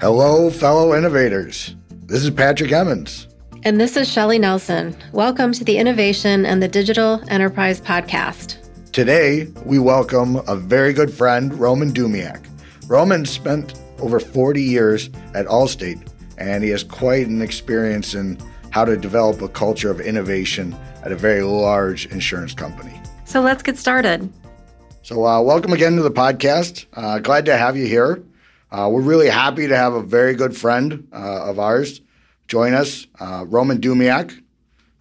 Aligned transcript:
Hello, 0.00 0.48
fellow 0.48 0.94
innovators. 0.94 1.74
This 2.06 2.22
is 2.22 2.30
Patrick 2.30 2.70
Emmons. 2.70 3.26
And 3.64 3.80
this 3.80 3.96
is 3.96 4.08
Shelly 4.08 4.38
Nelson. 4.38 4.96
Welcome 5.12 5.50
to 5.54 5.64
the 5.64 5.76
Innovation 5.76 6.46
and 6.46 6.62
the 6.62 6.68
Digital 6.68 7.20
Enterprise 7.26 7.80
Podcast. 7.80 8.58
Today, 8.92 9.48
we 9.64 9.80
welcome 9.80 10.36
a 10.46 10.54
very 10.54 10.92
good 10.92 11.12
friend, 11.12 11.52
Roman 11.54 11.92
Dumiak. 11.92 12.46
Roman 12.86 13.26
spent 13.26 13.74
over 13.98 14.20
40 14.20 14.62
years 14.62 15.10
at 15.34 15.46
Allstate, 15.46 16.08
and 16.38 16.62
he 16.62 16.70
has 16.70 16.84
quite 16.84 17.26
an 17.26 17.42
experience 17.42 18.14
in 18.14 18.38
how 18.70 18.84
to 18.84 18.96
develop 18.96 19.42
a 19.42 19.48
culture 19.48 19.90
of 19.90 20.00
innovation 20.00 20.76
at 21.08 21.12
a 21.12 21.16
very 21.16 21.42
large 21.42 22.04
insurance 22.12 22.52
company. 22.52 22.92
So 23.24 23.40
let's 23.40 23.62
get 23.62 23.78
started. 23.78 24.30
So, 25.02 25.24
uh, 25.24 25.40
welcome 25.40 25.72
again 25.72 25.96
to 25.96 26.02
the 26.02 26.10
podcast. 26.10 26.84
Uh, 26.92 27.18
glad 27.18 27.46
to 27.46 27.56
have 27.56 27.78
you 27.78 27.86
here. 27.86 28.22
Uh, 28.70 28.90
we're 28.92 29.00
really 29.00 29.30
happy 29.30 29.66
to 29.66 29.74
have 29.74 29.94
a 29.94 30.02
very 30.02 30.34
good 30.34 30.54
friend 30.54 31.08
uh, 31.10 31.48
of 31.48 31.58
ours 31.58 32.02
join 32.46 32.74
us, 32.74 33.06
uh, 33.20 33.46
Roman 33.48 33.80
Dumiak. 33.80 34.38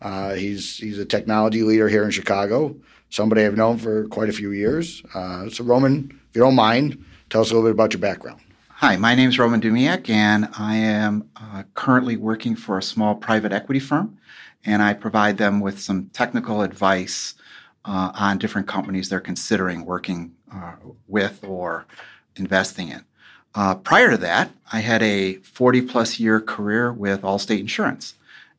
Uh, 0.01 0.33
he's 0.33 0.77
he's 0.77 0.97
a 0.97 1.05
technology 1.05 1.63
leader 1.63 1.89
here 1.89 2.05
in 2.05 2.11
Chicago. 2.11 2.77
Somebody 3.09 3.43
I've 3.43 3.57
known 3.57 3.77
for 3.77 4.07
quite 4.07 4.29
a 4.29 4.33
few 4.33 4.51
years. 4.51 5.03
so, 5.13 5.63
Roman, 5.63 6.09
if 6.29 6.35
you 6.35 6.41
don't 6.41 6.55
mind, 6.55 7.03
tell 7.29 7.41
us 7.41 7.51
a 7.51 7.53
little 7.53 7.67
bit 7.67 7.73
about 7.73 7.91
your 7.91 7.99
background. 7.99 8.39
Hi, 8.79 8.95
my 8.95 9.15
name 9.15 9.29
is 9.29 9.39
Roman 9.39 9.59
Dumiak, 9.59 10.07
and 10.07 10.49
I 10.55 10.75
am 10.75 11.27
uh, 11.35 11.63
currently 11.73 12.15
working 12.15 12.55
for 12.55 12.77
a 12.77 12.83
small 12.83 13.15
private 13.15 13.51
equity 13.51 13.79
firm, 13.79 14.19
and 14.67 14.83
I 14.83 14.93
provide 14.93 15.37
them 15.37 15.59
with 15.59 15.79
some 15.79 16.09
technical 16.13 16.61
advice 16.61 17.33
uh, 17.85 18.11
on 18.13 18.37
different 18.37 18.67
companies 18.67 19.09
they're 19.09 19.19
considering 19.19 19.85
working 19.85 20.35
uh, 20.53 20.73
with 21.07 21.43
or 21.43 21.85
investing 22.35 22.89
in. 22.89 23.03
Uh, 23.55 23.73
prior 23.73 24.11
to 24.11 24.17
that, 24.17 24.51
I 24.71 24.81
had 24.81 25.01
a 25.01 25.35
40 25.37 25.81
plus 25.81 26.19
year 26.19 26.39
career 26.39 26.93
with 26.93 27.23
Allstate 27.23 27.59
Insurance, 27.59 28.13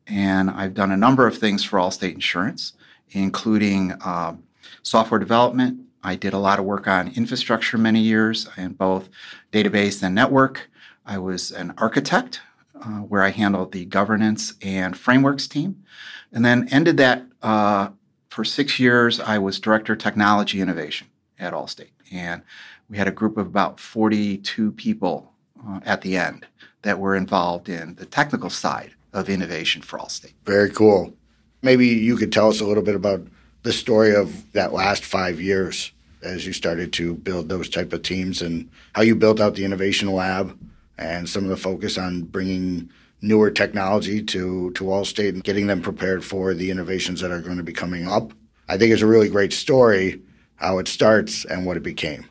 and 0.09 0.51
I've 0.51 0.75
done 0.75 0.91
a 0.91 0.97
number 0.97 1.27
of 1.27 1.39
things 1.39 1.63
for 1.63 1.79
Allstate 1.79 2.15
Insurance, 2.15 2.73
including 3.11 3.95
um, 4.05 4.43
software 4.83 5.21
development, 5.21 5.89
I 6.03 6.15
did 6.15 6.33
a 6.33 6.39
lot 6.39 6.59
of 6.59 6.65
work 6.65 6.87
on 6.87 7.09
infrastructure 7.09 7.77
many 7.77 8.01
years 8.01 8.49
in 8.57 8.73
both 8.73 9.09
database 9.53 10.03
and 10.03 10.15
network. 10.15 10.71
I 11.05 11.19
was 11.19 11.51
an 11.51 11.75
architect 11.79 12.41
uh, 12.83 13.01
where 13.01 13.23
I 13.23 13.31
handled 13.31 13.73
the 13.73 13.85
governance 13.85 14.55
and 14.63 14.97
frameworks 14.97 15.47
team. 15.47 15.85
And 16.33 16.45
then 16.45 16.69
ended 16.71 16.97
that 16.99 17.25
uh, 17.43 17.91
for 18.29 18.45
six 18.45 18.79
years. 18.79 19.21
I 19.21 19.39
was 19.39 19.59
director 19.59 19.95
of 19.95 19.99
technology 19.99 20.61
innovation 20.61 21.09
at 21.39 21.53
Allstate. 21.53 21.91
And 22.13 22.43
we 22.89 22.99
had 22.99 23.09
a 23.09 23.13
group 23.13 23.37
of 23.37 23.47
about 23.47 23.81
42 23.81 24.73
people 24.73 25.33
uh, 25.67 25.81
at 25.85 26.03
the 26.03 26.17
end 26.17 26.47
that 26.83 26.99
were 26.99 27.17
involved 27.17 27.69
in 27.69 27.95
the 27.97 28.07
technical 28.07 28.51
side 28.51 28.95
of 29.13 29.29
innovation 29.29 29.83
for 29.83 29.99
Allstate. 29.99 30.35
Very 30.45 30.71
cool. 30.71 31.15
Maybe 31.63 31.89
you 31.89 32.17
could 32.17 32.33
tell 32.33 32.49
us 32.49 32.61
a 32.61 32.65
little 32.65 32.83
bit 32.83 32.95
about 32.95 33.27
the 33.63 33.73
story 33.73 34.15
of 34.15 34.53
that 34.53 34.73
last 34.73 35.05
five 35.05 35.41
years 35.41 35.93
as 36.23 36.47
you 36.47 36.53
started 36.53 36.93
to 36.93 37.15
build 37.15 37.49
those 37.49 37.69
type 37.69 37.93
of 37.93 38.03
teams 38.03 38.43
and 38.43 38.69
how 38.93 39.03
you 39.03 39.15
built 39.15 39.41
out 39.41 39.55
the 39.55 39.65
innovation 39.65 40.11
lab 40.11 40.59
and 40.99 41.29
some 41.29 41.45
of 41.45 41.51
the 41.51 41.57
focus 41.57 41.97
on 41.97 42.23
bringing 42.23 42.91
newer 43.21 43.51
technology 43.51 44.23
to 44.23 44.71
to 44.73 44.85
Allstate 44.85 45.31
and 45.31 45.45
getting 45.45 45.67
them 45.67 45.83
prepared 45.83 46.25
for 46.25 46.55
the 46.55 46.71
innovations 46.71 47.21
that 47.21 47.31
are 47.31 47.41
going 47.41 47.57
to 47.57 47.63
be 47.63 47.73
coming 47.73 48.07
up. 48.07 48.33
I 48.69 48.77
think 48.77 48.93
it's 48.93 49.03
a 49.03 49.07
really 49.07 49.29
great 49.29 49.53
story 49.53 50.21
how 50.57 50.79
it 50.79 50.89
starts 50.89 51.45
and 51.45 51.65
what 51.65 51.77
it 51.77 51.83
became. 51.83 52.27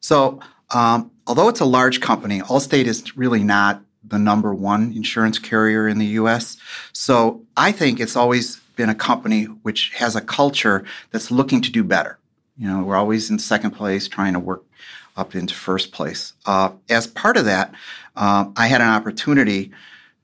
So, 0.00 0.40
um, 0.70 1.10
although 1.26 1.48
it's 1.48 1.60
a 1.60 1.64
large 1.64 2.00
company, 2.00 2.40
Allstate 2.40 2.86
is 2.86 3.16
really 3.16 3.42
not 3.42 3.82
the 4.04 4.18
number 4.18 4.54
one 4.54 4.92
insurance 4.94 5.38
carrier 5.38 5.86
in 5.86 5.98
the 5.98 6.06
U.S. 6.06 6.56
So, 6.92 7.42
I 7.56 7.72
think 7.72 8.00
it's 8.00 8.16
always 8.16 8.56
been 8.76 8.88
a 8.88 8.94
company 8.94 9.44
which 9.44 9.92
has 9.94 10.16
a 10.16 10.20
culture 10.20 10.84
that's 11.10 11.30
looking 11.30 11.60
to 11.62 11.70
do 11.70 11.84
better. 11.84 12.18
You 12.56 12.68
know, 12.68 12.82
we're 12.82 12.96
always 12.96 13.30
in 13.30 13.38
second 13.38 13.72
place, 13.72 14.08
trying 14.08 14.32
to 14.32 14.38
work 14.38 14.64
up 15.16 15.34
into 15.34 15.54
first 15.54 15.92
place. 15.92 16.32
Uh, 16.46 16.70
as 16.88 17.06
part 17.06 17.36
of 17.36 17.44
that, 17.44 17.74
uh, 18.16 18.46
I 18.56 18.66
had 18.66 18.80
an 18.80 18.88
opportunity 18.88 19.72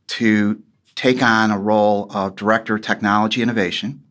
to 0.09 0.62
take 0.94 1.22
on 1.22 1.50
a 1.50 1.59
role 1.59 2.10
of 2.10 2.37
director 2.37 2.76
of 2.76 2.82
technology 2.82 3.43
innovation. 3.43 4.03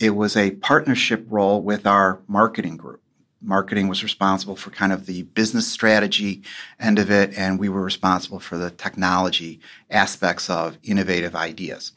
It 0.00 0.10
was 0.10 0.36
a 0.36 0.52
partnership 0.52 1.24
role 1.28 1.62
with 1.62 1.86
our 1.86 2.20
marketing 2.26 2.76
group. 2.76 3.00
Marketing 3.40 3.88
was 3.88 4.02
responsible 4.02 4.56
for 4.56 4.70
kind 4.70 4.92
of 4.92 5.06
the 5.06 5.22
business 5.22 5.68
strategy 5.70 6.42
end 6.80 6.98
of 6.98 7.10
it, 7.10 7.36
and 7.38 7.58
we 7.58 7.68
were 7.68 7.82
responsible 7.82 8.40
for 8.40 8.56
the 8.56 8.70
technology 8.70 9.60
aspects 9.90 10.48
of 10.48 10.78
innovative 10.82 11.36
ideas. 11.36 11.92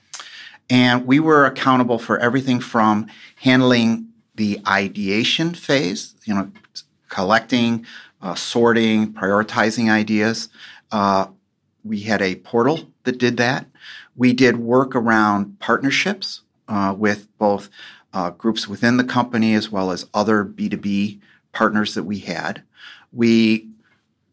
And 0.70 1.08
we 1.08 1.20
were 1.20 1.46
accountable 1.46 1.98
for 1.98 2.20
everything 2.20 2.60
from 2.60 3.08
handling 3.38 4.10
the 4.36 4.60
ideation 4.68 5.54
phase, 5.54 6.16
you 6.26 6.34
know, 6.34 6.52
collecting, 7.10 7.86
uh, 8.22 8.36
sorting, 8.36 9.14
prioritizing 9.14 9.90
ideas. 9.90 10.50
Uh, 10.92 11.28
we 11.84 12.02
had 12.02 12.22
a 12.22 12.36
portal 12.36 12.92
that 13.04 13.18
did 13.18 13.38
that. 13.38 13.68
We 14.16 14.34
did 14.34 14.58
work 14.58 14.96
around 14.96 15.60
partnerships 15.60 16.42
uh, 16.68 16.94
with 16.98 17.28
both 17.38 17.70
uh, 18.14 18.32
groups 18.32 18.68
within 18.68 18.98
the 18.98 19.04
company 19.04 19.54
as 19.54 19.72
well 19.72 19.92
as 19.92 20.08
other 20.14 20.44
B2B 20.44 21.20
partners 21.52 21.94
that 21.94 22.04
we 22.04 22.20
had. 22.20 22.64
We 23.14 23.70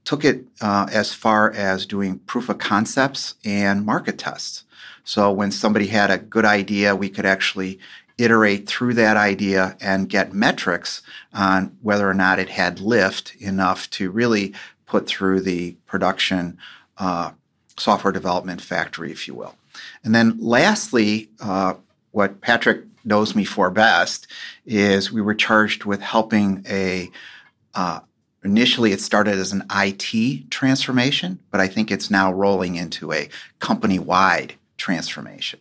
took 0.04 0.24
it 0.24 0.44
uh, 0.60 0.86
as 0.92 1.14
far 1.14 1.50
as 1.52 1.86
doing 1.86 2.18
proof 2.20 2.48
of 2.48 2.58
concepts 2.58 3.34
and 3.44 3.86
market 3.86 4.18
tests. 4.18 4.64
So 5.04 5.30
when 5.30 5.50
somebody 5.50 5.88
had 5.88 6.10
a 6.10 6.18
good 6.18 6.44
idea, 6.44 6.96
we 6.96 7.08
could 7.08 7.26
actually 7.26 7.78
iterate 8.16 8.68
through 8.68 8.94
that 8.94 9.16
idea 9.16 9.76
and 9.80 10.08
get 10.08 10.32
metrics 10.32 11.02
on 11.32 11.76
whether 11.82 12.08
or 12.08 12.14
not 12.14 12.38
it 12.38 12.50
had 12.50 12.80
lift 12.80 13.34
enough 13.36 13.90
to 13.90 14.10
really 14.10 14.54
put 14.86 15.06
through 15.06 15.40
the 15.40 15.72
production 15.86 16.58
uh, 16.98 17.32
software 17.76 18.12
development 18.12 18.60
factory, 18.60 19.10
if 19.10 19.26
you 19.26 19.34
will. 19.34 19.56
And 20.02 20.14
then 20.14 20.36
lastly, 20.38 21.30
uh, 21.40 21.74
what 22.12 22.40
Patrick 22.40 22.84
knows 23.04 23.34
me 23.34 23.44
for 23.44 23.70
best 23.70 24.26
is 24.64 25.12
we 25.12 25.20
were 25.20 25.34
charged 25.34 25.84
with 25.84 26.00
helping 26.00 26.64
a 26.68 27.10
uh, 27.74 28.00
initially 28.44 28.92
it 28.92 29.00
started 29.00 29.34
as 29.34 29.52
an 29.52 29.64
IT 29.74 30.50
transformation, 30.50 31.40
but 31.50 31.60
I 31.60 31.66
think 31.66 31.90
it's 31.90 32.10
now 32.10 32.32
rolling 32.32 32.76
into 32.76 33.12
a 33.12 33.28
company 33.58 33.98
wide 33.98 34.54
transformation. 34.76 35.60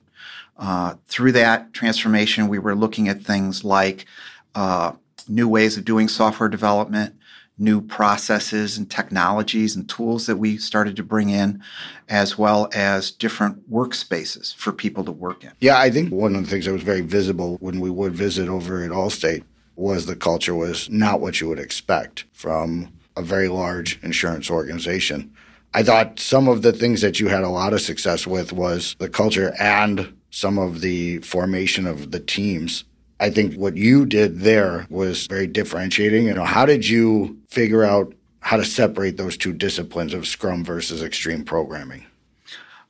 Uh, 0.57 0.95
through 1.07 1.31
that 1.31 1.73
transformation, 1.73 2.47
we 2.47 2.59
were 2.59 2.75
looking 2.75 3.07
at 3.07 3.21
things 3.21 3.63
like 3.63 4.05
uh, 4.53 4.91
new 5.27 5.47
ways 5.47 5.77
of 5.77 5.85
doing 5.85 6.07
software 6.07 6.49
development, 6.49 7.15
new 7.57 7.81
processes 7.81 8.77
and 8.77 8.89
technologies 8.89 9.75
and 9.75 9.87
tools 9.87 10.25
that 10.25 10.37
we 10.37 10.57
started 10.57 10.95
to 10.95 11.03
bring 11.03 11.29
in, 11.29 11.61
as 12.09 12.37
well 12.37 12.69
as 12.73 13.11
different 13.11 13.69
workspaces 13.71 14.55
for 14.55 14.71
people 14.71 15.03
to 15.03 15.11
work 15.11 15.43
in. 15.43 15.51
Yeah, 15.59 15.79
I 15.79 15.89
think 15.91 16.11
one 16.11 16.35
of 16.35 16.43
the 16.43 16.49
things 16.49 16.65
that 16.65 16.73
was 16.73 16.83
very 16.83 17.01
visible 17.01 17.57
when 17.59 17.79
we 17.79 17.89
would 17.89 18.15
visit 18.15 18.49
over 18.49 18.83
at 18.83 18.91
Allstate 18.91 19.43
was 19.75 20.05
the 20.05 20.15
culture 20.15 20.55
was 20.55 20.89
not 20.89 21.19
what 21.19 21.41
you 21.41 21.47
would 21.47 21.59
expect 21.59 22.25
from 22.33 22.91
a 23.15 23.21
very 23.21 23.47
large 23.47 23.99
insurance 24.03 24.49
organization. 24.49 25.31
I 25.73 25.83
thought 25.83 26.19
some 26.19 26.47
of 26.47 26.61
the 26.61 26.73
things 26.73 27.01
that 27.01 27.19
you 27.19 27.27
had 27.29 27.43
a 27.43 27.49
lot 27.49 27.73
of 27.73 27.81
success 27.81 28.27
with 28.27 28.53
was 28.53 28.95
the 28.99 29.09
culture 29.09 29.53
and 29.59 30.13
some 30.29 30.57
of 30.57 30.81
the 30.81 31.19
formation 31.19 31.87
of 31.87 32.11
the 32.11 32.19
teams. 32.19 32.83
I 33.23 33.29
think 33.29 33.55
what 33.55 33.77
you 33.77 34.05
did 34.05 34.41
there 34.41 34.85
was 34.89 35.27
very 35.27 35.47
differentiating. 35.47 36.25
You 36.25 36.33
know, 36.33 36.43
how 36.43 36.65
did 36.65 36.85
you 36.85 37.39
figure 37.47 37.85
out 37.85 38.13
how 38.41 38.57
to 38.57 38.65
separate 38.65 39.15
those 39.15 39.37
two 39.37 39.53
disciplines 39.53 40.13
of 40.13 40.27
Scrum 40.27 40.65
versus 40.65 41.01
extreme 41.01 41.45
programming? 41.45 42.05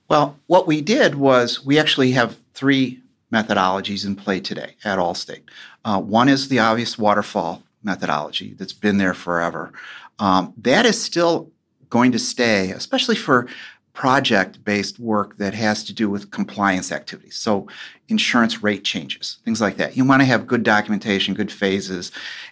Well, 0.10 0.40
what 0.48 0.66
we 0.66 0.82
did 0.82 1.14
was 1.14 1.64
we 1.64 1.78
actually 1.78 2.14
have 2.14 2.40
three 2.56 3.00
methodologies 3.32 4.08
in 4.08 4.16
play 4.16 4.40
today 4.40 4.76
at 4.84 4.98
Allstate. 4.98 5.44
Uh, 5.86 6.02
one 6.02 6.30
is 6.30 6.48
the 6.48 6.58
obvious 6.58 6.98
waterfall 6.98 7.62
methodology 7.84 8.56
that's 8.58 8.74
been 8.74 8.98
there 8.98 9.14
forever. 9.14 9.72
Um, 10.18 10.52
that 10.58 10.88
is 10.88 11.00
still 11.00 11.52
going 11.92 12.12
to 12.12 12.18
stay, 12.18 12.72
especially 12.72 13.16
for 13.16 13.46
project 13.94 14.64
based 14.66 15.00
work 15.00 15.38
that 15.38 15.54
has 15.54 15.84
to 15.84 15.94
do 15.94 16.10
with 16.10 16.32
compliance 16.32 16.92
activities. 16.92 17.36
So, 17.36 17.68
insurance 18.10 18.62
rate 18.62 18.84
changes, 18.84 19.38
things 19.46 19.62
like 19.62 19.78
that. 19.78 19.96
You 19.96 20.04
want 20.04 20.22
to 20.22 20.26
have 20.26 20.48
good 20.48 20.64
documentation, 20.64 21.34
good 21.36 21.52
phases, 21.52 22.12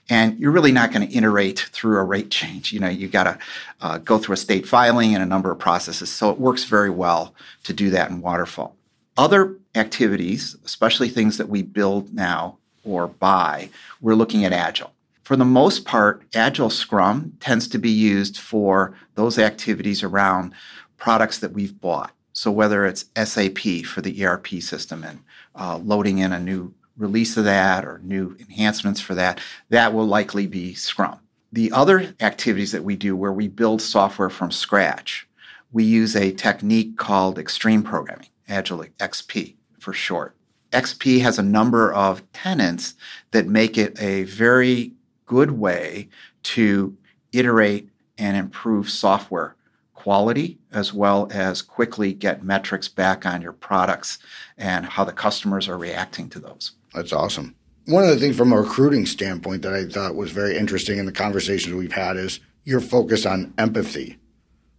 and 0.09 0.39
you're 0.39 0.51
really 0.51 0.71
not 0.71 0.91
going 0.91 1.07
to 1.07 1.15
iterate 1.15 1.59
through 1.71 1.97
a 1.97 2.03
rate 2.03 2.29
change. 2.29 2.71
You 2.71 2.79
know, 2.79 2.89
you 2.89 3.07
got 3.07 3.23
to 3.23 3.39
uh, 3.81 3.97
go 3.97 4.17
through 4.19 4.33
a 4.33 4.37
state 4.37 4.67
filing 4.67 5.13
and 5.13 5.23
a 5.23 5.27
number 5.27 5.51
of 5.51 5.59
processes. 5.59 6.11
So, 6.11 6.29
it 6.29 6.39
works 6.39 6.63
very 6.63 6.91
well 6.91 7.33
to 7.63 7.73
do 7.73 7.89
that 7.89 8.11
in 8.11 8.21
Waterfall. 8.21 8.75
Other 9.17 9.57
activities, 9.75 10.55
especially 10.63 11.09
things 11.09 11.37
that 11.37 11.49
we 11.49 11.63
build 11.63 12.13
now 12.13 12.57
or 12.83 13.07
buy, 13.07 13.69
we're 13.99 14.15
looking 14.15 14.45
at 14.45 14.53
Agile. 14.53 14.93
For 15.23 15.35
the 15.35 15.45
most 15.45 15.85
part, 15.85 16.23
Agile 16.33 16.69
Scrum 16.69 17.37
tends 17.39 17.67
to 17.69 17.77
be 17.77 17.89
used 17.89 18.37
for 18.37 18.93
those 19.15 19.39
activities 19.39 20.03
around 20.03 20.53
products 21.01 21.39
that 21.39 21.51
we've 21.51 21.81
bought. 21.81 22.11
So 22.31 22.51
whether 22.51 22.85
it's 22.85 23.05
SAP 23.15 23.83
for 23.85 24.01
the 24.01 24.23
ERP 24.23 24.47
system 24.61 25.03
and 25.03 25.23
uh, 25.55 25.77
loading 25.77 26.19
in 26.19 26.31
a 26.31 26.39
new 26.39 26.75
release 26.95 27.35
of 27.37 27.43
that 27.45 27.83
or 27.83 27.99
new 28.03 28.37
enhancements 28.39 29.01
for 29.01 29.15
that, 29.15 29.41
that 29.69 29.95
will 29.95 30.05
likely 30.05 30.45
be 30.45 30.75
Scrum. 30.75 31.19
The 31.51 31.71
other 31.71 32.13
activities 32.21 32.71
that 32.71 32.83
we 32.83 32.95
do 32.95 33.15
where 33.15 33.33
we 33.33 33.47
build 33.47 33.81
software 33.81 34.29
from 34.29 34.51
scratch, 34.51 35.27
we 35.71 35.83
use 35.83 36.15
a 36.15 36.31
technique 36.31 36.97
called 36.97 37.39
extreme 37.39 37.81
programming, 37.81 38.29
Agile 38.47 38.85
XP 38.99 39.55
for 39.79 39.93
short. 39.93 40.35
XP 40.71 41.21
has 41.21 41.39
a 41.39 41.43
number 41.43 41.91
of 41.91 42.31
tenets 42.31 42.93
that 43.31 43.47
make 43.47 43.75
it 43.75 43.99
a 43.99 44.23
very 44.25 44.93
good 45.25 45.51
way 45.51 46.09
to 46.43 46.95
iterate 47.33 47.89
and 48.19 48.37
improve 48.37 48.87
software 48.87 49.55
quality 50.01 50.57
as 50.71 50.91
well 50.91 51.27
as 51.31 51.61
quickly 51.61 52.11
get 52.11 52.43
metrics 52.43 52.87
back 52.87 53.23
on 53.23 53.39
your 53.39 53.53
products 53.53 54.17
and 54.57 54.83
how 54.83 55.03
the 55.03 55.11
customers 55.11 55.67
are 55.67 55.77
reacting 55.77 56.27
to 56.27 56.39
those. 56.39 56.71
That's 56.95 57.13
awesome. 57.13 57.53
One 57.85 58.03
of 58.03 58.09
the 58.09 58.17
things 58.17 58.35
from 58.35 58.51
a 58.51 58.59
recruiting 58.59 59.05
standpoint 59.05 59.61
that 59.61 59.73
I 59.73 59.85
thought 59.85 60.15
was 60.15 60.31
very 60.31 60.57
interesting 60.57 60.97
in 60.97 61.05
the 61.05 61.11
conversations 61.11 61.75
we've 61.75 61.91
had 61.91 62.17
is 62.17 62.39
your 62.63 62.81
focus 62.81 63.27
on 63.27 63.53
empathy, 63.59 64.17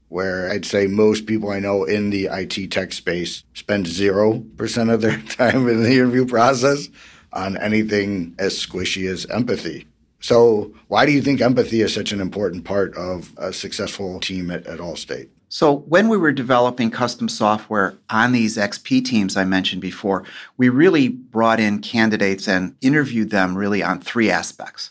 where 0.09 0.51
I'd 0.51 0.65
say 0.65 0.89
most 0.89 1.27
people 1.27 1.51
I 1.51 1.61
know 1.61 1.85
in 1.85 2.11
the 2.11 2.25
IT 2.25 2.73
tech 2.73 2.93
space 2.93 3.45
spend 3.55 3.87
0% 3.87 4.93
of 4.93 5.03
their 5.03 5.23
time 5.29 5.69
in 5.69 5.85
the 5.85 5.93
interview 5.93 6.27
process 6.27 6.89
on 7.33 7.57
anything 7.59 8.35
as 8.41 8.55
squishy 8.55 9.09
as 9.09 9.25
empathy. 9.27 9.87
So, 10.23 10.73
why 10.87 11.05
do 11.05 11.11
you 11.11 11.21
think 11.21 11.41
empathy 11.41 11.81
is 11.81 11.93
such 11.93 12.13
an 12.13 12.21
important 12.21 12.65
part 12.65 12.95
of 12.97 13.33
a 13.37 13.53
successful 13.53 14.21
team 14.21 14.53
at, 14.53 14.65
at 14.69 14.79
Allstate? 14.79 15.29
So, 15.49 15.79
when 15.79 16.09
we 16.09 16.17
were 16.17 16.31
developing 16.31 16.93
custom 16.93 17.29
software 17.29 17.99
on 18.09 18.31
these 18.31 18.57
XP 18.57 19.05
teams 19.05 19.37
I 19.37 19.45
mentioned 19.45 19.83
before, 19.83 20.25
we 20.57 20.69
really 20.69 21.09
brought 21.09 21.59
in 21.59 21.81
candidates 21.81 22.49
and 22.49 22.77
interviewed 22.81 23.31
them 23.31 23.59
really 23.59 23.83
on 23.83 24.01
three 24.01 24.31
aspects. 24.31 24.91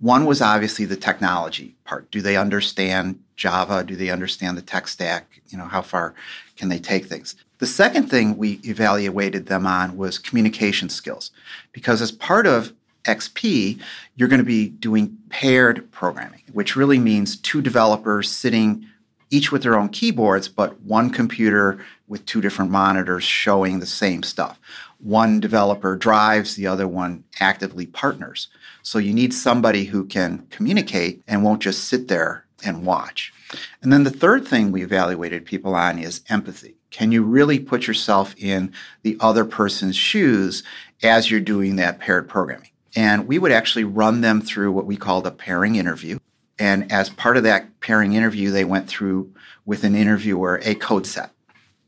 One 0.00 0.26
was 0.26 0.42
obviously 0.42 0.84
the 0.84 0.96
technology 0.96 1.76
part. 1.84 2.10
Do 2.10 2.20
they 2.20 2.36
understand 2.36 3.22
Java? 3.36 3.84
Do 3.84 3.94
they 3.94 4.10
understand 4.10 4.58
the 4.58 4.62
tech 4.62 4.88
stack? 4.88 5.40
You 5.48 5.58
know, 5.58 5.66
how 5.66 5.82
far 5.82 6.12
can 6.56 6.70
they 6.70 6.80
take 6.80 7.06
things? 7.06 7.36
The 7.58 7.66
second 7.68 8.10
thing 8.10 8.36
we 8.36 8.58
evaluated 8.64 9.46
them 9.46 9.64
on 9.64 9.96
was 9.96 10.18
communication 10.18 10.88
skills, 10.88 11.30
because 11.70 12.02
as 12.02 12.10
part 12.10 12.48
of 12.48 12.72
XP, 13.04 13.80
you're 14.16 14.28
going 14.28 14.38
to 14.38 14.44
be 14.44 14.68
doing 14.68 15.18
paired 15.28 15.90
programming, 15.90 16.42
which 16.52 16.76
really 16.76 16.98
means 16.98 17.36
two 17.36 17.62
developers 17.62 18.30
sitting 18.30 18.86
each 19.30 19.50
with 19.50 19.62
their 19.62 19.78
own 19.78 19.88
keyboards, 19.88 20.46
but 20.46 20.80
one 20.82 21.08
computer 21.08 21.82
with 22.06 22.26
two 22.26 22.42
different 22.42 22.70
monitors 22.70 23.24
showing 23.24 23.80
the 23.80 23.86
same 23.86 24.22
stuff. 24.22 24.60
One 24.98 25.40
developer 25.40 25.96
drives, 25.96 26.54
the 26.54 26.66
other 26.66 26.86
one 26.86 27.24
actively 27.40 27.86
partners. 27.86 28.48
So 28.82 28.98
you 28.98 29.14
need 29.14 29.32
somebody 29.32 29.86
who 29.86 30.04
can 30.04 30.46
communicate 30.50 31.22
and 31.26 31.42
won't 31.42 31.62
just 31.62 31.84
sit 31.84 32.08
there 32.08 32.44
and 32.62 32.84
watch. 32.84 33.32
And 33.80 33.92
then 33.92 34.04
the 34.04 34.10
third 34.10 34.46
thing 34.46 34.70
we 34.70 34.82
evaluated 34.82 35.46
people 35.46 35.74
on 35.74 35.98
is 35.98 36.22
empathy. 36.28 36.76
Can 36.90 37.10
you 37.10 37.22
really 37.22 37.58
put 37.58 37.86
yourself 37.86 38.34
in 38.36 38.72
the 39.02 39.16
other 39.18 39.46
person's 39.46 39.96
shoes 39.96 40.62
as 41.02 41.30
you're 41.30 41.40
doing 41.40 41.76
that 41.76 41.98
paired 41.98 42.28
programming? 42.28 42.68
And 42.94 43.26
we 43.26 43.38
would 43.38 43.52
actually 43.52 43.84
run 43.84 44.20
them 44.20 44.40
through 44.40 44.72
what 44.72 44.86
we 44.86 44.96
called 44.96 45.26
a 45.26 45.30
pairing 45.30 45.76
interview. 45.76 46.18
And 46.58 46.92
as 46.92 47.08
part 47.08 47.36
of 47.36 47.42
that 47.44 47.80
pairing 47.80 48.12
interview, 48.12 48.50
they 48.50 48.64
went 48.64 48.88
through 48.88 49.32
with 49.64 49.84
an 49.84 49.94
interviewer 49.94 50.60
a 50.62 50.74
code 50.74 51.06
set. 51.06 51.30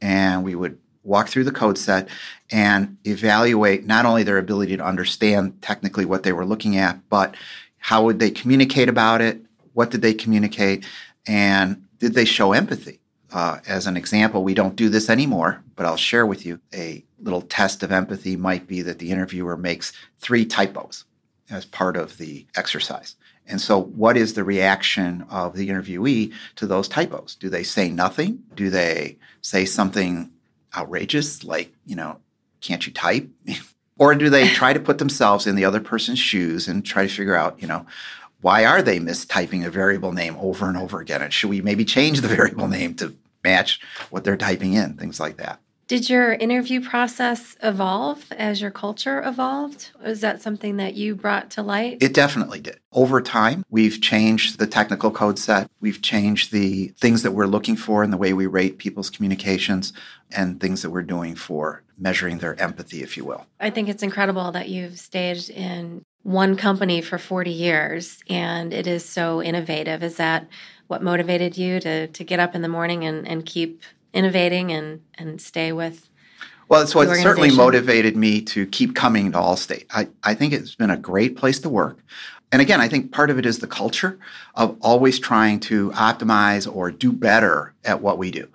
And 0.00 0.42
we 0.42 0.54
would 0.54 0.78
walk 1.02 1.28
through 1.28 1.44
the 1.44 1.52
code 1.52 1.76
set 1.76 2.08
and 2.50 2.96
evaluate 3.04 3.86
not 3.86 4.06
only 4.06 4.22
their 4.22 4.38
ability 4.38 4.76
to 4.76 4.84
understand 4.84 5.60
technically 5.60 6.04
what 6.04 6.22
they 6.22 6.32
were 6.32 6.46
looking 6.46 6.76
at, 6.76 7.08
but 7.08 7.36
how 7.78 8.04
would 8.04 8.18
they 8.18 8.30
communicate 8.30 8.88
about 8.88 9.20
it? 9.20 9.40
What 9.74 9.90
did 9.90 10.00
they 10.00 10.14
communicate? 10.14 10.86
And 11.26 11.84
did 11.98 12.14
they 12.14 12.24
show 12.24 12.52
empathy? 12.52 13.00
Uh, 13.32 13.58
as 13.66 13.86
an 13.86 13.96
example, 13.96 14.44
we 14.44 14.54
don't 14.54 14.76
do 14.76 14.88
this 14.88 15.10
anymore, 15.10 15.62
but 15.76 15.86
I'll 15.86 15.96
share 15.96 16.26
with 16.26 16.46
you 16.46 16.60
a 16.72 17.04
little 17.18 17.42
test 17.42 17.82
of 17.82 17.90
empathy 17.90 18.36
might 18.36 18.66
be 18.66 18.82
that 18.82 18.98
the 18.98 19.10
interviewer 19.10 19.56
makes 19.56 19.92
three 20.18 20.44
typos 20.44 21.04
as 21.50 21.64
part 21.64 21.96
of 21.96 22.18
the 22.18 22.46
exercise. 22.54 23.16
And 23.46 23.60
so, 23.60 23.80
what 23.80 24.16
is 24.16 24.34
the 24.34 24.44
reaction 24.44 25.26
of 25.28 25.56
the 25.56 25.68
interviewee 25.68 26.32
to 26.56 26.66
those 26.66 26.88
typos? 26.88 27.34
Do 27.34 27.48
they 27.50 27.62
say 27.62 27.90
nothing? 27.90 28.42
Do 28.54 28.70
they 28.70 29.18
say 29.42 29.64
something 29.64 30.30
outrageous 30.76 31.44
like, 31.44 31.72
you 31.84 31.96
know, 31.96 32.20
can't 32.60 32.86
you 32.86 32.92
type? 32.92 33.28
or 33.98 34.14
do 34.14 34.30
they 34.30 34.48
try 34.48 34.72
to 34.72 34.80
put 34.80 34.98
themselves 34.98 35.46
in 35.46 35.56
the 35.56 35.64
other 35.64 35.80
person's 35.80 36.18
shoes 36.18 36.66
and 36.66 36.84
try 36.84 37.06
to 37.06 37.12
figure 37.12 37.36
out, 37.36 37.60
you 37.60 37.68
know, 37.68 37.84
why 38.44 38.66
are 38.66 38.82
they 38.82 39.00
mistyping 39.00 39.64
a 39.64 39.70
variable 39.70 40.12
name 40.12 40.36
over 40.38 40.68
and 40.68 40.76
over 40.76 41.00
again? 41.00 41.22
And 41.22 41.32
should 41.32 41.48
we 41.48 41.62
maybe 41.62 41.82
change 41.82 42.20
the 42.20 42.28
variable 42.36 42.68
name 42.68 42.94
to 42.96 43.16
match 43.42 43.80
what 44.10 44.22
they're 44.22 44.36
typing 44.36 44.74
in, 44.74 44.94
things 44.98 45.18
like 45.18 45.38
that. 45.38 45.60
Did 45.86 46.10
your 46.10 46.32
interview 46.32 46.82
process 46.82 47.56
evolve 47.62 48.32
as 48.32 48.60
your 48.60 48.70
culture 48.70 49.22
evolved? 49.22 49.90
Was 50.02 50.20
that 50.20 50.42
something 50.42 50.76
that 50.76 50.94
you 50.94 51.14
brought 51.14 51.50
to 51.52 51.62
light? 51.62 51.98
It 52.02 52.14
definitely 52.14 52.60
did. 52.60 52.80
Over 52.92 53.22
time, 53.22 53.64
we've 53.68 54.00
changed 54.00 54.58
the 54.58 54.66
technical 54.66 55.10
code 55.10 55.38
set. 55.38 55.70
We've 55.80 56.00
changed 56.00 56.52
the 56.52 56.88
things 57.00 57.22
that 57.22 57.32
we're 57.32 57.46
looking 57.46 57.76
for 57.76 58.02
in 58.02 58.10
the 58.10 58.16
way 58.16 58.32
we 58.32 58.46
rate 58.46 58.78
people's 58.78 59.10
communications 59.10 59.92
and 60.30 60.58
things 60.58 60.80
that 60.82 60.90
we're 60.90 61.02
doing 61.02 61.34
for 61.34 61.82
measuring 61.98 62.38
their 62.38 62.58
empathy, 62.60 63.02
if 63.02 63.16
you 63.18 63.24
will. 63.26 63.46
I 63.60 63.68
think 63.70 63.90
it's 63.90 64.02
incredible 64.02 64.52
that 64.52 64.70
you've 64.70 64.98
stayed 64.98 65.48
in 65.50 66.04
one 66.24 66.56
company 66.56 67.00
for 67.00 67.18
40 67.18 67.50
years 67.50 68.22
and 68.28 68.74
it 68.74 68.86
is 68.86 69.04
so 69.04 69.40
innovative. 69.40 70.02
Is 70.02 70.16
that 70.16 70.48
what 70.88 71.02
motivated 71.02 71.56
you 71.56 71.78
to 71.80 72.08
to 72.08 72.24
get 72.24 72.40
up 72.40 72.54
in 72.54 72.62
the 72.62 72.68
morning 72.68 73.04
and, 73.04 73.28
and 73.28 73.46
keep 73.46 73.82
innovating 74.12 74.72
and 74.72 75.02
and 75.14 75.40
stay 75.40 75.72
with 75.72 76.08
well, 76.68 76.80
it's 76.80 76.94
what 76.94 77.08
certainly 77.08 77.54
motivated 77.54 78.16
me 78.16 78.40
to 78.40 78.66
keep 78.66 78.94
coming 78.94 79.32
to 79.32 79.38
Allstate. 79.38 79.84
I, 79.90 80.08
I 80.22 80.34
think 80.34 80.54
it's 80.54 80.74
been 80.74 80.90
a 80.90 80.96
great 80.96 81.36
place 81.36 81.60
to 81.60 81.68
work. 81.68 82.02
And 82.50 82.62
again, 82.62 82.80
I 82.80 82.88
think 82.88 83.12
part 83.12 83.30
of 83.30 83.38
it 83.38 83.44
is 83.44 83.58
the 83.58 83.66
culture 83.66 84.18
of 84.54 84.76
always 84.80 85.18
trying 85.18 85.60
to 85.60 85.90
optimize 85.90 86.72
or 86.72 86.90
do 86.90 87.12
better 87.12 87.74
at 87.84 88.00
what 88.00 88.16
we 88.16 88.30
do. 88.30 88.48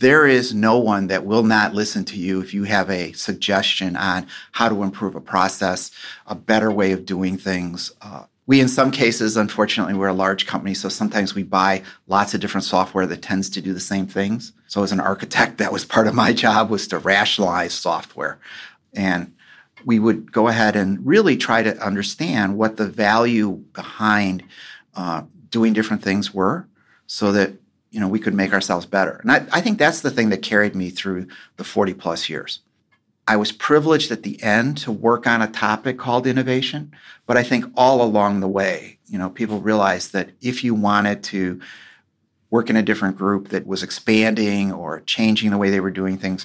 There 0.00 0.26
is 0.26 0.54
no 0.54 0.78
one 0.78 1.08
that 1.08 1.26
will 1.26 1.42
not 1.42 1.74
listen 1.74 2.06
to 2.06 2.16
you 2.16 2.40
if 2.40 2.54
you 2.54 2.64
have 2.64 2.88
a 2.88 3.12
suggestion 3.12 3.96
on 3.96 4.26
how 4.52 4.70
to 4.70 4.82
improve 4.82 5.14
a 5.14 5.20
process, 5.20 5.90
a 6.26 6.34
better 6.34 6.70
way 6.70 6.92
of 6.92 7.04
doing 7.04 7.36
things, 7.36 7.92
uh, 8.00 8.24
we 8.46 8.60
in 8.60 8.66
some 8.66 8.90
cases 8.90 9.36
unfortunately 9.36 9.94
we're 9.94 10.08
a 10.08 10.12
large 10.12 10.44
company 10.44 10.74
so 10.74 10.88
sometimes 10.88 11.36
we 11.36 11.44
buy 11.44 11.84
lots 12.08 12.34
of 12.34 12.40
different 12.40 12.64
software 12.64 13.06
that 13.06 13.22
tends 13.22 13.48
to 13.50 13.60
do 13.60 13.72
the 13.72 13.78
same 13.78 14.06
things. 14.06 14.52
So 14.66 14.82
as 14.82 14.90
an 14.90 14.98
architect 14.98 15.58
that 15.58 15.72
was 15.72 15.84
part 15.84 16.08
of 16.08 16.14
my 16.14 16.32
job 16.32 16.68
was 16.68 16.88
to 16.88 16.98
rationalize 16.98 17.74
software. 17.74 18.40
And 18.92 19.34
we 19.84 20.00
would 20.00 20.32
go 20.32 20.48
ahead 20.48 20.74
and 20.74 21.06
really 21.06 21.36
try 21.36 21.62
to 21.62 21.78
understand 21.78 22.58
what 22.58 22.76
the 22.76 22.88
value 22.88 23.62
behind 23.72 24.42
uh, 24.96 25.22
doing 25.50 25.72
different 25.72 26.02
things 26.02 26.34
were 26.34 26.66
so 27.06 27.30
that 27.32 27.52
you 27.90 28.00
know 28.00 28.08
we 28.08 28.20
could 28.20 28.34
make 28.34 28.52
ourselves 28.52 28.86
better 28.86 29.20
and 29.22 29.32
I, 29.32 29.46
I 29.52 29.60
think 29.60 29.78
that's 29.78 30.00
the 30.00 30.10
thing 30.10 30.30
that 30.30 30.42
carried 30.42 30.74
me 30.74 30.90
through 30.90 31.26
the 31.56 31.64
40 31.64 31.94
plus 31.94 32.28
years 32.28 32.60
I 33.30 33.36
was 33.36 33.52
privileged 33.52 34.10
at 34.10 34.24
the 34.24 34.42
end 34.42 34.78
to 34.78 34.90
work 34.90 35.24
on 35.24 35.40
a 35.40 35.46
topic 35.46 35.98
called 35.98 36.26
innovation, 36.26 36.90
but 37.26 37.36
I 37.36 37.44
think 37.44 37.64
all 37.76 38.02
along 38.02 38.40
the 38.40 38.48
way, 38.48 38.98
you 39.06 39.18
know, 39.18 39.30
people 39.30 39.60
realized 39.60 40.12
that 40.14 40.30
if 40.40 40.64
you 40.64 40.74
wanted 40.74 41.22
to 41.24 41.60
work 42.50 42.68
in 42.68 42.74
a 42.74 42.82
different 42.82 43.16
group 43.16 43.50
that 43.50 43.68
was 43.68 43.84
expanding 43.84 44.72
or 44.72 45.02
changing 45.02 45.50
the 45.50 45.58
way 45.58 45.70
they 45.70 45.78
were 45.78 45.92
doing 45.92 46.18
things, 46.18 46.44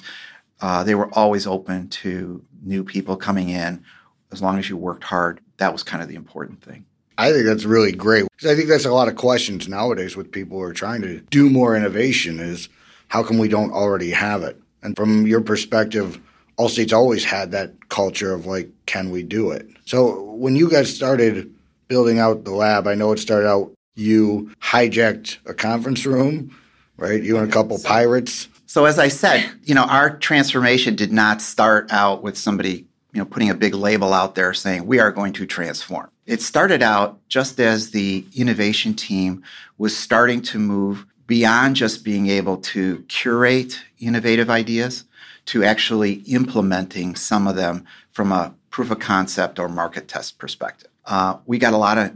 uh, 0.60 0.84
they 0.84 0.94
were 0.94 1.12
always 1.12 1.44
open 1.44 1.88
to 1.88 2.44
new 2.62 2.84
people 2.84 3.16
coming 3.16 3.48
in. 3.48 3.82
As 4.30 4.40
long 4.40 4.56
as 4.56 4.68
you 4.68 4.76
worked 4.76 5.04
hard, 5.04 5.40
that 5.56 5.72
was 5.72 5.82
kind 5.82 6.04
of 6.04 6.08
the 6.08 6.14
important 6.14 6.62
thing. 6.62 6.84
I 7.18 7.32
think 7.32 7.46
that's 7.46 7.64
really 7.64 7.92
great. 7.92 8.24
I 8.44 8.54
think 8.54 8.68
that's 8.68 8.84
a 8.84 8.92
lot 8.92 9.08
of 9.08 9.16
questions 9.16 9.68
nowadays 9.68 10.16
with 10.16 10.30
people 10.30 10.58
who 10.58 10.64
are 10.64 10.72
trying 10.72 11.02
to 11.02 11.20
do 11.30 11.48
more 11.48 11.76
innovation 11.76 12.38
is 12.40 12.68
how 13.08 13.22
come 13.22 13.38
we 13.38 13.48
don't 13.48 13.72
already 13.72 14.10
have 14.10 14.42
it? 14.42 14.60
And 14.82 14.94
from 14.96 15.26
your 15.26 15.40
perspective, 15.40 16.20
Allstate's 16.58 16.92
always 16.92 17.24
had 17.24 17.50
that 17.52 17.88
culture 17.88 18.32
of 18.32 18.46
like, 18.46 18.70
can 18.86 19.10
we 19.10 19.22
do 19.22 19.50
it? 19.50 19.66
So 19.84 20.22
when 20.22 20.56
you 20.56 20.70
guys 20.70 20.94
started 20.94 21.52
building 21.88 22.18
out 22.18 22.44
the 22.44 22.52
lab, 22.52 22.86
I 22.86 22.94
know 22.94 23.12
it 23.12 23.18
started 23.18 23.48
out 23.48 23.72
you 23.94 24.50
hijacked 24.60 25.38
a 25.46 25.54
conference 25.54 26.04
room, 26.04 26.54
right? 26.98 27.22
You 27.22 27.38
and 27.38 27.48
a 27.48 27.52
couple 27.52 27.78
pirates. 27.78 28.48
So 28.66 28.84
as 28.84 28.98
I 28.98 29.08
said, 29.08 29.50
you 29.64 29.74
know, 29.74 29.84
our 29.84 30.18
transformation 30.18 30.96
did 30.96 31.12
not 31.12 31.40
start 31.40 31.90
out 31.90 32.22
with 32.22 32.36
somebody 32.36 32.86
you 33.16 33.22
know, 33.22 33.24
putting 33.24 33.48
a 33.48 33.54
big 33.54 33.74
label 33.74 34.12
out 34.12 34.34
there 34.34 34.52
saying 34.52 34.84
we 34.86 34.98
are 35.00 35.10
going 35.10 35.32
to 35.32 35.46
transform. 35.46 36.10
It 36.26 36.42
started 36.42 36.82
out 36.82 37.20
just 37.28 37.60
as 37.60 37.90
the 37.90 38.26
innovation 38.34 38.94
team 38.94 39.44
was 39.78 39.96
starting 39.96 40.42
to 40.42 40.58
move 40.58 41.06
beyond 41.26 41.76
just 41.76 42.04
being 42.04 42.26
able 42.28 42.56
to 42.56 43.04
curate 43.08 43.80
innovative 44.00 44.50
ideas 44.50 45.04
to 45.46 45.62
actually 45.62 46.14
implementing 46.26 47.14
some 47.14 47.46
of 47.46 47.54
them 47.54 47.84
from 48.10 48.32
a 48.32 48.54
proof 48.70 48.90
of 48.90 48.98
concept 48.98 49.58
or 49.60 49.68
market 49.68 50.08
test 50.08 50.38
perspective. 50.38 50.90
Uh, 51.04 51.36
we 51.46 51.58
got 51.58 51.72
a 51.72 51.78
lot 51.78 51.96
of 51.96 52.12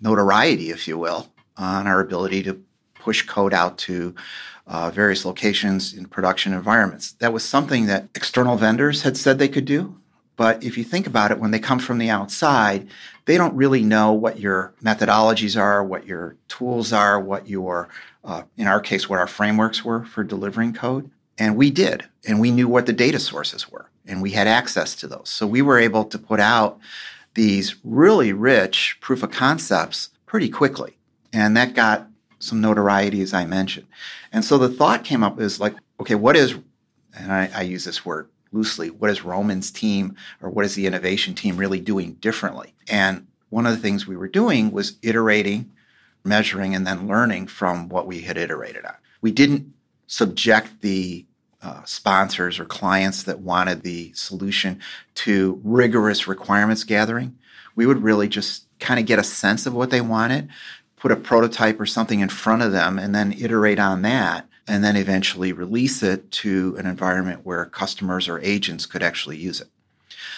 notoriety, 0.00 0.70
if 0.70 0.88
you 0.88 0.96
will, 0.96 1.28
on 1.56 1.86
our 1.86 2.00
ability 2.00 2.42
to 2.42 2.62
push 2.94 3.22
code 3.22 3.52
out 3.52 3.76
to 3.76 4.14
uh, 4.66 4.90
various 4.90 5.24
locations 5.24 5.92
in 5.92 6.06
production 6.06 6.54
environments. 6.54 7.12
That 7.12 7.32
was 7.32 7.44
something 7.44 7.86
that 7.86 8.08
external 8.14 8.56
vendors 8.56 9.02
had 9.02 9.16
said 9.16 9.38
they 9.38 9.48
could 9.48 9.66
do. 9.66 9.98
But 10.42 10.64
if 10.64 10.76
you 10.76 10.82
think 10.82 11.06
about 11.06 11.30
it, 11.30 11.38
when 11.38 11.52
they 11.52 11.60
come 11.60 11.78
from 11.78 11.98
the 11.98 12.10
outside, 12.10 12.88
they 13.26 13.36
don't 13.36 13.54
really 13.54 13.84
know 13.84 14.12
what 14.12 14.40
your 14.40 14.74
methodologies 14.82 15.56
are, 15.56 15.84
what 15.84 16.04
your 16.04 16.34
tools 16.48 16.92
are, 16.92 17.20
what 17.20 17.48
your, 17.48 17.88
uh, 18.24 18.42
in 18.56 18.66
our 18.66 18.80
case, 18.80 19.08
what 19.08 19.20
our 19.20 19.28
frameworks 19.28 19.84
were 19.84 20.04
for 20.04 20.24
delivering 20.24 20.72
code. 20.72 21.08
And 21.38 21.54
we 21.54 21.70
did. 21.70 22.06
And 22.26 22.40
we 22.40 22.50
knew 22.50 22.66
what 22.66 22.86
the 22.86 22.92
data 22.92 23.20
sources 23.20 23.70
were. 23.70 23.88
And 24.04 24.20
we 24.20 24.32
had 24.32 24.48
access 24.48 24.96
to 24.96 25.06
those. 25.06 25.28
So 25.28 25.46
we 25.46 25.62
were 25.62 25.78
able 25.78 26.06
to 26.06 26.18
put 26.18 26.40
out 26.40 26.80
these 27.34 27.76
really 27.84 28.32
rich 28.32 28.98
proof 29.00 29.22
of 29.22 29.30
concepts 29.30 30.08
pretty 30.26 30.48
quickly. 30.48 30.98
And 31.32 31.56
that 31.56 31.74
got 31.74 32.08
some 32.40 32.60
notoriety, 32.60 33.22
as 33.22 33.32
I 33.32 33.44
mentioned. 33.44 33.86
And 34.32 34.44
so 34.44 34.58
the 34.58 34.68
thought 34.68 35.04
came 35.04 35.22
up 35.22 35.38
is 35.38 35.60
like, 35.60 35.76
okay, 36.00 36.16
what 36.16 36.34
is, 36.34 36.58
and 37.16 37.32
I, 37.32 37.48
I 37.54 37.62
use 37.62 37.84
this 37.84 38.04
word 38.04 38.28
loosely, 38.52 38.90
what 38.90 39.10
is 39.10 39.24
Roman's 39.24 39.70
team 39.70 40.14
or 40.40 40.50
what 40.50 40.64
is 40.64 40.74
the 40.74 40.86
innovation 40.86 41.34
team 41.34 41.56
really 41.56 41.80
doing 41.80 42.14
differently? 42.14 42.74
And 42.88 43.26
one 43.50 43.66
of 43.66 43.72
the 43.72 43.82
things 43.82 44.06
we 44.06 44.16
were 44.16 44.28
doing 44.28 44.70
was 44.70 44.96
iterating, 45.02 45.70
measuring, 46.24 46.74
and 46.74 46.86
then 46.86 47.08
learning 47.08 47.48
from 47.48 47.88
what 47.88 48.06
we 48.06 48.20
had 48.20 48.36
iterated 48.36 48.84
on. 48.84 48.94
We 49.20 49.30
didn't 49.30 49.72
subject 50.06 50.80
the 50.80 51.26
uh, 51.62 51.82
sponsors 51.84 52.58
or 52.58 52.64
clients 52.64 53.22
that 53.22 53.40
wanted 53.40 53.82
the 53.82 54.12
solution 54.14 54.80
to 55.14 55.60
rigorous 55.62 56.26
requirements 56.26 56.84
gathering. 56.84 57.36
We 57.76 57.86
would 57.86 58.02
really 58.02 58.28
just 58.28 58.66
kind 58.80 58.98
of 58.98 59.06
get 59.06 59.18
a 59.18 59.24
sense 59.24 59.64
of 59.64 59.74
what 59.74 59.90
they 59.90 60.00
wanted, 60.00 60.48
put 60.96 61.12
a 61.12 61.16
prototype 61.16 61.80
or 61.80 61.86
something 61.86 62.20
in 62.20 62.28
front 62.28 62.62
of 62.62 62.72
them, 62.72 62.98
and 62.98 63.14
then 63.14 63.32
iterate 63.32 63.78
on 63.78 64.02
that, 64.02 64.48
and 64.68 64.82
then 64.84 64.96
eventually 64.96 65.52
release 65.52 66.02
it 66.02 66.30
to 66.30 66.76
an 66.78 66.86
environment 66.86 67.40
where 67.44 67.64
customers 67.64 68.28
or 68.28 68.40
agents 68.40 68.86
could 68.86 69.02
actually 69.02 69.36
use 69.36 69.60
it. 69.60 69.68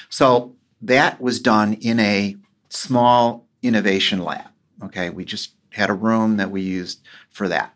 So 0.08 0.54
that 0.80 1.20
was 1.20 1.40
done 1.40 1.74
in 1.74 2.00
a 2.00 2.36
small 2.68 3.46
innovation 3.62 4.20
lab. 4.20 4.46
Okay, 4.82 5.10
we 5.10 5.24
just 5.24 5.52
had 5.70 5.90
a 5.90 5.94
room 5.94 6.36
that 6.36 6.50
we 6.50 6.62
used 6.62 7.00
for 7.30 7.48
that 7.48 7.74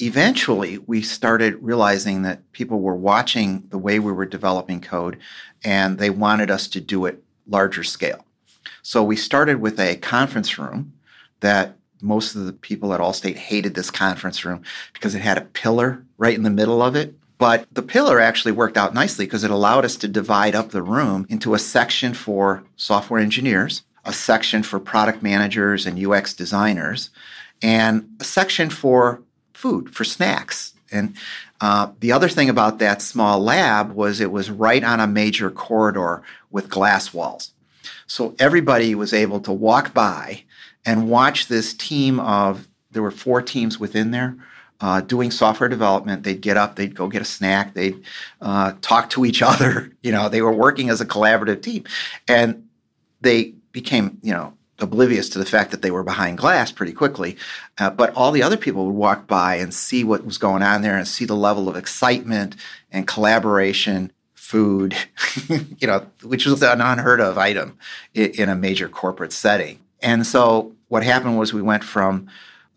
eventually 0.00 0.78
we 0.78 1.02
started 1.02 1.60
realizing 1.60 2.22
that 2.22 2.52
people 2.52 2.80
were 2.80 2.94
watching 2.94 3.64
the 3.70 3.78
way 3.78 3.98
we 3.98 4.12
were 4.12 4.26
developing 4.26 4.80
code 4.80 5.18
and 5.64 5.98
they 5.98 6.10
wanted 6.10 6.50
us 6.50 6.68
to 6.68 6.80
do 6.80 7.04
it 7.04 7.22
larger 7.46 7.82
scale. 7.82 8.24
So 8.82 9.02
we 9.02 9.16
started 9.16 9.60
with 9.60 9.80
a 9.80 9.96
conference 9.96 10.58
room 10.58 10.92
that 11.40 11.76
most 12.00 12.34
of 12.34 12.46
the 12.46 12.52
people 12.52 12.92
at 12.92 13.00
Allstate 13.00 13.36
hated 13.36 13.74
this 13.74 13.90
conference 13.90 14.44
room 14.44 14.62
because 14.92 15.14
it 15.14 15.20
had 15.20 15.38
a 15.38 15.42
pillar 15.42 16.04
right 16.16 16.34
in 16.34 16.42
the 16.42 16.50
middle 16.50 16.82
of 16.82 16.94
it. 16.96 17.14
But 17.38 17.66
the 17.72 17.82
pillar 17.82 18.20
actually 18.20 18.52
worked 18.52 18.76
out 18.76 18.94
nicely 18.94 19.24
because 19.24 19.44
it 19.44 19.50
allowed 19.50 19.84
us 19.84 19.96
to 19.96 20.08
divide 20.08 20.54
up 20.54 20.70
the 20.70 20.82
room 20.82 21.24
into 21.28 21.54
a 21.54 21.58
section 21.58 22.12
for 22.12 22.64
software 22.76 23.20
engineers, 23.20 23.82
a 24.04 24.12
section 24.12 24.62
for 24.62 24.80
product 24.80 25.22
managers 25.22 25.86
and 25.86 26.04
UX 26.04 26.34
designers, 26.34 27.10
and 27.62 28.08
a 28.18 28.24
section 28.24 28.70
for 28.70 29.22
food 29.52 29.94
for 29.94 30.04
snacks. 30.04 30.74
And 30.90 31.14
uh, 31.60 31.90
the 32.00 32.12
other 32.12 32.28
thing 32.28 32.48
about 32.48 32.78
that 32.78 33.02
small 33.02 33.40
lab 33.40 33.92
was 33.92 34.20
it 34.20 34.32
was 34.32 34.50
right 34.50 34.82
on 34.82 35.00
a 35.00 35.06
major 35.06 35.50
corridor 35.50 36.22
with 36.50 36.68
glass 36.68 37.12
walls. 37.14 37.52
So 38.06 38.34
everybody 38.38 38.94
was 38.94 39.12
able 39.12 39.40
to 39.40 39.52
walk 39.52 39.92
by 39.92 40.44
and 40.84 41.08
watch 41.08 41.48
this 41.48 41.74
team 41.74 42.20
of, 42.20 42.68
there 42.90 43.02
were 43.02 43.10
four 43.10 43.42
teams 43.42 43.78
within 43.78 44.10
there. 44.10 44.36
Uh, 44.80 45.00
doing 45.00 45.30
software 45.32 45.68
development, 45.68 46.22
they'd 46.22 46.40
get 46.40 46.56
up, 46.56 46.76
they'd 46.76 46.94
go 46.94 47.08
get 47.08 47.20
a 47.20 47.24
snack, 47.24 47.74
they'd 47.74 48.00
uh, 48.40 48.72
talk 48.80 49.10
to 49.10 49.24
each 49.24 49.42
other. 49.42 49.92
You 50.02 50.12
know, 50.12 50.28
they 50.28 50.40
were 50.40 50.52
working 50.52 50.88
as 50.88 51.00
a 51.00 51.06
collaborative 51.06 51.62
team, 51.62 51.84
and 52.28 52.68
they 53.20 53.54
became, 53.72 54.18
you 54.22 54.32
know, 54.32 54.54
oblivious 54.80 55.28
to 55.30 55.38
the 55.38 55.44
fact 55.44 55.70
that 55.70 55.82
they 55.82 55.90
were 55.90 56.04
behind 56.04 56.38
glass 56.38 56.70
pretty 56.70 56.92
quickly. 56.92 57.36
Uh, 57.78 57.90
but 57.90 58.14
all 58.14 58.30
the 58.30 58.42
other 58.42 58.56
people 58.56 58.86
would 58.86 58.94
walk 58.94 59.26
by 59.26 59.56
and 59.56 59.74
see 59.74 60.04
what 60.04 60.24
was 60.24 60.38
going 60.38 60.62
on 60.62 60.82
there 60.82 60.96
and 60.96 61.08
see 61.08 61.24
the 61.24 61.34
level 61.34 61.68
of 61.68 61.76
excitement 61.76 62.54
and 62.90 63.06
collaboration, 63.06 64.12
food, 64.34 64.96
you 65.78 65.86
know, 65.86 66.06
which 66.22 66.46
was 66.46 66.62
an 66.62 66.80
unheard 66.80 67.20
of 67.20 67.36
item 67.36 67.76
in, 68.14 68.30
in 68.32 68.48
a 68.48 68.54
major 68.54 68.88
corporate 68.88 69.32
setting. 69.32 69.80
And 70.02 70.26
so 70.26 70.74
what 70.88 71.02
happened 71.02 71.38
was 71.38 71.52
we 71.52 71.62
went 71.62 71.84
from, 71.84 72.28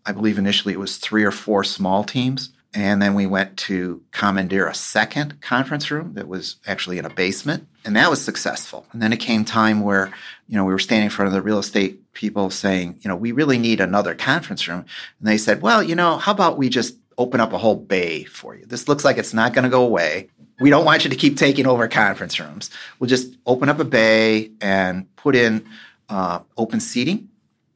I 0.04 0.12
believe 0.12 0.38
initially 0.38 0.74
it 0.74 0.80
was 0.80 0.96
three 0.96 1.24
or 1.24 1.30
four 1.30 1.64
small 1.64 2.04
teams. 2.04 2.50
And 2.74 3.02
then 3.02 3.14
we 3.14 3.26
went 3.26 3.58
to 3.58 4.02
commandeer 4.12 4.66
a 4.66 4.74
second 4.74 5.40
conference 5.42 5.90
room 5.90 6.14
that 6.14 6.26
was 6.26 6.56
actually 6.66 6.98
in 6.98 7.04
a 7.04 7.10
basement 7.10 7.66
and 7.84 7.96
that 7.96 8.10
was 8.10 8.24
successful. 8.24 8.86
And 8.92 9.02
then 9.02 9.12
it 9.12 9.18
came 9.18 9.44
time 9.44 9.80
where, 9.80 10.12
you 10.48 10.56
know, 10.56 10.64
we 10.64 10.72
were 10.72 10.78
standing 10.78 11.06
in 11.06 11.10
front 11.10 11.26
of 11.26 11.32
the 11.32 11.42
real 11.42 11.58
estate 11.58 12.12
people 12.12 12.50
saying, 12.50 12.98
you 13.00 13.08
know, 13.08 13.16
we 13.16 13.32
really 13.32 13.58
need 13.58 13.80
another 13.80 14.14
conference 14.14 14.68
room. 14.68 14.84
And 15.18 15.28
they 15.28 15.36
said, 15.36 15.62
well, 15.62 15.82
you 15.82 15.94
know, 15.94 16.18
how 16.18 16.32
about 16.32 16.58
we 16.58 16.68
just 16.68 16.96
open 17.18 17.40
up 17.40 17.52
a 17.52 17.58
whole 17.58 17.76
bay 17.76 18.24
for 18.24 18.54
you? 18.54 18.64
This 18.66 18.88
looks 18.88 19.04
like 19.04 19.18
it's 19.18 19.34
not 19.34 19.52
going 19.52 19.64
to 19.64 19.70
go 19.70 19.82
away. 19.82 20.28
We 20.60 20.70
don't 20.70 20.84
want 20.84 21.04
you 21.04 21.10
to 21.10 21.16
keep 21.16 21.36
taking 21.36 21.66
over 21.66 21.88
conference 21.88 22.38
rooms. 22.38 22.70
We'll 22.98 23.10
just 23.10 23.36
open 23.46 23.68
up 23.68 23.80
a 23.80 23.84
bay 23.84 24.52
and 24.60 25.14
put 25.16 25.34
in 25.34 25.66
uh, 26.12 26.40
open 26.58 26.78
seating. 26.78 27.30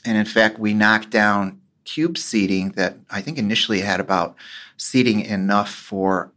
And 0.05 0.19
in 0.19 0.27
fact, 0.27 0.59
we 0.59 0.75
knocked 0.75 1.11
down 1.11 1.59
cube 1.85 2.19
seating 2.19 2.73
that 2.73 2.97
I 3.11 3.23
think 3.23 3.39
initially 3.39 3.81
had 3.81 3.99
about 3.99 4.37
seating 4.77 5.21
enough 5.21 5.71
for 5.71 6.31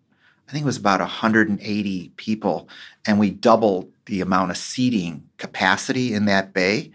I 0.47 0.51
think 0.51 0.63
it 0.63 0.65
was 0.65 0.77
about 0.77 0.99
180 0.99 2.11
people, 2.17 2.67
and 3.05 3.19
we 3.19 3.29
doubled 3.29 3.91
the 4.05 4.19
amount 4.19 4.49
of 4.49 4.57
seating 4.57 5.29
capacity 5.37 6.11
in 6.11 6.25
that 6.25 6.53
bay, 6.53 6.89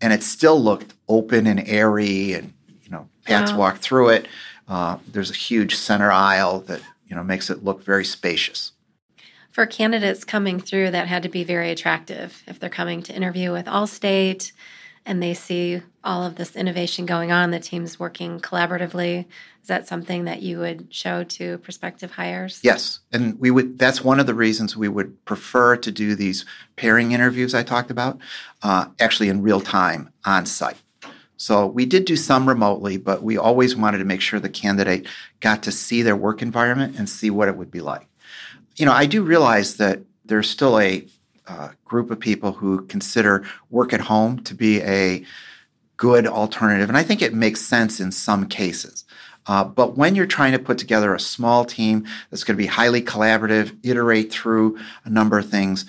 and 0.00 0.12
it 0.12 0.22
still 0.22 0.60
looked 0.60 0.94
open 1.08 1.48
and 1.48 1.66
airy. 1.66 2.34
And 2.34 2.52
you 2.84 2.90
know, 2.90 3.08
Pat's 3.24 3.50
wow. 3.50 3.58
walked 3.58 3.78
through 3.78 4.10
it. 4.10 4.28
Uh, 4.68 4.98
there's 5.08 5.30
a 5.30 5.34
huge 5.34 5.74
center 5.74 6.12
aisle 6.12 6.60
that 6.60 6.80
you 7.08 7.16
know 7.16 7.24
makes 7.24 7.50
it 7.50 7.64
look 7.64 7.82
very 7.82 8.04
spacious. 8.04 8.71
For 9.52 9.66
candidates 9.66 10.24
coming 10.24 10.60
through, 10.60 10.92
that 10.92 11.08
had 11.08 11.22
to 11.24 11.28
be 11.28 11.44
very 11.44 11.70
attractive 11.70 12.42
if 12.46 12.58
they're 12.58 12.70
coming 12.70 13.02
to 13.02 13.14
interview 13.14 13.52
with 13.52 13.66
Allstate 13.66 14.52
and 15.04 15.22
they 15.22 15.34
see 15.34 15.82
all 16.02 16.24
of 16.24 16.36
this 16.36 16.56
innovation 16.56 17.06
going 17.06 17.32
on, 17.32 17.50
the 17.50 17.60
team's 17.60 17.98
working 17.98 18.40
collaboratively. 18.40 19.26
Is 19.60 19.68
that 19.68 19.86
something 19.86 20.24
that 20.24 20.42
you 20.42 20.58
would 20.58 20.92
show 20.94 21.24
to 21.24 21.58
prospective 21.58 22.12
hires? 22.12 22.60
Yes, 22.62 23.00
and 23.12 23.38
we 23.38 23.50
would. 23.50 23.78
That's 23.78 24.02
one 24.02 24.20
of 24.20 24.26
the 24.26 24.34
reasons 24.34 24.76
we 24.76 24.88
would 24.88 25.24
prefer 25.24 25.76
to 25.76 25.90
do 25.92 26.14
these 26.14 26.44
pairing 26.76 27.12
interviews 27.12 27.54
I 27.54 27.62
talked 27.62 27.90
about, 27.90 28.18
uh, 28.62 28.86
actually 29.00 29.28
in 29.28 29.42
real 29.42 29.60
time 29.60 30.10
on 30.24 30.46
site. 30.46 30.80
So 31.36 31.66
we 31.66 31.84
did 31.84 32.04
do 32.04 32.16
some 32.16 32.48
remotely, 32.48 32.96
but 32.96 33.22
we 33.22 33.36
always 33.36 33.76
wanted 33.76 33.98
to 33.98 34.04
make 34.04 34.20
sure 34.20 34.38
the 34.38 34.48
candidate 34.48 35.06
got 35.40 35.62
to 35.64 35.72
see 35.72 36.02
their 36.02 36.16
work 36.16 36.40
environment 36.40 36.96
and 36.96 37.08
see 37.08 37.30
what 37.30 37.48
it 37.48 37.56
would 37.56 37.70
be 37.70 37.80
like. 37.80 38.06
You 38.76 38.86
know, 38.86 38.92
I 38.92 39.06
do 39.06 39.22
realize 39.22 39.76
that 39.76 40.00
there's 40.24 40.48
still 40.48 40.78
a 40.78 41.06
uh, 41.46 41.70
group 41.84 42.10
of 42.10 42.20
people 42.20 42.52
who 42.52 42.86
consider 42.86 43.44
work 43.70 43.92
at 43.92 44.02
home 44.02 44.42
to 44.44 44.54
be 44.54 44.80
a 44.82 45.24
good 45.96 46.26
alternative. 46.26 46.88
And 46.88 46.96
I 46.96 47.02
think 47.02 47.22
it 47.22 47.34
makes 47.34 47.60
sense 47.60 48.00
in 48.00 48.12
some 48.12 48.46
cases. 48.46 49.04
Uh, 49.46 49.64
but 49.64 49.96
when 49.96 50.14
you're 50.14 50.26
trying 50.26 50.52
to 50.52 50.58
put 50.58 50.78
together 50.78 51.14
a 51.14 51.20
small 51.20 51.64
team 51.64 52.06
that's 52.30 52.44
going 52.44 52.56
to 52.56 52.62
be 52.62 52.66
highly 52.66 53.02
collaborative, 53.02 53.76
iterate 53.82 54.32
through 54.32 54.78
a 55.04 55.10
number 55.10 55.38
of 55.38 55.48
things, 55.48 55.84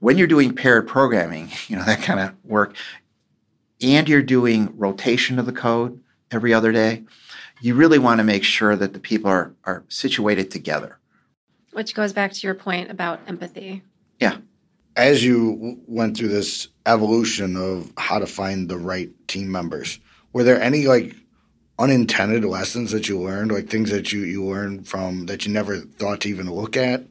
when 0.00 0.18
you're 0.18 0.26
doing 0.26 0.54
paired 0.54 0.86
programming, 0.88 1.50
you 1.68 1.76
know, 1.76 1.84
that 1.84 2.02
kind 2.02 2.20
of 2.20 2.32
work, 2.44 2.76
and 3.80 4.08
you're 4.08 4.22
doing 4.22 4.76
rotation 4.76 5.38
of 5.38 5.46
the 5.46 5.52
code 5.52 6.00
every 6.30 6.52
other 6.52 6.72
day, 6.72 7.04
you 7.60 7.74
really 7.74 7.98
want 7.98 8.18
to 8.18 8.24
make 8.24 8.44
sure 8.44 8.76
that 8.76 8.92
the 8.92 9.00
people 9.00 9.30
are, 9.30 9.54
are 9.64 9.84
situated 9.88 10.50
together. 10.50 10.98
Which 11.76 11.94
goes 11.94 12.12
back 12.12 12.32
to 12.32 12.46
your 12.46 12.54
point 12.54 12.90
about 12.90 13.20
empathy. 13.28 13.82
Yeah 14.18 14.38
as 14.96 15.22
you 15.22 15.78
went 15.86 16.16
through 16.16 16.28
this 16.28 16.68
evolution 16.86 17.56
of 17.56 17.92
how 17.98 18.18
to 18.18 18.26
find 18.26 18.68
the 18.68 18.78
right 18.78 19.10
team 19.28 19.52
members, 19.52 20.00
were 20.32 20.42
there 20.42 20.60
any 20.60 20.86
like 20.86 21.14
unintended 21.78 22.44
lessons 22.44 22.90
that 22.92 23.08
you 23.08 23.20
learned, 23.20 23.52
like 23.52 23.68
things 23.68 23.90
that 23.90 24.12
you, 24.12 24.20
you 24.20 24.44
learned 24.44 24.88
from 24.88 25.26
that 25.26 25.44
you 25.46 25.52
never 25.52 25.78
thought 25.80 26.22
to 26.22 26.28
even 26.28 26.50
look 26.50 26.76
at? 26.76 27.04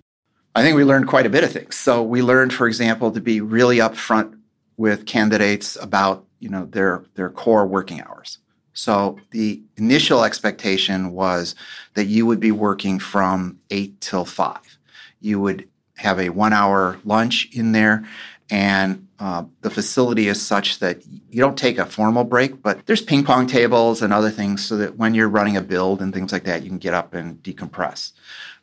I 0.56 0.64
think 0.64 0.76
we 0.76 0.84
learned 0.84 1.08
quite 1.08 1.26
a 1.26 1.30
bit 1.30 1.44
of 1.44 1.52
things. 1.52 1.76
So 1.76 2.02
we 2.02 2.22
learned, 2.22 2.54
for 2.54 2.66
example, 2.66 3.12
to 3.12 3.22
be 3.22 3.42
really 3.42 3.78
upfront 3.78 4.40
with 4.78 5.06
candidates 5.06 5.78
about 5.80 6.26
you 6.40 6.50
know 6.50 6.66
their 6.66 7.06
their 7.16 7.30
core 7.30 7.68
working 7.68 8.02
hours. 8.02 8.40
So 8.76 9.18
the 9.32 9.62
initial 9.78 10.24
expectation 10.24 11.12
was 11.12 11.56
that 11.96 12.06
you 12.06 12.26
would 12.26 12.40
be 12.40 12.52
working 12.52 13.00
from 13.00 13.60
eight 13.72 14.00
till 14.02 14.26
five. 14.26 14.78
You 15.20 15.40
would 15.40 15.68
have 15.98 16.20
a 16.20 16.30
one 16.30 16.54
hour 16.54 17.00
lunch 17.06 17.50
in 17.54 17.72
there, 17.72 18.06
and 18.50 19.08
uh, 19.18 19.46
the 19.62 19.70
facility 19.70 20.28
is 20.28 20.46
such 20.46 20.80
that 20.80 21.02
you 21.08 21.40
don't 21.40 21.58
take 21.58 21.78
a 21.78 21.86
formal 21.86 22.26
break, 22.26 22.62
but 22.62 22.86
there's 22.86 23.02
ping 23.02 23.24
pong 23.24 23.48
tables 23.48 24.02
and 24.02 24.14
other 24.14 24.30
things 24.30 24.64
so 24.64 24.76
that 24.76 24.98
when 24.98 25.16
you're 25.16 25.30
running 25.30 25.56
a 25.56 25.62
build 25.62 26.02
and 26.02 26.14
things 26.14 26.34
like 26.34 26.44
that, 26.44 26.62
you 26.62 26.70
can 26.70 26.78
get 26.78 26.94
up 26.94 27.14
and 27.14 27.42
decompress. 27.42 28.12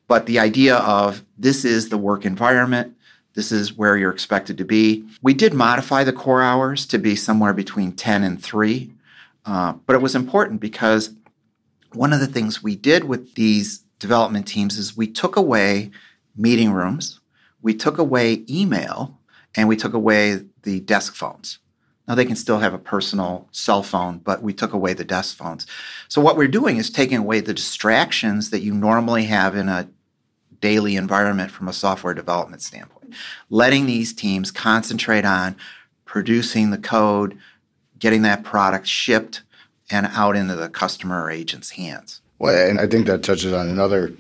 But 0.08 0.26
the 0.26 0.38
idea 0.38 0.76
of 0.76 1.24
this 1.38 1.64
is 1.64 1.88
the 1.88 1.96
work 1.96 2.26
environment, 2.26 2.94
this 3.32 3.50
is 3.50 3.72
where 3.72 3.96
you're 3.96 4.12
expected 4.12 4.58
to 4.58 4.64
be. 4.64 5.06
We 5.22 5.32
did 5.32 5.54
modify 5.54 6.04
the 6.04 6.12
core 6.12 6.42
hours 6.42 6.84
to 6.86 6.98
be 6.98 7.16
somewhere 7.16 7.54
between 7.54 7.92
10 7.92 8.22
and 8.22 8.42
3, 8.42 8.92
uh, 9.44 9.72
but 9.86 9.94
it 9.94 10.02
was 10.02 10.14
important 10.14 10.60
because 10.60 11.14
one 11.92 12.12
of 12.12 12.20
the 12.20 12.26
things 12.26 12.62
we 12.62 12.76
did 12.76 13.04
with 13.04 13.34
these 13.34 13.78
development 13.98 14.46
teams 14.46 14.78
is 14.78 14.96
we 14.96 15.06
took 15.06 15.36
away 15.36 15.90
meeting 16.36 16.72
rooms, 16.72 17.20
we 17.60 17.74
took 17.74 17.98
away 17.98 18.44
email, 18.48 19.18
and 19.54 19.68
we 19.68 19.76
took 19.76 19.94
away 19.94 20.40
the 20.62 20.80
desk 20.80 21.14
phones. 21.14 21.58
Now 22.08 22.14
they 22.14 22.24
can 22.24 22.36
still 22.36 22.58
have 22.58 22.74
a 22.74 22.78
personal 22.78 23.48
cell 23.52 23.82
phone, 23.82 24.18
but 24.18 24.42
we 24.42 24.52
took 24.52 24.72
away 24.72 24.92
the 24.92 25.04
desk 25.04 25.36
phones. 25.36 25.66
So 26.08 26.20
what 26.20 26.36
we're 26.36 26.48
doing 26.48 26.76
is 26.76 26.90
taking 26.90 27.18
away 27.18 27.40
the 27.40 27.54
distractions 27.54 28.50
that 28.50 28.60
you 28.60 28.74
normally 28.74 29.24
have 29.24 29.54
in 29.54 29.68
a 29.68 29.88
daily 30.60 30.96
environment 30.96 31.50
from 31.50 31.68
a 31.68 31.72
software 31.72 32.14
development 32.14 32.62
standpoint. 32.62 33.14
Letting 33.50 33.86
these 33.86 34.12
teams 34.12 34.50
concentrate 34.50 35.24
on 35.24 35.56
producing 36.04 36.70
the 36.70 36.78
code, 36.78 37.38
getting 38.02 38.22
that 38.22 38.42
product 38.42 38.84
shipped 38.84 39.42
and 39.88 40.06
out 40.06 40.34
into 40.34 40.56
the 40.56 40.68
customer 40.68 41.22
or 41.22 41.30
agent's 41.30 41.70
hands. 41.70 42.20
Well, 42.40 42.68
and 42.68 42.80
I 42.80 42.88
think 42.88 43.06
that 43.06 43.22
touches 43.22 43.52
on 43.52 43.68
another 43.68 44.12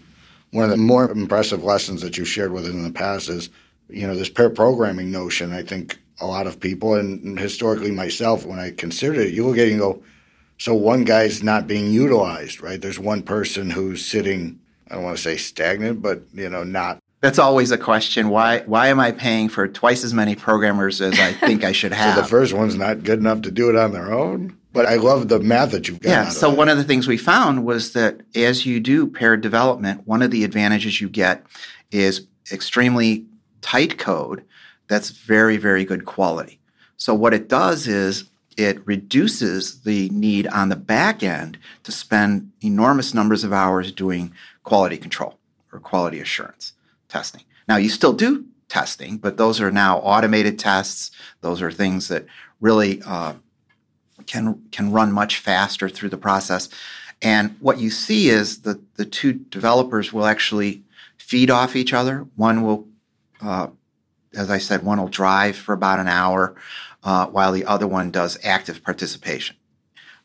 one 0.52 0.64
of 0.64 0.70
the 0.70 0.76
more 0.76 1.10
impressive 1.10 1.64
lessons 1.64 2.00
that 2.02 2.16
you've 2.16 2.28
shared 2.28 2.52
with 2.52 2.64
us 2.64 2.70
in 2.70 2.84
the 2.84 2.92
past 2.92 3.28
is, 3.28 3.50
you 3.88 4.06
know, 4.06 4.14
this 4.14 4.28
pair 4.28 4.50
programming 4.50 5.10
notion. 5.10 5.52
I 5.52 5.62
think 5.62 5.98
a 6.20 6.26
lot 6.26 6.46
of 6.46 6.60
people, 6.60 6.94
and 6.94 7.36
historically 7.36 7.90
myself, 7.90 8.46
when 8.46 8.60
I 8.60 8.70
considered 8.70 9.18
it, 9.18 9.34
you 9.34 9.44
look 9.44 9.58
at 9.58 9.66
it 9.66 9.72
and 9.72 9.80
go, 9.80 10.00
so 10.58 10.74
one 10.74 11.02
guy's 11.02 11.42
not 11.42 11.66
being 11.66 11.90
utilized, 11.90 12.62
right? 12.62 12.80
There's 12.80 13.00
one 13.00 13.24
person 13.24 13.70
who's 13.70 14.06
sitting, 14.06 14.60
I 14.88 14.94
don't 14.94 15.02
want 15.02 15.16
to 15.16 15.22
say 15.22 15.36
stagnant, 15.38 16.02
but, 16.02 16.22
you 16.32 16.48
know, 16.48 16.62
not 16.62 17.00
that's 17.22 17.38
always 17.38 17.70
a 17.70 17.78
question. 17.78 18.28
Why 18.28 18.60
why 18.66 18.88
am 18.88 18.98
I 19.00 19.12
paying 19.12 19.48
for 19.48 19.68
twice 19.68 20.04
as 20.04 20.12
many 20.12 20.34
programmers 20.34 21.00
as 21.00 21.18
I 21.18 21.32
think 21.32 21.64
I 21.64 21.70
should 21.70 21.92
have? 21.92 22.14
so 22.16 22.20
the 22.20 22.26
first 22.26 22.52
one's 22.52 22.76
not 22.76 23.04
good 23.04 23.20
enough 23.20 23.42
to 23.42 23.50
do 23.50 23.70
it 23.70 23.76
on 23.76 23.92
their 23.92 24.12
own. 24.12 24.58
But 24.72 24.86
I 24.86 24.96
love 24.96 25.28
the 25.28 25.38
math 25.38 25.70
that 25.72 25.86
you've 25.86 26.00
got. 26.00 26.10
Yeah. 26.10 26.28
So 26.30 26.52
one 26.52 26.68
of 26.68 26.78
the 26.78 26.84
things 26.84 27.06
we 27.06 27.18
found 27.18 27.64
was 27.64 27.92
that 27.92 28.22
as 28.34 28.66
you 28.66 28.80
do 28.80 29.06
paired 29.06 29.40
development, 29.40 30.06
one 30.06 30.22
of 30.22 30.30
the 30.30 30.44
advantages 30.44 31.00
you 31.00 31.08
get 31.08 31.46
is 31.90 32.26
extremely 32.50 33.26
tight 33.60 33.98
code 33.98 34.44
that's 34.88 35.10
very 35.10 35.56
very 35.56 35.84
good 35.84 36.04
quality. 36.04 36.58
So 36.96 37.14
what 37.14 37.32
it 37.32 37.48
does 37.48 37.86
is 37.86 38.24
it 38.56 38.84
reduces 38.84 39.82
the 39.82 40.08
need 40.10 40.48
on 40.48 40.70
the 40.70 40.76
back 40.76 41.22
end 41.22 41.56
to 41.84 41.92
spend 41.92 42.50
enormous 42.62 43.14
numbers 43.14 43.44
of 43.44 43.52
hours 43.52 43.92
doing 43.92 44.32
quality 44.64 44.98
control 44.98 45.38
or 45.72 45.78
quality 45.78 46.18
assurance 46.18 46.72
testing. 47.12 47.44
Now, 47.68 47.76
you 47.76 47.90
still 47.90 48.14
do 48.14 48.46
testing, 48.68 49.18
but 49.18 49.36
those 49.36 49.60
are 49.60 49.70
now 49.70 49.98
automated 49.98 50.58
tests. 50.58 51.10
Those 51.42 51.60
are 51.60 51.70
things 51.70 52.08
that 52.08 52.24
really 52.60 53.02
uh, 53.06 53.34
can 54.26 54.62
can 54.72 54.90
run 54.90 55.12
much 55.12 55.38
faster 55.38 55.88
through 55.88 56.08
the 56.08 56.16
process. 56.16 56.68
And 57.20 57.56
what 57.60 57.78
you 57.78 57.90
see 57.90 58.30
is 58.30 58.62
that 58.62 58.96
the 58.96 59.04
two 59.04 59.32
developers 59.32 60.12
will 60.12 60.26
actually 60.26 60.82
feed 61.18 61.50
off 61.50 61.76
each 61.76 61.92
other. 61.92 62.26
One 62.34 62.62
will, 62.62 62.88
uh, 63.40 63.68
as 64.34 64.50
I 64.50 64.58
said, 64.58 64.82
one 64.82 65.00
will 65.00 65.08
drive 65.08 65.54
for 65.54 65.72
about 65.72 66.00
an 66.00 66.08
hour, 66.08 66.56
uh, 67.04 67.26
while 67.26 67.52
the 67.52 67.64
other 67.64 67.86
one 67.86 68.10
does 68.10 68.38
active 68.42 68.82
participation. 68.82 69.56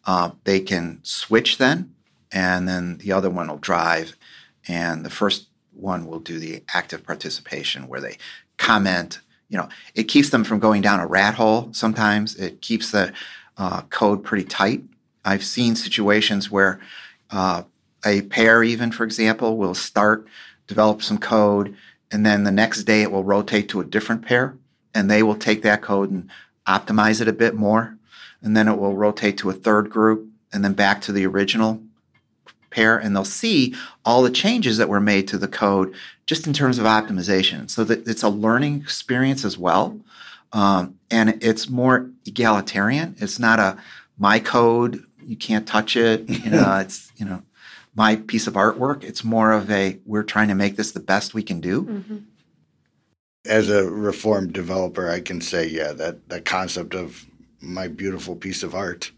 Uh, 0.06 0.32
they 0.46 0.60
can 0.62 1.00
switch 1.04 1.58
then, 1.58 1.94
and 2.32 2.68
then 2.68 2.98
the 2.98 3.12
other 3.12 3.30
one 3.30 3.48
will 3.50 3.58
drive, 3.58 4.16
and 4.68 5.06
the 5.06 5.10
first 5.10 5.47
one 5.78 6.06
will 6.06 6.20
do 6.20 6.40
the 6.40 6.64
active 6.74 7.04
participation 7.06 7.88
where 7.88 8.02
they 8.02 8.18
comment. 8.58 9.20
You 9.50 9.58
know, 9.58 9.70
it 9.96 10.04
keeps 10.04 10.30
them 10.30 10.44
from 10.44 10.60
going 10.60 10.82
down 10.82 11.00
a 11.00 11.08
rat 11.08 11.36
hole. 11.36 11.70
Sometimes 11.72 12.36
it 12.36 12.62
keeps 12.62 12.92
the 12.92 13.14
uh, 13.58 13.82
code 13.84 14.24
pretty 14.24 14.44
tight. 14.44 14.84
I've 15.24 15.44
seen 15.44 15.76
situations 15.76 16.52
where 16.52 16.80
uh, 17.30 17.64
a 18.06 18.22
pair, 18.24 18.64
even 18.64 18.92
for 18.92 19.04
example, 19.04 19.58
will 19.58 19.74
start 19.74 20.28
develop 20.68 21.02
some 21.02 21.18
code, 21.18 21.76
and 22.12 22.26
then 22.26 22.44
the 22.44 22.52
next 22.52 22.84
day 22.84 23.02
it 23.02 23.12
will 23.12 23.24
rotate 23.24 23.70
to 23.70 23.80
a 23.80 23.86
different 23.86 24.26
pair, 24.26 24.58
and 24.94 25.10
they 25.10 25.24
will 25.24 25.36
take 25.36 25.62
that 25.62 25.82
code 25.82 26.12
and 26.12 26.30
optimize 26.68 27.22
it 27.22 27.28
a 27.28 27.34
bit 27.34 27.56
more, 27.56 27.98
and 28.42 28.56
then 28.56 28.68
it 28.68 28.78
will 28.78 28.96
rotate 28.96 29.38
to 29.38 29.50
a 29.50 29.54
third 29.54 29.90
group, 29.90 30.28
and 30.52 30.64
then 30.64 30.74
back 30.74 31.02
to 31.02 31.12
the 31.12 31.26
original 31.26 31.82
pair 32.70 32.98
and 32.98 33.16
they'll 33.16 33.26
see 33.26 33.76
all 34.06 34.22
the 34.22 34.30
changes 34.30 34.78
that 34.78 34.90
were 34.90 35.00
made 35.00 35.28
to 35.30 35.38
the 35.38 35.48
code 35.48 35.94
just 36.26 36.48
in 36.48 36.54
terms 36.54 36.78
of 36.78 36.86
optimization. 36.86 37.70
So 37.70 37.84
that 37.86 38.08
it's 38.08 38.24
a 38.24 38.30
learning 38.30 38.82
experience 38.82 39.46
as 39.46 39.58
well. 39.58 40.00
Um, 40.54 41.00
and 41.10 41.42
it's 41.44 41.70
more 41.70 42.10
egalitarian. 42.26 43.16
It's 43.20 43.40
not 43.40 43.60
a 43.60 43.78
my 44.18 44.40
code, 44.40 45.04
you 45.26 45.36
can't 45.36 45.68
touch 45.68 45.96
it. 45.96 46.30
You 46.30 46.52
know, 46.52 46.78
it's, 46.82 47.12
you 47.18 47.26
know, 47.26 47.44
my 47.96 48.16
piece 48.16 48.48
of 48.48 48.54
artwork. 48.54 49.04
It's 49.04 49.24
more 49.24 49.52
of 49.52 49.70
a 49.70 50.00
we're 50.06 50.24
trying 50.24 50.48
to 50.48 50.56
make 50.56 50.78
this 50.78 50.92
the 50.92 51.00
best 51.00 51.34
we 51.34 51.44
can 51.44 51.60
do. 51.60 51.84
Mm-hmm. 51.84 52.18
As 53.46 53.70
a 53.70 53.90
reformed 53.90 54.54
developer, 54.54 55.10
I 55.10 55.22
can 55.22 55.42
say, 55.42 55.68
yeah, 55.68 55.94
that 55.94 56.30
that 56.30 56.46
concept 56.46 56.94
of 56.94 57.26
my 57.60 57.88
beautiful 57.88 58.36
piece 58.36 58.64
of 58.64 58.76
art 58.76 59.12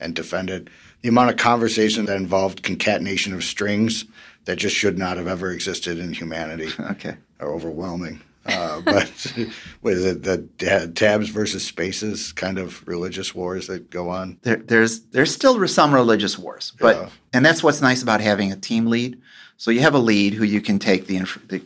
and 0.00 0.14
defend 0.14 0.50
it 0.50 0.68
the 1.04 1.10
amount 1.10 1.28
of 1.28 1.36
conversation 1.36 2.06
that 2.06 2.16
involved 2.16 2.62
concatenation 2.62 3.34
of 3.34 3.44
strings 3.44 4.06
that 4.46 4.56
just 4.56 4.74
should 4.74 4.96
not 4.96 5.18
have 5.18 5.26
ever 5.26 5.50
existed 5.50 5.98
in 5.98 6.14
humanity 6.14 6.70
okay. 6.80 7.14
are 7.40 7.52
overwhelming. 7.52 8.22
Uh, 8.46 8.80
but 8.80 9.34
with 9.82 10.06
it 10.06 10.22
the 10.22 10.88
tabs 10.94 11.28
versus 11.28 11.62
spaces 11.62 12.32
kind 12.32 12.58
of 12.58 12.86
religious 12.88 13.34
wars 13.34 13.66
that 13.66 13.90
go 13.90 14.08
on? 14.08 14.38
There, 14.42 14.56
there's 14.56 15.00
there's 15.00 15.30
still 15.30 15.68
some 15.68 15.92
religious 15.92 16.38
wars, 16.38 16.72
but 16.80 16.96
yeah. 16.96 17.08
and 17.34 17.44
that's 17.44 17.62
what's 17.62 17.82
nice 17.82 18.02
about 18.02 18.22
having 18.22 18.50
a 18.50 18.56
team 18.56 18.86
lead. 18.86 19.20
So 19.58 19.70
you 19.70 19.80
have 19.80 19.94
a 19.94 19.98
lead 19.98 20.32
who 20.32 20.44
you 20.44 20.62
can 20.62 20.78
take 20.78 21.06
the 21.06 21.18
the, 21.48 21.62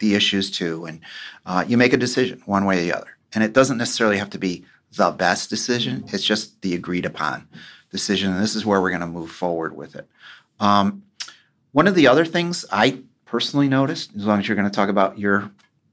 the 0.00 0.16
issues 0.16 0.50
to, 0.58 0.86
and 0.86 1.00
uh, 1.46 1.64
you 1.66 1.76
make 1.76 1.92
a 1.92 1.96
decision 1.96 2.42
one 2.44 2.64
way 2.64 2.78
or 2.78 2.82
the 2.82 2.92
other. 2.92 3.16
And 3.32 3.44
it 3.44 3.52
doesn't 3.52 3.78
necessarily 3.78 4.18
have 4.18 4.30
to 4.30 4.38
be 4.38 4.64
the 4.96 5.12
best 5.12 5.48
decision; 5.48 6.04
it's 6.08 6.24
just 6.24 6.60
the 6.62 6.74
agreed 6.74 7.06
upon 7.06 7.46
decision, 7.90 8.32
and 8.32 8.42
this 8.42 8.54
is 8.54 8.64
where 8.64 8.80
we're 8.80 8.90
going 8.90 9.00
to 9.00 9.06
move 9.06 9.30
forward 9.30 9.76
with 9.76 9.94
it. 9.96 10.08
Um, 10.58 11.02
one 11.72 11.86
of 11.86 11.94
the 11.94 12.08
other 12.08 12.24
things 12.24 12.64
I 12.70 13.00
personally 13.24 13.68
noticed, 13.68 14.14
as 14.16 14.24
long 14.24 14.40
as 14.40 14.48
you're 14.48 14.56
going 14.56 14.68
to 14.68 14.74
talk 14.74 14.88
about 14.88 15.18
your 15.18 15.50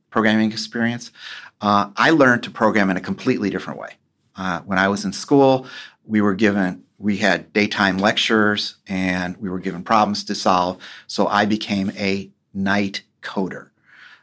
programming 0.10 0.52
experience, 0.52 1.12
uh, 1.62 1.90
I 1.96 2.12
learned 2.12 2.44
to 2.44 2.52
program 2.52 2.90
in 2.90 2.98
a 2.98 3.02
completely 3.02 3.50
different 3.50 3.80
way. 3.80 3.94
Uh, 4.36 4.62
when 4.62 4.78
I 4.78 4.88
was 4.88 5.06
in 5.06 5.14
school, 5.14 5.68
we 6.06 6.22
were 6.22 6.36
given 6.36 6.84
we 7.00 7.18
had 7.18 7.54
daytime 7.54 7.98
lectures 8.00 8.78
and 8.88 9.38
we 9.38 9.50
were 9.50 9.60
given 9.60 9.84
problems 9.84 10.24
to 10.26 10.36
solve. 10.36 10.82
So 11.06 11.28
I 11.28 11.46
became 11.46 11.92
a 11.96 12.32
night 12.54 13.04
coder. 13.22 13.70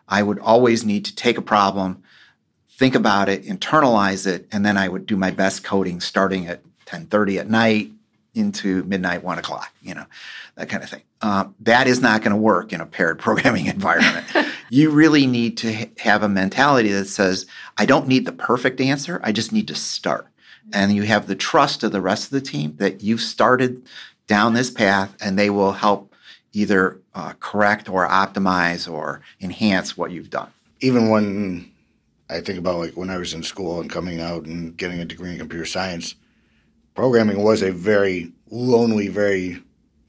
I 0.09 0.23
would 0.23 0.39
always 0.39 0.85
need 0.85 1.05
to 1.05 1.15
take 1.15 1.39
a 1.39 1.43
problem, 1.43 2.03
think 2.69 2.95
about 2.95 3.29
it, 3.29 3.45
internalize 3.45 4.27
it, 4.27 4.49
and 4.51 4.67
then 4.67 4.77
I 4.77 4.89
would 4.89 5.07
do 5.07 5.17
my 5.17 5.31
best 5.31 5.63
coding 5.63 6.01
starting 6.01 6.47
at 6.47 6.63
10.30 6.95 7.41
at 7.41 7.51
night 7.51 7.91
into 8.35 8.83
midnight, 8.85 9.23
1 9.23 9.39
o'clock, 9.39 9.73
you 9.81 9.95
know, 9.95 10.05
that 10.57 10.69
kind 10.69 10.83
of 10.83 10.91
thing. 10.91 11.03
Uh, 11.23 11.47
that 11.61 11.87
is 11.87 12.01
not 12.01 12.21
going 12.21 12.33
to 12.33 12.37
work 12.37 12.73
in 12.73 12.81
a 12.81 12.87
paired 12.87 13.19
programming 13.21 13.67
environment. 13.67 14.27
you 14.71 14.91
really 14.91 15.27
need 15.27 15.57
to 15.59 15.73
ha- 15.73 15.91
have 15.99 16.23
a 16.23 16.29
mentality 16.29 16.91
that 16.93 17.07
says, 17.07 17.47
I 17.79 17.87
don't 17.87 18.09
need 18.09 18.27
the 18.27 18.33
perfect 18.33 18.81
answer, 18.81 19.21
I 19.23 19.33
just 19.33 19.53
need 19.53 19.69
to 19.69 19.75
start. 19.75 20.29
And 20.73 20.93
you 20.93 21.03
have 21.03 21.27
the 21.27 21.37
trust 21.37 21.83
of 21.83 21.93
the 21.93 22.01
rest 22.01 22.25
of 22.25 22.31
the 22.31 22.41
team 22.41 22.77
that 22.77 23.03
you've 23.03 23.21
started 23.21 23.83
down 24.27 24.55
this 24.55 24.71
path 24.71 25.15
and 25.21 25.39
they 25.39 25.51
will 25.51 25.73
help 25.73 26.15
either 26.53 27.01
uh, 27.15 27.35
correct 27.41 27.89
or 27.89 28.09
optimize 28.09 28.91
or 28.91 29.21
enhance 29.41 29.97
what 29.97 30.11
you've 30.11 30.31
done. 30.31 30.51
Even 30.81 31.11
when 31.11 31.71
I 32.31 32.41
think 32.41 32.59
about 32.59 32.79
like 32.79 32.97
when 32.97 33.11
I 33.11 33.19
was 33.19 33.35
in 33.35 33.43
school 33.43 33.81
and 33.81 33.91
coming 33.91 34.21
out 34.21 34.45
and 34.45 34.77
getting 34.77 35.01
a 35.01 35.05
degree 35.05 35.33
in 35.33 35.39
computer 35.39 35.67
science, 35.67 36.15
programming 36.95 37.43
was 37.43 37.63
a 37.63 37.73
very 37.73 38.33
lonely, 38.51 39.09
very 39.09 39.63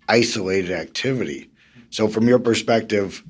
isolated 0.08 0.72
activity. 0.72 1.50
So, 1.90 2.08
from 2.08 2.28
your 2.28 2.40
perspective, 2.40 3.24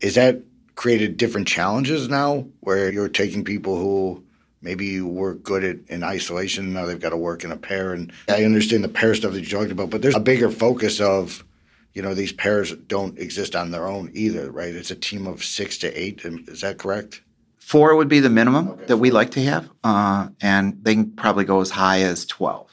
is 0.00 0.14
that 0.14 0.42
created 0.74 1.16
different 1.16 1.46
challenges 1.46 2.08
now 2.08 2.46
where 2.60 2.90
you're 2.90 3.08
taking 3.08 3.44
people 3.44 3.76
who 3.76 4.24
maybe 4.62 5.00
were 5.00 5.34
good 5.34 5.64
at 5.64 5.76
in 5.88 6.02
isolation 6.02 6.72
now 6.72 6.86
they've 6.86 7.00
got 7.00 7.10
to 7.10 7.16
work 7.16 7.44
in 7.44 7.52
a 7.52 7.56
pair 7.56 7.92
and 7.92 8.12
i 8.28 8.44
understand 8.44 8.82
the 8.82 8.88
pair 8.88 9.14
stuff 9.14 9.32
that 9.32 9.40
you 9.40 9.46
talked 9.46 9.70
about 9.70 9.90
but 9.90 10.00
there's 10.02 10.16
a 10.16 10.20
bigger 10.20 10.50
focus 10.50 11.00
of 11.00 11.44
you 11.92 12.00
know 12.00 12.14
these 12.14 12.32
pairs 12.32 12.74
don't 12.86 13.18
exist 13.18 13.54
on 13.54 13.70
their 13.70 13.86
own 13.86 14.10
either 14.14 14.50
right 14.50 14.74
it's 14.74 14.90
a 14.90 14.96
team 14.96 15.26
of 15.26 15.44
six 15.44 15.76
to 15.76 15.92
eight 15.92 16.24
is 16.24 16.62
that 16.62 16.78
correct 16.78 17.22
four 17.58 17.94
would 17.94 18.08
be 18.08 18.20
the 18.20 18.30
minimum 18.30 18.70
okay. 18.70 18.84
that 18.86 18.96
we 18.96 19.10
like 19.10 19.30
to 19.30 19.42
have 19.42 19.70
uh, 19.84 20.28
and 20.40 20.82
they 20.82 20.94
can 20.94 21.10
probably 21.12 21.44
go 21.44 21.60
as 21.60 21.70
high 21.70 22.00
as 22.00 22.24
12 22.26 22.69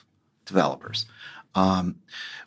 developers 0.48 1.06
um, 1.56 1.96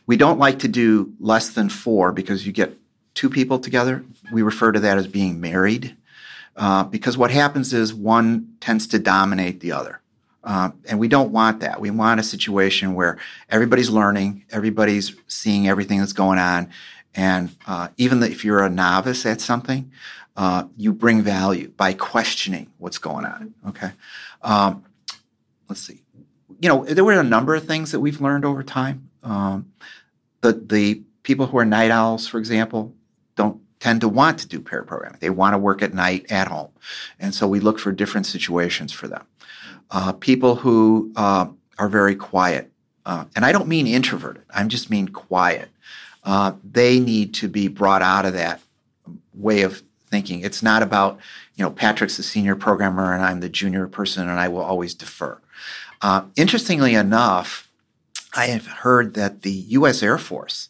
we 0.06 0.16
don't 0.16 0.38
like 0.38 0.60
to 0.60 0.68
do 0.68 1.12
less 1.20 1.50
than 1.50 1.68
four 1.68 2.12
because 2.12 2.46
you 2.46 2.52
get 2.52 2.76
two 3.14 3.30
people 3.30 3.58
together 3.58 4.04
we 4.32 4.42
refer 4.42 4.72
to 4.72 4.80
that 4.80 4.98
as 4.98 5.06
being 5.06 5.40
married 5.40 5.96
uh, 6.56 6.84
because 6.84 7.16
what 7.16 7.30
happens 7.30 7.72
is 7.72 7.94
one 7.94 8.56
tends 8.60 8.86
to 8.88 8.98
dominate 8.98 9.60
the 9.60 9.72
other. 9.72 10.00
Uh, 10.42 10.70
and 10.88 10.98
we 10.98 11.08
don't 11.08 11.32
want 11.32 11.60
that. 11.60 11.80
We 11.80 11.90
want 11.90 12.20
a 12.20 12.22
situation 12.22 12.94
where 12.94 13.18
everybody's 13.48 13.90
learning, 13.90 14.44
everybody's 14.50 15.14
seeing 15.26 15.68
everything 15.68 15.98
that's 15.98 16.12
going 16.12 16.38
on. 16.38 16.70
And 17.14 17.54
uh, 17.66 17.88
even 17.96 18.22
if 18.22 18.44
you're 18.44 18.62
a 18.62 18.70
novice 18.70 19.26
at 19.26 19.40
something, 19.40 19.90
uh, 20.36 20.64
you 20.76 20.92
bring 20.92 21.22
value 21.22 21.68
by 21.68 21.92
questioning 21.92 22.70
what's 22.78 22.98
going 22.98 23.26
on. 23.26 23.54
Okay. 23.68 23.92
Um, 24.42 24.84
let's 25.68 25.80
see. 25.82 26.02
You 26.60 26.68
know, 26.68 26.84
there 26.84 27.04
were 27.04 27.18
a 27.18 27.24
number 27.24 27.54
of 27.54 27.66
things 27.66 27.90
that 27.92 28.00
we've 28.00 28.20
learned 28.20 28.44
over 28.44 28.62
time. 28.62 29.10
Um, 29.22 29.72
the 30.42 30.52
the 30.52 31.02
people 31.22 31.46
who 31.46 31.58
are 31.58 31.64
night 31.64 31.90
owls, 31.90 32.26
for 32.28 32.38
example, 32.38 32.94
don't 33.34 33.60
tend 33.80 34.02
to 34.02 34.08
want 34.08 34.38
to 34.38 34.46
do 34.46 34.60
pair 34.60 34.82
programming. 34.82 35.18
They 35.20 35.30
want 35.30 35.54
to 35.54 35.58
work 35.58 35.82
at 35.82 35.94
night 35.94 36.30
at 36.30 36.48
home. 36.48 36.70
And 37.18 37.34
so 37.34 37.48
we 37.48 37.60
look 37.60 37.78
for 37.78 37.92
different 37.92 38.26
situations 38.26 38.92
for 38.92 39.08
them. 39.08 39.26
Uh, 39.90 40.12
people 40.12 40.56
who 40.56 41.12
uh, 41.16 41.46
are 41.78 41.88
very 41.88 42.14
quiet, 42.14 42.70
uh, 43.06 43.24
and 43.34 43.44
I 43.44 43.52
don't 43.52 43.66
mean 43.66 43.86
introverted, 43.86 44.44
I 44.54 44.62
just 44.64 44.90
mean 44.90 45.08
quiet. 45.08 45.70
Uh, 46.22 46.52
they 46.62 47.00
need 47.00 47.32
to 47.34 47.48
be 47.48 47.68
brought 47.68 48.02
out 48.02 48.26
of 48.26 48.34
that 48.34 48.60
way 49.34 49.62
of 49.62 49.82
thinking. 50.08 50.40
It's 50.42 50.62
not 50.62 50.82
about, 50.82 51.18
you 51.56 51.64
know, 51.64 51.70
Patrick's 51.70 52.18
the 52.18 52.22
senior 52.22 52.54
programmer 52.54 53.14
and 53.14 53.22
I'm 53.22 53.40
the 53.40 53.48
junior 53.48 53.88
person 53.88 54.28
and 54.28 54.38
I 54.38 54.48
will 54.48 54.60
always 54.60 54.94
defer. 54.94 55.39
Uh, 56.02 56.24
interestingly 56.36 56.94
enough, 56.94 57.70
I 58.34 58.46
have 58.46 58.66
heard 58.66 59.14
that 59.14 59.42
the 59.42 59.52
U.S. 59.52 60.02
Air 60.02 60.18
Force 60.18 60.68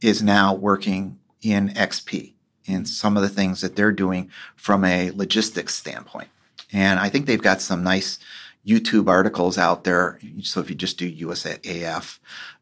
is 0.00 0.22
now 0.22 0.54
working 0.54 1.18
in 1.40 1.70
XP 1.70 2.32
in 2.64 2.84
some 2.84 3.16
of 3.16 3.22
the 3.22 3.28
things 3.28 3.60
that 3.60 3.76
they're 3.76 3.92
doing 3.92 4.30
from 4.56 4.84
a 4.84 5.10
logistics 5.12 5.74
standpoint. 5.74 6.28
And 6.72 6.98
I 6.98 7.08
think 7.08 7.26
they've 7.26 7.40
got 7.40 7.60
some 7.60 7.84
nice 7.84 8.18
YouTube 8.66 9.08
articles 9.08 9.56
out 9.56 9.84
there. 9.84 10.18
So 10.42 10.60
if 10.60 10.68
you 10.68 10.74
just 10.74 10.98
do 10.98 11.28
USAF 11.28 12.18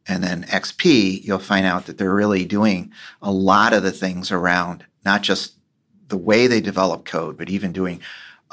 and 0.07 0.23
then 0.23 0.45
XP, 0.45 1.25
you'll 1.25 1.39
find 1.39 1.65
out 1.65 1.87
that 1.87 1.97
they're 1.97 2.15
really 2.15 2.45
doing 2.45 2.93
a 3.23 3.33
lot 3.33 3.73
of 3.73 3.83
the 3.83 3.93
things 3.93 4.31
around 4.31 4.85
not 5.05 5.23
just 5.23 5.55
the 6.09 6.17
way 6.19 6.47
they 6.47 6.61
develop 6.61 7.07
code, 7.07 7.39
but 7.39 7.49
even 7.49 7.73
doing 7.73 8.01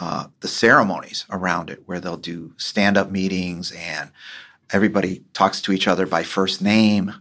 uh, 0.02 0.28
the 0.42 0.48
ceremonies 0.48 1.26
around 1.30 1.70
it, 1.70 1.84
where 1.86 2.02
they'll 2.02 2.18
do 2.18 2.54
stand 2.58 2.98
up 2.98 3.10
meetings 3.12 3.72
and 3.72 4.12
everybody 4.72 5.24
talks 5.34 5.62
to 5.62 5.72
each 5.72 5.88
other 5.88 6.06
by 6.06 6.24
first 6.24 6.62
name 6.62 7.14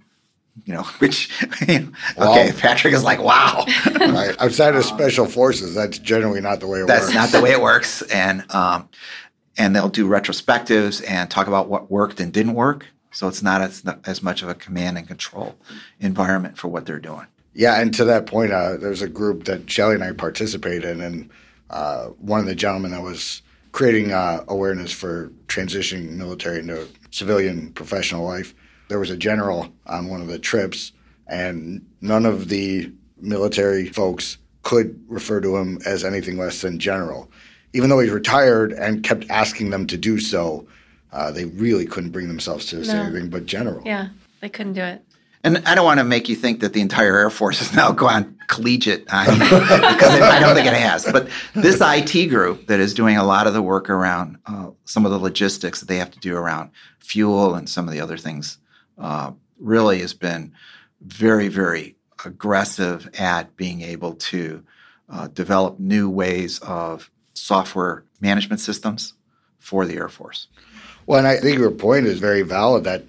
you 0.64 0.74
know, 0.74 0.82
which, 0.98 1.30
you 1.66 1.80
know, 1.80 1.92
okay, 2.18 2.52
Patrick 2.52 2.92
is 2.94 3.04
like, 3.04 3.20
wow. 3.20 3.64
right. 3.94 4.34
Outside 4.40 4.74
of 4.74 4.84
special 4.84 5.26
forces, 5.26 5.74
that's 5.74 5.98
generally 5.98 6.40
not 6.40 6.60
the 6.60 6.66
way 6.66 6.80
it 6.80 6.86
that's 6.86 7.02
works. 7.02 7.14
That's 7.14 7.32
not 7.32 7.38
the 7.38 7.42
way 7.42 7.52
it 7.52 7.60
works. 7.60 8.02
And, 8.02 8.44
um, 8.50 8.88
and 9.56 9.74
they'll 9.74 9.88
do 9.88 10.08
retrospectives 10.08 11.02
and 11.08 11.30
talk 11.30 11.46
about 11.46 11.68
what 11.68 11.90
worked 11.90 12.20
and 12.20 12.32
didn't 12.32 12.54
work. 12.54 12.86
So 13.12 13.26
it's 13.28 13.42
not 13.42 13.60
as, 13.60 13.84
as 14.04 14.22
much 14.22 14.42
of 14.42 14.48
a 14.48 14.54
command 14.54 14.96
and 14.96 15.06
control 15.06 15.56
environment 15.98 16.56
for 16.56 16.68
what 16.68 16.86
they're 16.86 17.00
doing. 17.00 17.26
Yeah, 17.52 17.80
and 17.80 17.92
to 17.94 18.04
that 18.04 18.26
point, 18.26 18.52
uh, 18.52 18.76
there's 18.76 19.02
a 19.02 19.08
group 19.08 19.44
that 19.44 19.68
Shelly 19.68 19.96
and 19.96 20.04
I 20.04 20.12
participate 20.12 20.84
in, 20.84 21.00
and 21.00 21.28
uh, 21.70 22.06
one 22.18 22.40
of 22.40 22.46
the 22.46 22.54
gentlemen 22.54 22.90
that 22.90 23.02
was 23.02 23.42
creating 23.72 24.12
uh, 24.12 24.44
awareness 24.48 24.92
for 24.92 25.32
transitioning 25.46 26.10
military 26.10 26.58
into 26.58 26.86
civilian 27.10 27.72
professional 27.72 28.24
life 28.24 28.54
there 28.90 28.98
was 28.98 29.10
a 29.10 29.16
general 29.16 29.72
on 29.86 30.08
one 30.08 30.20
of 30.20 30.26
the 30.26 30.38
trips, 30.38 30.92
and 31.28 31.86
none 32.00 32.26
of 32.26 32.48
the 32.48 32.92
military 33.18 33.86
folks 33.86 34.36
could 34.62 35.00
refer 35.08 35.40
to 35.40 35.56
him 35.56 35.78
as 35.86 36.04
anything 36.04 36.36
less 36.36 36.60
than 36.60 36.78
general. 36.78 37.30
Even 37.72 37.88
though 37.88 38.00
he's 38.00 38.10
retired 38.10 38.72
and 38.72 39.04
kept 39.04 39.30
asking 39.30 39.70
them 39.70 39.86
to 39.86 39.96
do 39.96 40.18
so, 40.18 40.66
uh, 41.12 41.30
they 41.30 41.44
really 41.44 41.86
couldn't 41.86 42.10
bring 42.10 42.26
themselves 42.26 42.66
to 42.66 42.84
say 42.84 42.98
anything 42.98 43.30
but 43.30 43.46
general. 43.46 43.80
Yeah, 43.86 44.08
they 44.40 44.48
couldn't 44.48 44.72
do 44.72 44.82
it. 44.82 45.04
And 45.42 45.58
I 45.66 45.74
don't 45.74 45.86
want 45.86 46.00
to 46.00 46.04
make 46.04 46.28
you 46.28 46.36
think 46.36 46.60
that 46.60 46.74
the 46.74 46.82
entire 46.82 47.18
Air 47.18 47.30
Force 47.30 47.60
has 47.60 47.74
now 47.74 47.92
gone 47.92 48.36
collegiate 48.46 49.06
because 49.06 49.20
I 49.20 50.38
don't 50.38 50.54
think 50.54 50.66
it 50.66 50.74
has. 50.74 51.10
But 51.10 51.30
this 51.54 51.80
IT 51.82 52.28
group 52.28 52.66
that 52.66 52.78
is 52.78 52.92
doing 52.92 53.16
a 53.16 53.24
lot 53.24 53.46
of 53.46 53.54
the 53.54 53.62
work 53.62 53.88
around 53.88 54.38
uh, 54.46 54.70
some 54.84 55.06
of 55.06 55.12
the 55.12 55.18
logistics 55.18 55.80
that 55.80 55.86
they 55.86 55.96
have 55.96 56.10
to 56.10 56.18
do 56.18 56.36
around 56.36 56.70
fuel 56.98 57.54
and 57.54 57.68
some 57.68 57.88
of 57.88 57.92
the 57.92 58.00
other 58.00 58.18
things 58.18 58.58
uh, 58.98 59.32
really 59.58 60.00
has 60.00 60.12
been 60.12 60.52
very, 61.00 61.48
very 61.48 61.96
aggressive 62.24 63.08
at 63.18 63.56
being 63.56 63.80
able 63.80 64.14
to 64.14 64.62
uh, 65.08 65.28
develop 65.28 65.78
new 65.78 66.10
ways 66.10 66.58
of 66.60 67.10
software 67.32 68.04
management 68.20 68.60
systems 68.60 69.14
for 69.58 69.86
the 69.86 69.96
Air 69.96 70.08
Force. 70.08 70.48
Well, 71.06 71.18
and 71.18 71.26
I 71.26 71.38
think 71.38 71.58
your 71.58 71.70
point 71.70 72.06
is 72.06 72.18
very 72.18 72.42
valid 72.42 72.84
that 72.84 73.04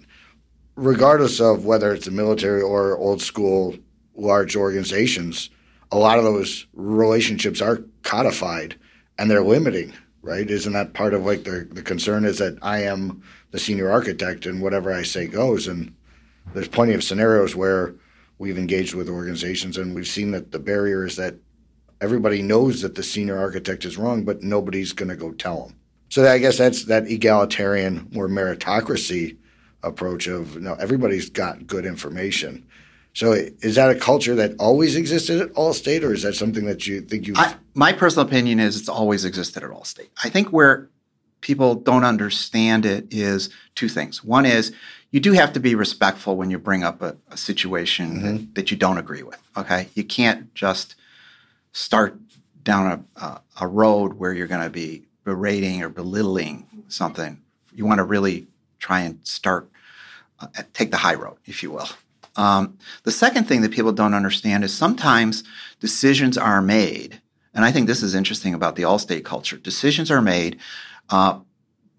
regardless 0.81 1.39
of 1.39 1.63
whether 1.63 1.93
it's 1.93 2.05
the 2.05 2.11
military 2.11 2.61
or 2.61 2.97
old 2.97 3.21
school 3.21 3.75
large 4.15 4.55
organizations, 4.55 5.49
a 5.91 5.97
lot 5.97 6.17
of 6.17 6.23
those 6.23 6.65
relationships 6.73 7.61
are 7.61 7.83
codified 8.01 8.75
and 9.17 9.29
they're 9.29 9.43
limiting, 9.43 9.93
right? 10.21 10.49
Isn't 10.49 10.73
that 10.73 10.93
part 10.93 11.13
of 11.13 11.23
like 11.23 11.43
the, 11.43 11.67
the 11.71 11.83
concern 11.83 12.25
is 12.25 12.39
that 12.39 12.57
I 12.61 12.83
am 12.83 13.21
the 13.51 13.59
senior 13.59 13.91
architect, 13.91 14.45
and 14.45 14.61
whatever 14.61 14.91
I 14.91 15.03
say 15.03 15.27
goes. 15.27 15.67
And 15.67 15.93
there's 16.53 16.67
plenty 16.67 16.93
of 16.93 17.03
scenarios 17.03 17.55
where 17.55 17.93
we've 18.39 18.57
engaged 18.57 18.95
with 18.95 19.09
organizations, 19.09 19.77
and 19.77 19.93
we've 19.93 20.07
seen 20.07 20.31
that 20.31 20.51
the 20.51 20.59
barrier 20.59 21.05
is 21.05 21.17
that 21.17 21.35
everybody 21.99 22.41
knows 22.41 22.81
that 22.81 22.95
the 22.95 23.03
senior 23.03 23.37
architect 23.37 23.85
is 23.85 23.97
wrong, 23.97 24.23
but 24.23 24.41
nobody's 24.41 24.93
going 24.93 25.09
to 25.09 25.15
go 25.15 25.31
tell 25.31 25.65
them. 25.65 25.75
So 26.09 26.27
I 26.27 26.39
guess 26.39 26.57
that's 26.57 26.85
that 26.85 27.07
egalitarian 27.07 28.09
or 28.15 28.27
meritocracy 28.27 29.37
approach 29.83 30.27
of 30.27 30.55
you 30.55 30.61
know 30.61 30.75
everybody's 30.75 31.29
got 31.29 31.67
good 31.67 31.85
information. 31.85 32.65
So 33.13 33.33
is 33.33 33.75
that 33.75 33.89
a 33.89 33.95
culture 33.95 34.35
that 34.35 34.53
always 34.57 34.95
existed 34.95 35.41
at 35.41 35.49
Allstate, 35.49 36.03
or 36.03 36.13
is 36.13 36.23
that 36.23 36.33
something 36.33 36.65
that 36.65 36.87
you 36.87 37.01
think 37.01 37.27
you? 37.27 37.35
My 37.73 37.91
personal 37.91 38.25
opinion 38.25 38.59
is 38.59 38.79
it's 38.79 38.89
always 38.89 39.25
existed 39.25 39.63
at 39.63 39.69
Allstate. 39.69 40.09
I 40.23 40.29
think 40.29 40.49
where 40.49 40.89
people 41.41 41.75
don't 41.75 42.05
understand 42.05 42.85
it 42.85 43.07
is 43.11 43.49
two 43.75 43.89
things. 43.89 44.23
One 44.23 44.45
is 44.45 44.71
you 45.09 45.19
do 45.19 45.33
have 45.33 45.51
to 45.53 45.59
be 45.59 45.75
respectful 45.75 46.37
when 46.37 46.49
you 46.49 46.57
bring 46.57 46.83
up 46.83 47.01
a, 47.01 47.17
a 47.29 47.37
situation 47.37 48.09
mm-hmm. 48.09 48.23
that, 48.23 48.55
that, 48.55 48.71
you 48.71 48.77
don't 48.77 48.97
agree 48.97 49.23
with. 49.23 49.39
Okay, 49.57 49.89
you 49.93 50.03
can't 50.03 50.53
just 50.53 50.95
start 51.73 52.17
down 52.63 53.05
a, 53.17 53.21
a, 53.21 53.41
a 53.61 53.67
road 53.67 54.13
where 54.13 54.33
you're 54.33 54.47
going 54.47 54.63
to 54.63 54.69
be 54.69 55.03
berating 55.23 55.81
or 55.83 55.89
belittling 55.89 56.67
something. 56.87 57.41
You 57.73 57.85
want 57.85 57.97
to 57.97 58.03
really 58.03 58.47
try 58.81 59.01
and 59.01 59.25
start 59.25 59.69
uh, 60.39 60.47
take 60.73 60.91
the 60.91 60.97
high 60.97 61.13
road, 61.13 61.37
if 61.45 61.61
you 61.63 61.71
will. 61.71 61.87
Um, 62.35 62.77
the 63.03 63.11
second 63.11 63.47
thing 63.47 63.61
that 63.61 63.71
people 63.71 63.91
don't 63.91 64.13
understand 64.13 64.63
is 64.63 64.73
sometimes 64.73 65.43
decisions 65.79 66.37
are 66.37 66.61
made, 66.61 67.21
and 67.53 67.63
I 67.63 67.71
think 67.71 67.87
this 67.87 68.01
is 68.01 68.15
interesting 68.15 68.53
about 68.53 68.75
the 68.75 68.83
Allstate 68.83 69.23
culture. 69.23 69.57
Decisions 69.57 70.09
are 70.09 70.21
made 70.21 70.59
uh, 71.09 71.39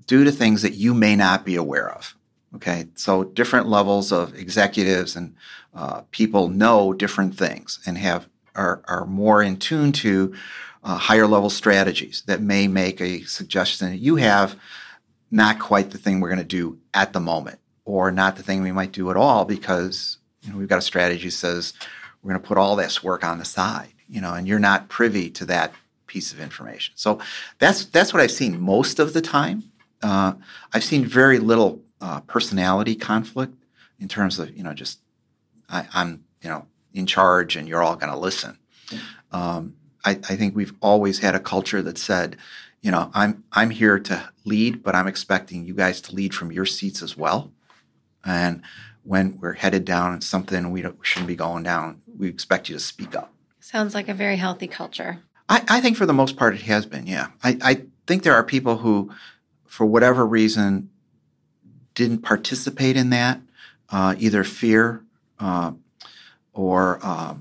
due 0.06 0.24
to 0.24 0.32
things 0.32 0.62
that 0.62 0.74
you 0.74 0.94
may 0.94 1.14
not 1.16 1.44
be 1.44 1.54
aware 1.54 1.90
of. 1.90 2.16
Okay, 2.56 2.86
so 2.96 3.24
different 3.24 3.68
levels 3.68 4.12
of 4.12 4.34
executives 4.34 5.16
and 5.16 5.34
uh, 5.74 6.02
people 6.10 6.48
know 6.48 6.92
different 6.92 7.36
things 7.36 7.78
and 7.86 7.96
have 7.96 8.28
are, 8.54 8.82
are 8.86 9.06
more 9.06 9.42
in 9.42 9.56
tune 9.56 9.92
to 9.92 10.34
uh, 10.84 10.96
higher 10.96 11.26
level 11.26 11.48
strategies 11.48 12.22
that 12.26 12.42
may 12.42 12.68
make 12.68 13.00
a 13.00 13.22
suggestion 13.22 13.90
that 13.90 13.98
you 13.98 14.16
have 14.16 14.56
not 15.32 15.58
quite 15.58 15.90
the 15.90 15.98
thing 15.98 16.20
we're 16.20 16.28
going 16.28 16.38
to 16.38 16.44
do 16.44 16.78
at 16.94 17.12
the 17.12 17.20
moment, 17.20 17.58
or 17.84 18.12
not 18.12 18.36
the 18.36 18.42
thing 18.42 18.62
we 18.62 18.70
might 18.70 18.92
do 18.92 19.10
at 19.10 19.16
all 19.16 19.44
because 19.44 20.18
you 20.42 20.52
know, 20.52 20.58
we've 20.58 20.68
got 20.68 20.78
a 20.78 20.82
strategy 20.82 21.28
that 21.28 21.32
says 21.32 21.72
we're 22.22 22.32
going 22.32 22.40
to 22.40 22.46
put 22.46 22.58
all 22.58 22.76
this 22.76 23.02
work 23.02 23.24
on 23.24 23.38
the 23.38 23.44
side, 23.44 23.94
you 24.08 24.20
know, 24.20 24.34
and 24.34 24.46
you're 24.46 24.58
not 24.58 24.88
privy 24.88 25.30
to 25.30 25.44
that 25.46 25.72
piece 26.06 26.32
of 26.32 26.40
information. 26.40 26.92
So 26.96 27.18
that's 27.58 27.86
that's 27.86 28.12
what 28.12 28.22
I've 28.22 28.30
seen 28.30 28.60
most 28.60 28.98
of 28.98 29.14
the 29.14 29.22
time. 29.22 29.64
Uh, 30.02 30.34
I've 30.72 30.84
seen 30.84 31.06
very 31.06 31.38
little 31.38 31.80
uh, 32.00 32.20
personality 32.20 32.94
conflict 32.94 33.54
in 33.98 34.08
terms 34.08 34.38
of 34.38 34.54
you 34.56 34.62
know 34.62 34.74
just 34.74 35.00
I, 35.68 35.86
am 35.94 36.24
you 36.42 36.50
know 36.50 36.66
in 36.92 37.06
charge 37.06 37.56
and 37.56 37.66
you're 37.66 37.82
all 37.82 37.96
going 37.96 38.12
to 38.12 38.18
listen. 38.18 38.58
Um, 39.30 39.76
I, 40.04 40.10
I 40.10 40.36
think 40.36 40.54
we've 40.54 40.74
always 40.82 41.20
had 41.20 41.34
a 41.34 41.40
culture 41.40 41.80
that 41.82 41.96
said, 41.96 42.36
you 42.82 42.90
know, 42.90 43.10
I'm 43.14 43.44
I'm 43.52 43.70
here 43.70 43.98
to 43.98 44.31
lead, 44.44 44.82
but 44.82 44.94
I'm 44.94 45.06
expecting 45.06 45.64
you 45.64 45.74
guys 45.74 46.00
to 46.02 46.14
lead 46.14 46.34
from 46.34 46.52
your 46.52 46.66
seats 46.66 47.02
as 47.02 47.16
well. 47.16 47.52
And 48.24 48.62
when 49.04 49.38
we're 49.40 49.54
headed 49.54 49.84
down 49.84 50.20
something 50.20 50.70
we, 50.70 50.82
we 50.82 50.92
shouldn't 51.02 51.28
be 51.28 51.36
going 51.36 51.62
down, 51.62 52.02
we 52.16 52.28
expect 52.28 52.68
you 52.68 52.76
to 52.76 52.80
speak 52.80 53.16
up. 53.16 53.32
Sounds 53.60 53.94
like 53.94 54.08
a 54.08 54.14
very 54.14 54.36
healthy 54.36 54.66
culture. 54.66 55.20
I, 55.48 55.64
I 55.68 55.80
think 55.80 55.96
for 55.96 56.06
the 56.06 56.12
most 56.12 56.36
part 56.36 56.54
it 56.54 56.62
has 56.62 56.86
been, 56.86 57.06
yeah. 57.06 57.28
I, 57.42 57.58
I 57.62 57.82
think 58.06 58.22
there 58.22 58.34
are 58.34 58.44
people 58.44 58.78
who, 58.78 59.10
for 59.66 59.86
whatever 59.86 60.26
reason, 60.26 60.90
didn't 61.94 62.18
participate 62.18 62.96
in 62.96 63.10
that, 63.10 63.40
uh, 63.90 64.14
either 64.18 64.44
fear 64.44 65.04
uh, 65.38 65.72
or 66.52 66.98
uh, 67.02 67.34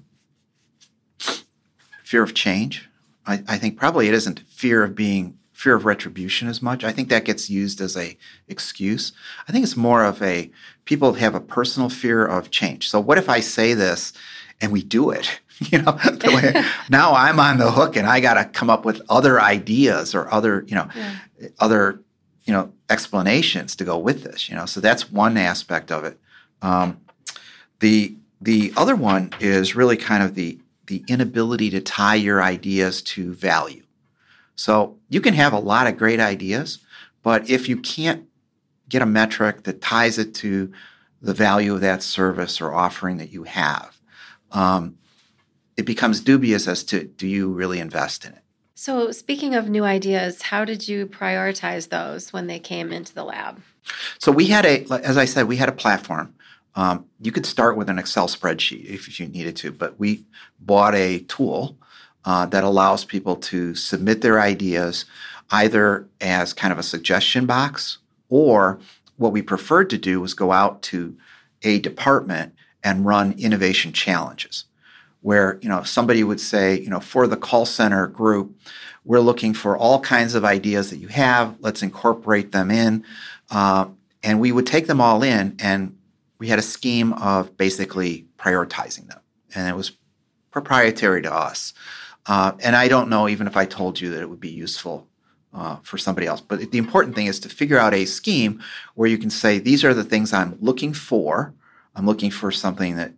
fear 2.04 2.24
of 2.24 2.34
change. 2.34 2.90
I, 3.26 3.44
I, 3.48 3.58
think 3.58 3.78
probably 3.78 4.08
it 4.08 4.14
isn't 4.14 4.42
fear 4.42 4.84
of 4.84 4.96
being 4.96 5.38
fear 5.62 5.76
of 5.76 5.86
retribution 5.86 6.48
as 6.48 6.60
much. 6.60 6.84
I 6.84 6.92
think 6.92 7.10
that 7.10 7.24
gets 7.24 7.48
used 7.48 7.82
as 7.82 7.96
a 7.96 8.18
excuse. 8.48 9.14
I 9.48 9.52
think 9.52 9.64
it's 9.64 9.78
more 9.78 10.04
of 10.04 10.20
a 10.24 10.50
people 10.86 11.14
have 11.14 11.36
a 11.36 11.40
personal 11.40 11.88
fear 11.88 12.26
of 12.26 12.50
change. 12.50 12.90
So 12.90 13.00
what 13.00 13.20
if 13.20 13.30
I 13.30 13.42
say 13.42 13.76
this 13.76 14.12
and 14.60 14.72
we 14.72 14.82
do 14.84 15.12
it? 15.12 15.40
You 15.70 15.80
know, 15.80 15.96
now 16.90 17.14
I'm 17.14 17.40
on 17.40 17.60
the 17.60 17.70
hook 17.70 17.96
and 17.96 18.08
I 18.08 18.20
got 18.20 18.34
to 18.34 18.46
come 18.46 18.72
up 18.72 18.84
with 18.84 19.00
other 19.10 19.40
ideas 19.40 20.16
or 20.16 20.28
other, 20.34 20.66
you 20.68 20.74
know, 20.74 20.90
yeah. 20.96 21.18
other, 21.60 22.02
you 22.46 22.52
know, 22.52 22.74
explanations 22.90 23.76
to 23.76 23.84
go 23.84 23.96
with 24.00 24.24
this. 24.24 24.50
You 24.50 24.56
know, 24.56 24.66
so 24.66 24.80
that's 24.80 25.12
one 25.12 25.38
aspect 25.38 25.92
of 25.92 26.04
it. 26.04 26.20
Um, 26.64 27.00
the 27.80 28.16
the 28.42 28.74
other 28.76 28.96
one 28.96 29.34
is 29.40 29.76
really 29.76 29.98
kind 29.98 30.24
of 30.24 30.34
the 30.34 30.58
the 30.88 31.04
inability 31.08 31.70
to 31.70 31.80
tie 31.80 32.16
your 32.16 32.42
ideas 32.42 33.04
to 33.14 33.32
value. 33.36 33.84
So 34.56 34.98
you 35.10 35.22
can 35.22 35.34
have 35.34 35.54
a 35.54 35.60
lot 35.60 35.88
of 35.88 35.98
great 35.98 36.20
ideas, 36.20 36.80
but 37.24 37.50
if 37.50 37.68
you 37.68 37.78
can't 37.78 38.26
get 38.90 39.02
a 39.02 39.06
metric 39.06 39.64
that 39.64 39.82
ties 39.82 40.18
it 40.18 40.34
to 40.36 40.72
the 41.22 41.34
value 41.34 41.74
of 41.74 41.82
that 41.82 42.04
service 42.04 42.60
or 42.60 42.74
offering 42.74 43.18
that 43.18 43.32
you 43.32 43.44
have, 43.44 43.98
um, 44.52 44.98
it 45.78 45.86
becomes 45.86 46.20
dubious 46.20 46.68
as 46.68 46.84
to 46.84 47.06
do 47.06 47.28
you 47.28 47.50
really 47.50 47.80
invest 47.80 48.26
in 48.26 48.34
it. 48.34 48.44
So, 48.76 49.12
speaking 49.12 49.54
of 49.54 49.70
new 49.70 49.84
ideas, 49.84 50.42
how 50.42 50.66
did 50.66 50.88
you 50.88 51.06
prioritize 51.06 51.90
those 51.90 52.34
when 52.34 52.48
they 52.48 52.58
came 52.58 52.92
into 52.92 53.14
the 53.14 53.24
lab? 53.24 53.62
So, 54.18 54.32
we 54.32 54.48
had 54.48 54.66
a, 54.66 54.86
as 55.04 55.18
I 55.18 55.26
said, 55.26 55.48
we 55.48 55.58
had 55.58 55.70
a 55.70 55.74
platform 55.74 56.34
um, 56.76 57.06
you 57.20 57.32
could 57.32 57.46
start 57.46 57.76
with 57.76 57.90
an 57.90 58.00
Excel 58.00 58.28
spreadsheet 58.28 58.86
if 58.86 59.20
you 59.20 59.28
needed 59.28 59.56
to, 59.58 59.72
but 59.72 60.00
we 60.00 60.26
bought 60.60 60.96
a 60.96 61.20
tool 61.20 61.78
uh, 62.26 62.46
that 62.48 62.64
allows 62.64 63.06
people 63.06 63.36
to 63.36 63.76
submit 63.76 64.22
their 64.22 64.40
ideas 64.40 65.06
either 65.52 66.08
as 66.20 66.54
kind 66.54 66.72
of 66.72 66.80
a 66.80 66.84
suggestion 66.84 67.46
box 67.46 67.98
or 68.30 68.80
what 69.18 69.32
we 69.32 69.42
preferred 69.42 69.90
to 69.90 69.98
do 69.98 70.22
was 70.22 70.34
go 70.34 70.52
out 70.52 70.82
to 70.82 71.16
a 71.64 71.80
department 71.80 72.54
and 72.84 73.06
run 73.06 73.34
innovation 73.38 73.92
challenges 73.92 74.66
where 75.22 75.60
you 75.62 75.70
know 75.70 75.84
somebody 75.84 76.24
would 76.24 76.40
say 76.40 76.80
you 76.80 76.90
know 76.90 77.00
for 77.00 77.28
the 77.28 77.38
call 77.38 77.66
center 77.66 78.08
group 78.08 78.56
we're 79.04 79.20
looking 79.20 79.54
for 79.54 79.78
all 79.78 80.00
kinds 80.00 80.36
of 80.36 80.46
ideas 80.46 80.90
that 80.92 80.98
you 80.98 81.08
have. 81.08 81.56
Let's 81.60 81.82
incorporate 81.82 82.52
them 82.52 82.70
in. 82.70 83.04
Uh, 83.50 83.88
and 84.24 84.40
we 84.40 84.52
would 84.52 84.68
take 84.68 84.88
them 84.88 85.02
all 85.02 85.24
in 85.24 85.56
and 85.60 85.98
we 86.38 86.48
had 86.48 86.60
a 86.60 86.64
scheme 86.64 87.14
of 87.14 87.56
basically 87.58 88.26
prioritizing 88.38 89.08
them, 89.08 89.20
and 89.54 89.70
it 89.70 89.76
was 89.76 89.92
proprietary 90.50 91.22
to 91.22 91.32
us. 91.32 91.74
Uh, 92.26 92.54
and 92.60 92.76
I 92.76 92.88
don't 92.88 93.10
know 93.10 93.28
even 93.28 93.48
if 93.48 93.58
I 93.58 93.66
told 93.66 94.00
you 94.00 94.10
that 94.12 94.22
it 94.22 94.30
would 94.30 94.40
be 94.40 94.50
useful 94.50 95.08
uh, 95.54 95.78
for 95.84 95.98
somebody 95.98 96.28
else. 96.28 96.42
But 96.42 96.72
the 96.72 96.78
important 96.78 97.16
thing 97.16 97.28
is 97.28 97.40
to 97.42 97.50
figure 97.50 97.78
out 97.78 97.94
a 97.94 98.06
scheme 98.06 98.62
where 98.96 99.10
you 99.10 99.18
can 99.18 99.30
say, 99.30 99.60
these 99.60 99.84
are 99.84 99.94
the 99.94 100.04
things 100.04 100.32
I'm 100.32 100.58
looking 100.62 100.94
for. 100.94 101.54
I'm 101.96 102.06
looking 102.06 102.32
for 102.32 102.52
something 102.52 102.96
that 102.96 103.12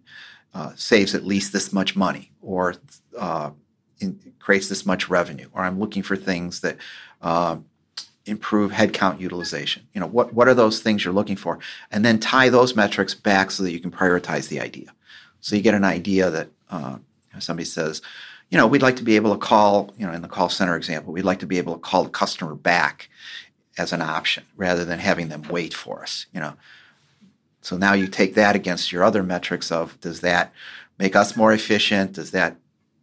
uh, 0.53 0.71
saves 0.75 1.13
at 1.15 1.25
least 1.25 1.53
this 1.53 1.73
much 1.73 1.95
money 1.95 2.31
or 2.41 2.75
uh, 3.17 3.51
in, 3.99 4.33
creates 4.39 4.69
this 4.69 4.85
much 4.85 5.09
revenue, 5.09 5.49
or 5.53 5.63
I'm 5.63 5.79
looking 5.79 6.03
for 6.03 6.15
things 6.15 6.61
that 6.61 6.77
uh, 7.21 7.57
improve 8.25 8.71
headcount 8.71 9.19
utilization. 9.19 9.87
You 9.93 10.01
know, 10.01 10.07
what, 10.07 10.33
what 10.33 10.47
are 10.47 10.53
those 10.53 10.81
things 10.81 11.03
you're 11.03 11.13
looking 11.13 11.35
for? 11.35 11.59
And 11.91 12.03
then 12.03 12.19
tie 12.19 12.49
those 12.49 12.75
metrics 12.75 13.13
back 13.13 13.51
so 13.51 13.63
that 13.63 13.71
you 13.71 13.79
can 13.79 13.91
prioritize 13.91 14.47
the 14.47 14.59
idea. 14.59 14.93
So 15.39 15.55
you 15.55 15.61
get 15.61 15.73
an 15.75 15.83
idea 15.83 16.29
that 16.29 16.49
uh, 16.69 16.97
somebody 17.39 17.65
says, 17.65 18.01
you 18.53 18.59
know, 18.59 18.67
we'd 18.67 18.83
like 18.83 18.97
to 18.97 19.03
be 19.03 19.15
able 19.15 19.33
to 19.33 19.39
call, 19.39 19.91
you 19.97 20.05
know, 20.05 20.13
in 20.13 20.21
the 20.21 20.27
call 20.27 20.47
center 20.47 20.77
example, 20.77 21.11
we'd 21.11 21.25
like 21.25 21.39
to 21.39 21.47
be 21.47 21.57
able 21.57 21.73
to 21.73 21.79
call 21.79 22.03
the 22.03 22.11
customer 22.11 22.53
back 22.53 23.09
as 23.79 23.91
an 23.91 23.99
option 23.99 24.43
rather 24.55 24.85
than 24.85 24.99
having 24.99 25.29
them 25.29 25.41
wait 25.49 25.73
for 25.73 26.03
us, 26.03 26.27
you 26.31 26.39
know. 26.39 26.53
So 27.61 27.77
now 27.77 27.93
you 27.93 28.05
take 28.05 28.35
that 28.35 28.55
against 28.55 28.91
your 28.91 29.03
other 29.03 29.23
metrics 29.23 29.71
of 29.71 29.99
does 30.01 30.21
that 30.21 30.53
make 30.99 31.15
us 31.15 31.35
more 31.35 31.51
efficient? 31.51 32.13
Does 32.13 32.29
that 32.29 32.57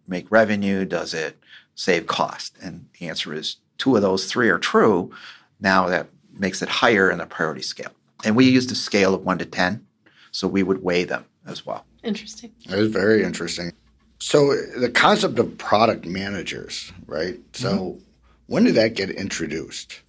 make 0.06 0.30
revenue? 0.30 0.84
Does 0.84 1.14
it 1.14 1.36
save 1.74 2.06
cost? 2.06 2.54
And 2.62 2.86
the 3.00 3.08
answer 3.08 3.34
is 3.34 3.56
two 3.76 3.96
of 3.96 4.02
those 4.02 4.26
three 4.26 4.50
are 4.50 4.58
true, 4.58 5.10
now 5.58 5.88
that 5.88 6.06
makes 6.32 6.62
it 6.62 6.68
higher 6.68 7.10
in 7.10 7.18
the 7.18 7.26
priority 7.26 7.62
scale. 7.62 7.90
And 8.24 8.36
we 8.36 8.48
used 8.48 8.70
a 8.70 8.76
scale 8.76 9.16
of 9.16 9.24
one 9.24 9.38
to 9.38 9.46
10, 9.46 9.84
so 10.30 10.46
we 10.46 10.62
would 10.62 10.84
weigh 10.84 11.02
them 11.02 11.24
as 11.44 11.66
well. 11.66 11.84
Interesting. 12.04 12.52
That 12.66 12.78
is 12.78 12.92
very 12.92 13.24
interesting. 13.24 13.72
So 14.20 14.54
the 14.54 14.90
concept 14.90 15.38
of 15.38 15.56
product 15.58 16.06
managers, 16.06 16.92
right? 17.06 17.38
So 17.52 17.72
mm-hmm. 17.72 18.00
when 18.46 18.64
did 18.64 18.74
that 18.76 18.94
get 18.94 19.10
introduced? 19.10 20.00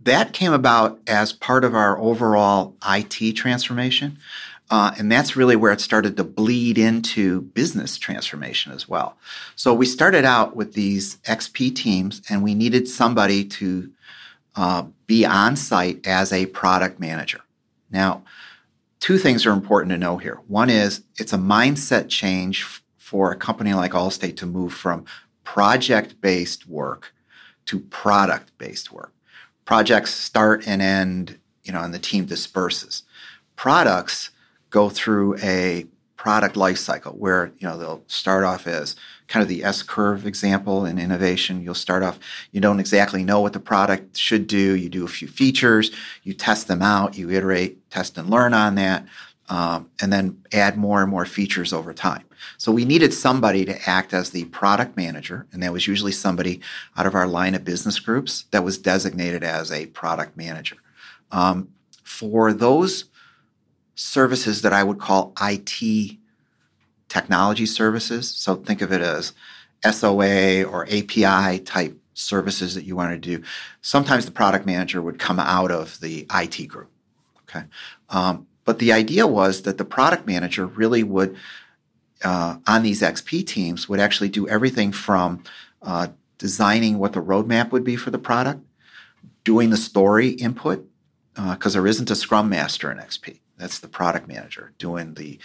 That 0.00 0.32
came 0.32 0.52
about 0.52 1.00
as 1.06 1.32
part 1.32 1.64
of 1.64 1.74
our 1.74 1.98
overall 1.98 2.76
IT 2.86 3.32
transformation. 3.34 4.18
Uh, 4.68 4.92
and 4.98 5.10
that's 5.10 5.36
really 5.36 5.56
where 5.56 5.72
it 5.72 5.80
started 5.80 6.16
to 6.16 6.24
bleed 6.24 6.76
into 6.76 7.42
business 7.42 7.96
transformation 7.98 8.72
as 8.72 8.88
well. 8.88 9.16
So 9.54 9.72
we 9.72 9.86
started 9.86 10.24
out 10.24 10.56
with 10.56 10.72
these 10.72 11.16
XP 11.18 11.74
teams, 11.74 12.20
and 12.28 12.42
we 12.42 12.54
needed 12.54 12.88
somebody 12.88 13.44
to 13.44 13.90
uh, 14.56 14.84
be 15.06 15.24
on 15.24 15.54
site 15.54 16.04
as 16.06 16.32
a 16.32 16.46
product 16.46 16.98
manager. 16.98 17.40
Now, 17.90 18.24
two 18.98 19.18
things 19.18 19.46
are 19.46 19.52
important 19.52 19.92
to 19.92 19.98
know 19.98 20.16
here. 20.16 20.40
One 20.48 20.68
is 20.68 21.02
it's 21.16 21.32
a 21.32 21.38
mindset 21.38 22.08
change 22.08 22.82
for 23.06 23.30
a 23.30 23.36
company 23.36 23.72
like 23.72 23.92
Allstate 23.92 24.36
to 24.36 24.46
move 24.46 24.72
from 24.72 25.04
project 25.44 26.20
based 26.20 26.66
work 26.66 27.14
to 27.64 27.78
product 27.78 28.50
based 28.58 28.90
work. 28.90 29.12
Projects 29.64 30.12
start 30.12 30.66
and 30.66 30.82
end, 30.82 31.38
you 31.62 31.72
know, 31.72 31.82
and 31.82 31.94
the 31.94 32.00
team 32.00 32.24
disperses. 32.24 33.04
Products 33.54 34.30
go 34.70 34.88
through 34.88 35.38
a 35.38 35.86
product 36.16 36.56
life 36.56 36.78
cycle 36.78 37.12
where 37.12 37.52
you 37.58 37.68
know 37.68 37.78
they'll 37.78 38.02
start 38.08 38.42
off 38.42 38.66
as 38.66 38.96
kind 39.28 39.40
of 39.40 39.48
the 39.48 39.62
S 39.62 39.84
curve 39.84 40.26
example 40.26 40.84
in 40.84 40.98
innovation. 40.98 41.62
You'll 41.62 41.74
start 41.74 42.02
off 42.02 42.18
you 42.50 42.60
don't 42.60 42.80
exactly 42.80 43.22
know 43.22 43.40
what 43.40 43.52
the 43.52 43.60
product 43.60 44.16
should 44.16 44.48
do. 44.48 44.74
You 44.74 44.88
do 44.88 45.04
a 45.04 45.08
few 45.08 45.28
features, 45.28 45.92
you 46.24 46.34
test 46.34 46.66
them 46.66 46.82
out, 46.82 47.16
you 47.16 47.30
iterate, 47.30 47.88
test 47.88 48.18
and 48.18 48.28
learn 48.28 48.52
on 48.52 48.74
that, 48.74 49.06
um, 49.48 49.90
and 50.00 50.12
then 50.12 50.42
add 50.52 50.76
more 50.76 51.02
and 51.02 51.10
more 51.10 51.24
features 51.24 51.72
over 51.72 51.92
time. 51.92 52.24
So 52.58 52.72
we 52.72 52.84
needed 52.84 53.14
somebody 53.14 53.64
to 53.64 53.88
act 53.88 54.12
as 54.12 54.30
the 54.30 54.44
product 54.46 54.96
manager, 54.96 55.46
and 55.52 55.62
that 55.62 55.72
was 55.72 55.86
usually 55.86 56.12
somebody 56.12 56.60
out 56.96 57.06
of 57.06 57.14
our 57.14 57.26
line 57.26 57.54
of 57.54 57.64
business 57.64 57.98
groups 57.98 58.44
that 58.50 58.64
was 58.64 58.78
designated 58.78 59.42
as 59.44 59.70
a 59.70 59.86
product 59.86 60.36
manager. 60.36 60.76
Um, 61.32 61.68
for 62.02 62.52
those 62.52 63.06
services 63.94 64.62
that 64.62 64.72
I 64.72 64.82
would 64.82 64.98
call 64.98 65.32
IT 65.40 66.16
technology 67.08 67.66
services. 67.66 68.30
So 68.30 68.56
think 68.56 68.82
of 68.82 68.92
it 68.92 69.00
as 69.00 69.32
SOA 69.90 70.64
or 70.64 70.86
API 70.86 71.60
type 71.60 71.98
services 72.14 72.74
that 72.74 72.84
you 72.84 72.96
want 72.96 73.12
to 73.12 73.18
do. 73.18 73.42
Sometimes 73.80 74.24
the 74.24 74.30
product 74.30 74.66
manager 74.66 75.02
would 75.02 75.18
come 75.18 75.38
out 75.38 75.70
of 75.70 76.00
the 76.00 76.26
IT 76.34 76.66
group. 76.68 76.90
Okay. 77.48 77.64
Um, 78.08 78.46
but 78.66 78.78
the 78.78 78.92
idea 78.92 79.26
was 79.26 79.62
that 79.62 79.78
the 79.78 79.84
product 79.84 80.26
manager 80.26 80.66
really 80.66 81.02
would, 81.02 81.34
uh, 82.22 82.56
on 82.66 82.82
these 82.82 83.00
XP 83.00 83.46
teams, 83.46 83.88
would 83.88 84.00
actually 84.00 84.28
do 84.28 84.46
everything 84.48 84.92
from 84.92 85.42
uh, 85.80 86.08
designing 86.36 86.98
what 86.98 87.14
the 87.14 87.22
roadmap 87.22 87.70
would 87.70 87.84
be 87.84 87.96
for 87.96 88.10
the 88.10 88.18
product, 88.18 88.60
doing 89.44 89.70
the 89.70 89.76
story 89.76 90.30
input, 90.30 90.86
because 91.34 91.74
uh, 91.74 91.78
there 91.78 91.86
isn't 91.86 92.10
a 92.10 92.16
scrum 92.16 92.50
master 92.50 92.90
in 92.90 92.98
XP. 92.98 93.38
That's 93.56 93.78
the 93.78 93.88
product 93.88 94.28
manager 94.28 94.72
doing 94.78 95.14
the 95.14 95.38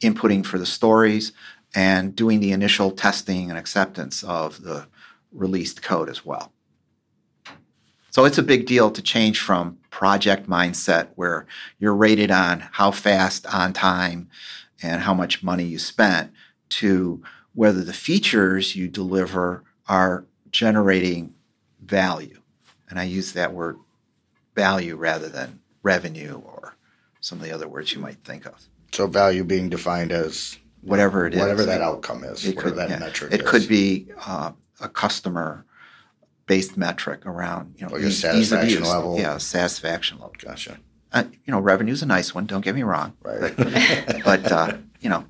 inputting 0.00 0.44
for 0.44 0.58
the 0.58 0.66
stories 0.66 1.32
and 1.74 2.14
doing 2.14 2.40
the 2.40 2.52
initial 2.52 2.90
testing 2.90 3.50
and 3.50 3.58
acceptance 3.58 4.22
of 4.24 4.62
the 4.62 4.86
released 5.32 5.82
code 5.82 6.08
as 6.08 6.24
well. 6.24 6.52
So 8.14 8.24
it's 8.24 8.38
a 8.38 8.44
big 8.44 8.66
deal 8.66 8.92
to 8.92 9.02
change 9.02 9.40
from 9.40 9.78
project 9.90 10.48
mindset 10.48 11.08
where 11.16 11.46
you're 11.80 11.96
rated 11.96 12.30
on 12.30 12.60
how 12.60 12.92
fast 12.92 13.44
on 13.52 13.72
time 13.72 14.28
and 14.80 15.02
how 15.02 15.14
much 15.14 15.42
money 15.42 15.64
you 15.64 15.80
spent 15.80 16.30
to 16.68 17.24
whether 17.54 17.82
the 17.82 17.92
features 17.92 18.76
you 18.76 18.86
deliver 18.86 19.64
are 19.88 20.26
generating 20.52 21.34
value. 21.84 22.40
And 22.88 23.00
I 23.00 23.02
use 23.02 23.32
that 23.32 23.52
word 23.52 23.78
value 24.54 24.94
rather 24.94 25.28
than 25.28 25.58
revenue 25.82 26.40
or 26.46 26.76
some 27.18 27.38
of 27.38 27.44
the 27.44 27.50
other 27.50 27.66
words 27.66 27.94
you 27.94 27.98
might 27.98 28.22
think 28.22 28.46
of. 28.46 28.68
So 28.92 29.08
value 29.08 29.42
being 29.42 29.68
defined 29.68 30.12
as 30.12 30.56
whatever 30.82 31.26
it 31.26 31.34
is, 31.34 31.40
whatever 31.40 31.64
that 31.64 31.82
outcome 31.82 32.22
is, 32.22 32.46
it 32.46 32.56
could, 32.56 32.76
that 32.76 32.90
yeah. 32.90 33.00
metric 33.00 33.32
It 33.32 33.40
is. 33.40 33.50
could 33.50 33.66
be 33.66 34.06
uh, 34.24 34.52
a 34.80 34.88
customer 34.88 35.66
based 36.46 36.76
metric 36.76 37.24
around 37.26 37.74
you 37.76 37.86
know 37.86 37.92
Like 37.92 38.02
a 38.02 38.06
ease, 38.06 38.24
ease 38.24 38.24
of 38.24 38.30
satisfaction 38.60 38.78
use. 38.80 38.88
level. 38.88 39.18
Yeah, 39.18 39.38
satisfaction 39.38 40.18
level. 40.18 40.34
Gotcha. 40.38 40.78
Uh, 41.12 41.24
you 41.44 41.52
know, 41.52 41.60
revenue's 41.60 42.02
a 42.02 42.06
nice 42.06 42.34
one. 42.34 42.44
Don't 42.46 42.64
get 42.64 42.74
me 42.74 42.82
wrong. 42.82 43.12
Right. 43.22 43.54
but 44.24 44.50
uh, 44.50 44.76
you 45.00 45.08
know, 45.08 45.24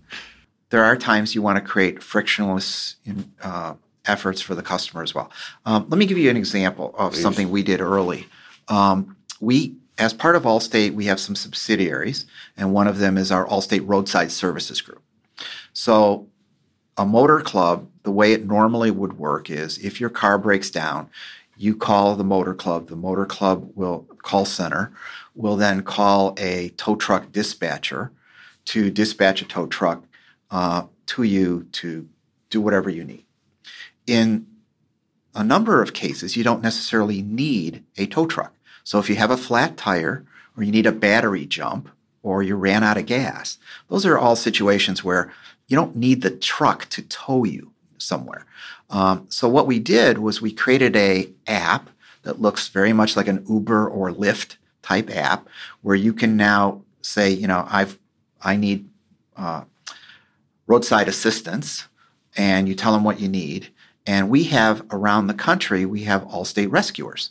there 0.71 0.83
are 0.85 0.97
times 0.97 1.35
you 1.35 1.43
want 1.43 1.57
to 1.59 1.65
create 1.65 2.03
frictionless 2.03 2.97
in, 3.05 3.33
uh, 3.43 3.75
efforts 4.07 4.41
for 4.41 4.55
the 4.55 4.63
customer 4.63 5.03
as 5.03 5.15
well. 5.15 5.31
Um, 5.67 5.87
let 5.89 5.99
me 5.99 6.07
give 6.07 6.19
you 6.19 6.31
an 6.31 6.37
example 6.37 6.95
of 6.99 7.13
Please. 7.13 7.23
something 7.23 7.51
we 7.51 7.63
did 7.63 7.81
early. 7.81 8.27
Um, 8.69 9.17
we, 9.41 9.77
as 9.99 10.13
part 10.13 10.37
of 10.37 10.43
Allstate, 10.45 10.93
we 10.95 11.05
have 11.07 11.21
some 11.21 11.35
subsidiaries, 11.37 12.27
and 12.57 12.73
one 12.75 12.87
of 12.87 12.99
them 12.99 13.17
is 13.19 13.31
our 13.31 13.47
Allstate 13.47 13.83
Roadside 13.85 14.31
Services 14.33 14.81
Group. 14.81 15.03
So, 15.73 16.29
a 16.97 17.05
motor 17.07 17.41
club, 17.41 17.89
the 18.05 18.13
way 18.13 18.33
it 18.33 18.47
normally 18.47 18.91
would 18.91 19.19
work 19.19 19.51
is 19.51 19.79
if 19.79 20.01
your 20.01 20.11
car 20.11 20.39
breaks 20.39 20.71
down, 20.71 21.11
you 21.57 21.75
call 21.75 22.15
the 22.15 22.25
motor 22.25 22.55
club. 22.55 22.89
The 22.89 22.97
motor 22.97 23.27
club 23.27 23.71
will 23.75 24.07
call 24.23 24.45
center 24.45 24.93
will 25.35 25.57
then 25.57 25.83
call 25.83 26.35
a 26.39 26.69
tow 26.71 26.97
truck 26.97 27.33
dispatcher 27.33 28.13
to 28.67 28.91
dispatch 28.91 29.43
a 29.43 29.45
tow 29.45 29.67
truck 29.67 30.05
uh, 30.51 30.85
to 31.07 31.23
you 31.23 31.67
to 31.73 32.09
do 32.51 32.61
whatever 32.61 32.89
you 32.89 33.05
need. 33.05 33.25
In 34.07 34.47
a 35.35 35.43
number 35.43 35.83
of 35.83 35.93
cases, 35.93 36.37
you 36.37 36.45
don't 36.45 36.63
necessarily 36.63 37.21
need 37.21 37.83
a 37.97 38.07
tow 38.07 38.27
truck. 38.27 38.55
So 38.85 38.99
if 38.99 39.09
you 39.09 39.17
have 39.17 39.31
a 39.31 39.37
flat 39.37 39.77
tire, 39.77 40.25
or 40.57 40.63
you 40.63 40.71
need 40.71 40.87
a 40.87 40.93
battery 40.93 41.47
jump, 41.47 41.89
or 42.23 42.43
you 42.43 42.55
ran 42.55 42.85
out 42.85 42.97
of 42.97 43.07
gas, 43.07 43.59
those 43.89 44.07
are 44.07 44.19
all 44.19 44.37
situations 44.37 45.03
where 45.03 45.33
you 45.67 45.77
don't 45.77 45.97
need 45.97 46.23
the 46.23 46.31
truck 46.31 46.89
to 46.91 47.03
tow 47.03 47.45
you 47.45 47.73
somewhere. 48.05 48.47
Um, 48.91 49.27
so 49.29 49.49
what 49.49 49.67
we 49.67 49.79
did 49.79 50.19
was 50.19 50.43
we 50.43 50.53
created 50.53 50.95
a 50.97 51.31
app 51.47 51.91
that 52.23 52.41
looks 52.41 52.69
very 52.69 52.93
much 52.93 53.17
like 53.17 53.29
an 53.29 53.45
Uber 53.49 53.89
or 53.89 54.11
Lyft 54.11 54.57
type 54.83 55.11
app, 55.11 55.49
where 55.83 55.97
you 55.97 56.13
can 56.13 56.37
now 56.37 56.83
say, 57.03 57.31
you 57.31 57.47
know, 57.47 57.67
I've 57.71 57.99
I 58.43 58.57
need 58.57 58.89
uh, 59.37 59.65
roadside 60.67 61.09
assistance, 61.09 61.87
and 62.37 62.69
you 62.69 62.75
tell 62.75 62.93
them 62.93 63.05
what 63.05 63.21
you 63.21 63.29
need. 63.29 63.69
And 64.07 64.29
we 64.29 64.45
have 64.45 64.85
around 64.91 65.27
the 65.27 65.35
country, 65.35 65.87
we 65.87 66.05
have 66.05 66.25
Allstate 66.25 66.71
rescuers 66.71 67.31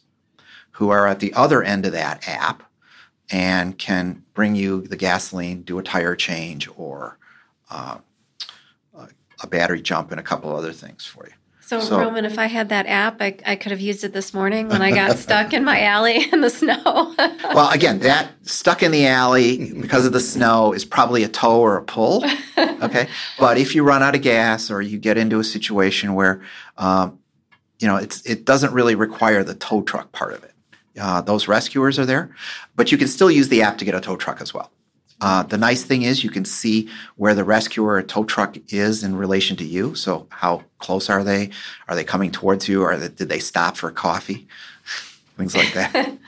who 0.72 0.90
are 0.90 1.08
at 1.08 1.20
the 1.20 1.34
other 1.34 1.62
end 1.62 1.86
of 1.86 1.92
that 1.92 2.28
app 2.28 2.64
and 3.30 3.78
can 3.78 4.24
bring 4.34 4.56
you 4.56 4.82
the 4.82 4.98
gasoline, 4.98 5.62
do 5.62 5.78
a 5.78 5.84
tire 5.84 6.16
change, 6.16 6.68
or 6.76 7.18
uh, 7.70 8.00
a 9.44 9.48
battery 9.48 9.82
jump, 9.82 10.12
and 10.12 10.20
a 10.20 10.24
couple 10.24 10.56
other 10.56 10.72
things 10.74 11.06
for 11.06 11.26
you. 11.28 11.34
So, 11.62 11.80
So- 11.80 12.00
Roman, 12.00 12.26
if 12.26 12.38
I 12.38 12.48
had 12.48 12.70
that 12.70 12.88
app, 12.88 13.22
I, 13.22 13.38
I 13.46 13.56
could 13.56 13.72
have 13.72 13.80
used 13.80 14.04
it 14.04 14.12
this 14.14 14.34
morning 14.34 14.68
when 14.68 14.82
I 14.82 14.92
got 14.92 15.18
stuck 15.28 15.54
in 15.54 15.64
my 15.64 15.82
alley 15.84 16.28
in 16.32 16.42
the 16.42 16.50
snow. 16.50 17.16
Well, 17.54 17.70
again, 17.70 18.00
that 18.00 18.32
stuck 18.42 18.82
in 18.82 18.92
the 18.92 19.06
alley 19.06 19.72
because 19.74 20.08
of 20.08 20.12
the 20.14 20.20
snow 20.20 20.74
is 20.74 20.86
probably 20.86 21.24
a 21.24 21.28
tow 21.28 21.60
or 21.62 21.78
a 21.78 21.84
pull. 21.84 22.24
Okay. 22.58 23.08
But 23.40 23.58
if 23.58 23.76
you 23.76 23.84
run 23.84 24.04
out 24.04 24.14
of 24.14 24.22
gas 24.22 24.70
or 24.70 24.82
you 24.82 24.98
get 24.98 25.18
into 25.18 25.40
a 25.40 25.44
situation 25.44 26.16
where, 26.16 26.42
um, 26.78 27.18
you 27.80 27.88
know, 27.88 27.96
it's, 27.96 28.22
it 28.26 28.44
doesn't 28.44 28.74
really 28.74 28.94
require 28.96 29.42
the 29.44 29.56
tow 29.56 29.82
truck 29.84 30.12
part 30.12 30.34
of 30.34 30.44
it. 30.44 30.54
Uh, 31.00 31.22
those 31.22 31.48
rescuers 31.48 31.98
are 31.98 32.06
there, 32.06 32.36
but 32.76 32.92
you 32.92 32.98
can 32.98 33.08
still 33.08 33.32
use 33.32 33.48
the 33.48 33.62
app 33.62 33.78
to 33.78 33.86
get 33.86 33.96
a 33.96 34.02
tow 34.02 34.18
truck 34.18 34.42
as 34.42 34.54
well. 34.54 34.70
Uh, 35.24 35.42
the 35.42 35.58
nice 35.58 35.86
thing 35.86 36.02
is 36.02 36.22
you 36.22 36.30
can 36.30 36.44
see 36.44 36.90
where 37.16 37.34
the 37.34 37.46
rescuer 37.46 37.94
or 37.94 38.04
tow 38.04 38.26
truck 38.26 38.58
is 38.68 39.06
in 39.06 39.16
relation 39.16 39.56
to 39.56 39.64
you. 39.64 39.96
So 39.96 40.28
how 40.30 40.64
close 40.80 41.10
are 41.10 41.24
they? 41.24 41.50
Are 41.88 41.96
they 41.96 42.04
coming 42.04 42.30
towards 42.30 42.68
you? 42.68 42.84
Or 42.84 42.98
did 42.98 43.30
they 43.30 43.40
stop 43.40 43.78
for 43.78 43.90
coffee? 43.90 44.48
Things 45.38 45.56
like 45.56 45.74
that. 45.74 46.18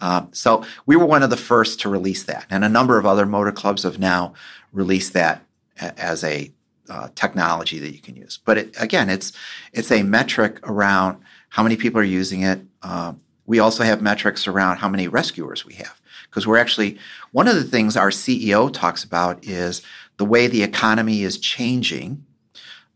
Uh, 0.00 0.26
so 0.32 0.64
we 0.84 0.96
were 0.96 1.06
one 1.06 1.22
of 1.22 1.30
the 1.30 1.36
first 1.36 1.78
to 1.78 1.88
release 1.88 2.24
that, 2.24 2.44
and 2.50 2.64
a 2.64 2.68
number 2.68 2.98
of 2.98 3.06
other 3.06 3.24
motor 3.24 3.52
clubs 3.52 3.84
have 3.84 4.00
now 4.00 4.34
released 4.72 5.12
that 5.12 5.44
as 5.78 6.24
a 6.24 6.50
uh, 6.90 7.06
technology 7.14 7.78
that 7.78 7.92
you 7.92 8.00
can 8.00 8.16
use. 8.16 8.40
But 8.44 8.58
it, 8.58 8.74
again, 8.80 9.08
it's 9.08 9.32
it's 9.72 9.92
a 9.92 10.02
metric 10.02 10.58
around 10.64 11.22
how 11.50 11.62
many 11.62 11.76
people 11.76 12.00
are 12.00 12.02
using 12.02 12.42
it. 12.42 12.62
Um, 12.82 13.20
we 13.46 13.60
also 13.60 13.84
have 13.84 14.02
metrics 14.02 14.48
around 14.48 14.78
how 14.78 14.88
many 14.88 15.06
rescuers 15.06 15.64
we 15.64 15.74
have 15.74 16.01
because 16.32 16.46
we're 16.46 16.56
actually 16.56 16.98
one 17.32 17.46
of 17.46 17.56
the 17.56 17.62
things 17.62 17.94
our 17.94 18.08
CEO 18.08 18.72
talks 18.72 19.04
about 19.04 19.44
is 19.44 19.82
the 20.16 20.24
way 20.24 20.46
the 20.46 20.62
economy 20.62 21.22
is 21.22 21.36
changing 21.36 22.24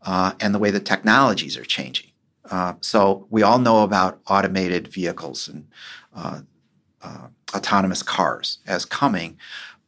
uh, 0.01 0.33
and 0.39 0.55
the 0.55 0.59
way 0.59 0.71
the 0.71 0.79
technologies 0.79 1.55
are 1.55 1.63
changing. 1.63 2.09
Uh, 2.49 2.73
so 2.81 3.27
we 3.29 3.43
all 3.43 3.59
know 3.59 3.83
about 3.83 4.19
automated 4.27 4.87
vehicles 4.87 5.47
and 5.47 5.67
uh, 6.15 6.39
uh, 7.03 7.27
autonomous 7.55 8.01
cars 8.01 8.57
as 8.65 8.85
coming, 8.85 9.37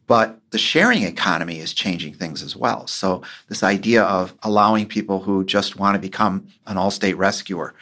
but 0.05 0.39
the 0.51 0.57
sharing 0.59 1.03
economy 1.03 1.57
is 1.57 1.73
changing 1.73 2.13
things 2.13 2.43
as 2.43 2.55
well. 2.55 2.85
So 2.85 3.23
this 3.47 3.63
idea 3.63 4.03
of 4.03 4.35
allowing 4.43 4.85
people 4.85 5.21
who 5.21 5.43
just 5.43 5.77
want 5.77 5.95
to 5.95 5.99
become 5.99 6.47
an 6.67 6.77
Allstate 6.77 7.17
rescuer 7.17 7.73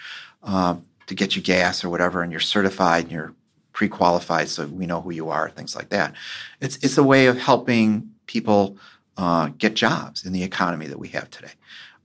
um, 0.44 0.86
to 1.08 1.16
get 1.16 1.36
you 1.36 1.42
gas 1.42 1.84
or 1.84 1.90
whatever, 1.90 2.22
and 2.22 2.32
you're 2.32 2.40
certified 2.40 3.04
and 3.04 3.12
you're 3.12 3.34
pre-qualified, 3.78 4.50
so 4.50 4.66
we 4.66 4.88
know 4.88 5.02
who 5.02 5.12
you 5.12 5.30
are, 5.30 5.52
things 5.52 5.76
like 5.76 5.90
that. 5.90 6.12
It's 6.60 6.78
it's 6.78 6.98
a 6.98 7.04
way 7.04 7.28
of 7.28 7.38
helping 7.38 8.10
people 8.26 8.76
uh, 9.18 9.50
get 9.56 9.76
jobs 9.76 10.26
in 10.26 10.34
the 10.34 10.42
economy 10.42 10.88
that 10.88 10.98
we 10.98 11.10
have 11.10 11.30
today. 11.30 11.52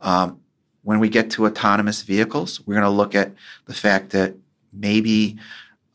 Um, 0.02 0.42
when 0.82 1.00
we 1.00 1.08
get 1.08 1.30
to 1.30 1.46
autonomous 1.46 2.02
vehicles, 2.02 2.60
we're 2.66 2.74
going 2.74 2.84
to 2.84 2.90
look 2.90 3.14
at 3.14 3.32
the 3.64 3.72
fact 3.72 4.10
that 4.10 4.34
maybe 4.70 5.38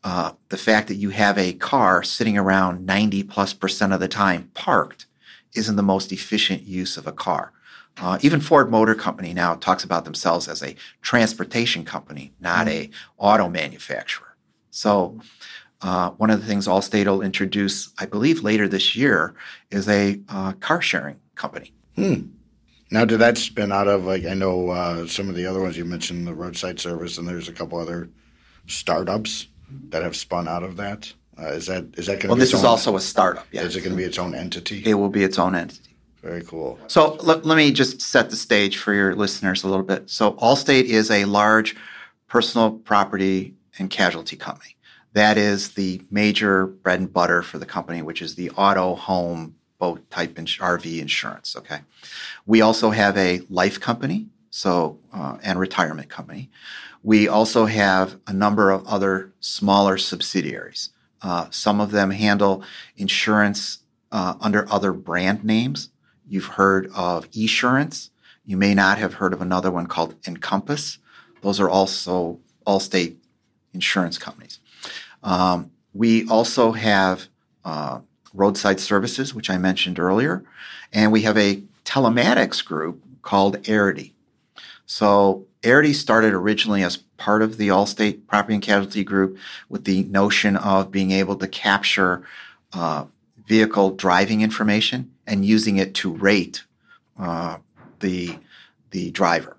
uh, 0.02 0.32
the 0.48 0.56
fact 0.56 0.88
that 0.88 0.96
you 0.96 1.10
have 1.10 1.38
a 1.38 1.52
car 1.52 2.02
sitting 2.02 2.36
around 2.36 2.84
90 2.84 3.22
plus 3.22 3.52
percent 3.52 3.92
of 3.92 4.00
the 4.00 4.08
time 4.08 4.50
parked 4.54 5.06
isn't 5.54 5.76
the 5.76 5.82
most 5.84 6.10
efficient 6.10 6.64
use 6.64 6.96
of 6.96 7.06
a 7.06 7.12
car. 7.12 7.52
Uh, 7.98 8.18
even 8.22 8.40
Ford 8.40 8.68
Motor 8.68 8.96
Company 8.96 9.32
now 9.32 9.54
talks 9.54 9.84
about 9.84 10.04
themselves 10.04 10.48
as 10.48 10.60
a 10.60 10.74
transportation 11.02 11.84
company, 11.84 12.32
not 12.40 12.66
a 12.66 12.90
auto 13.16 13.48
manufacturer. 13.48 14.34
So, 14.70 15.18
uh, 15.82 16.10
one 16.12 16.30
of 16.30 16.40
the 16.40 16.46
things 16.46 16.66
Allstate 16.66 17.06
will 17.06 17.22
introduce, 17.22 17.90
I 17.98 18.06
believe, 18.06 18.42
later 18.42 18.66
this 18.68 18.96
year, 18.96 19.34
is 19.70 19.88
a 19.88 20.20
uh, 20.28 20.52
car 20.54 20.80
sharing 20.82 21.20
company. 21.36 21.72
Now, 22.90 23.04
did 23.04 23.18
that 23.18 23.36
spin 23.38 23.70
out 23.72 23.86
of 23.88 24.04
like 24.04 24.24
I 24.24 24.34
know 24.34 24.70
uh, 24.70 25.06
some 25.06 25.28
of 25.28 25.34
the 25.34 25.46
other 25.46 25.60
ones 25.60 25.76
you 25.76 25.84
mentioned, 25.84 26.26
the 26.26 26.34
roadside 26.34 26.80
service, 26.80 27.18
and 27.18 27.28
there's 27.28 27.48
a 27.48 27.52
couple 27.52 27.78
other 27.78 28.08
startups 28.66 29.46
that 29.90 30.02
have 30.02 30.16
spun 30.16 30.48
out 30.48 30.62
of 30.62 30.76
that. 30.76 31.12
Uh, 31.38 31.48
is 31.48 31.66
that 31.66 31.84
is 31.96 32.06
that 32.06 32.14
going 32.14 32.20
to 32.22 32.28
Well, 32.28 32.36
be 32.36 32.40
this 32.40 32.54
is 32.54 32.60
own- 32.64 32.70
also 32.70 32.96
a 32.96 33.00
startup. 33.00 33.46
Yeah, 33.52 33.62
Is 33.62 33.76
it 33.76 33.80
going 33.80 33.92
to 33.92 33.96
be 33.96 34.04
its 34.04 34.18
own 34.18 34.34
entity? 34.34 34.82
it 34.84 34.94
will 34.94 35.08
be 35.10 35.22
its 35.22 35.38
own 35.38 35.54
entity. 35.54 35.96
Very 36.22 36.42
cool. 36.42 36.78
So 36.88 37.14
let, 37.22 37.44
let 37.46 37.56
me 37.56 37.70
just 37.70 38.00
set 38.00 38.30
the 38.30 38.36
stage 38.36 38.76
for 38.78 38.92
your 38.92 39.14
listeners 39.14 39.62
a 39.62 39.68
little 39.68 39.84
bit. 39.84 40.10
So 40.10 40.32
Allstate 40.32 40.84
is 40.84 41.12
a 41.12 41.26
large 41.26 41.76
personal 42.26 42.72
property 42.72 43.54
and 43.78 43.88
casualty 43.88 44.34
company. 44.36 44.74
That 45.12 45.38
is 45.38 45.70
the 45.70 46.02
major 46.10 46.66
bread 46.66 47.00
and 47.00 47.12
butter 47.12 47.42
for 47.42 47.58
the 47.58 47.66
company, 47.66 48.02
which 48.02 48.22
is 48.22 48.34
the 48.34 48.50
auto, 48.50 48.94
home, 48.94 49.56
boat 49.78 50.08
type 50.10 50.38
ins- 50.38 50.58
RV 50.58 51.00
insurance. 51.00 51.56
Okay. 51.56 51.80
We 52.46 52.60
also 52.60 52.90
have 52.90 53.16
a 53.16 53.42
life 53.48 53.80
company, 53.80 54.26
so 54.50 54.98
uh, 55.12 55.38
and 55.42 55.58
retirement 55.58 56.08
company. 56.08 56.50
We 57.02 57.28
also 57.28 57.66
have 57.66 58.18
a 58.26 58.32
number 58.32 58.70
of 58.70 58.86
other 58.86 59.32
smaller 59.40 59.98
subsidiaries. 59.98 60.90
Uh, 61.22 61.46
some 61.50 61.80
of 61.80 61.90
them 61.90 62.10
handle 62.10 62.62
insurance 62.96 63.78
uh, 64.10 64.34
under 64.40 64.70
other 64.72 64.92
brand 64.92 65.44
names. 65.44 65.90
You've 66.26 66.46
heard 66.46 66.90
of 66.94 67.30
Esurance. 67.30 68.10
You 68.44 68.56
may 68.56 68.74
not 68.74 68.98
have 68.98 69.14
heard 69.14 69.32
of 69.32 69.40
another 69.40 69.70
one 69.70 69.86
called 69.86 70.14
Encompass. 70.26 70.98
Those 71.42 71.60
are 71.60 71.68
also 71.68 72.40
Allstate 72.66 73.16
insurance 73.78 74.18
companies. 74.18 74.58
Um, 75.22 75.70
we 75.94 76.28
also 76.28 76.72
have 76.72 77.28
uh, 77.64 78.00
roadside 78.34 78.80
services, 78.80 79.34
which 79.34 79.50
I 79.50 79.58
mentioned 79.58 79.98
earlier, 79.98 80.44
and 80.92 81.12
we 81.12 81.22
have 81.22 81.38
a 81.38 81.62
telematics 81.84 82.64
group 82.64 83.02
called 83.22 83.62
Arity. 83.62 84.12
So 84.86 85.46
Arity 85.62 85.94
started 85.94 86.32
originally 86.34 86.82
as 86.82 86.96
part 86.96 87.42
of 87.42 87.56
the 87.56 87.68
Allstate 87.68 88.26
Property 88.26 88.54
and 88.54 88.62
Casualty 88.62 89.04
Group 89.04 89.38
with 89.68 89.84
the 89.84 90.02
notion 90.04 90.56
of 90.56 90.90
being 90.90 91.10
able 91.10 91.36
to 91.36 91.48
capture 91.48 92.24
uh, 92.72 93.04
vehicle 93.46 93.90
driving 93.92 94.40
information 94.40 95.10
and 95.26 95.44
using 95.44 95.76
it 95.76 95.94
to 95.94 96.12
rate 96.12 96.64
uh, 97.18 97.58
the 98.00 98.38
the 98.90 99.10
driver, 99.10 99.56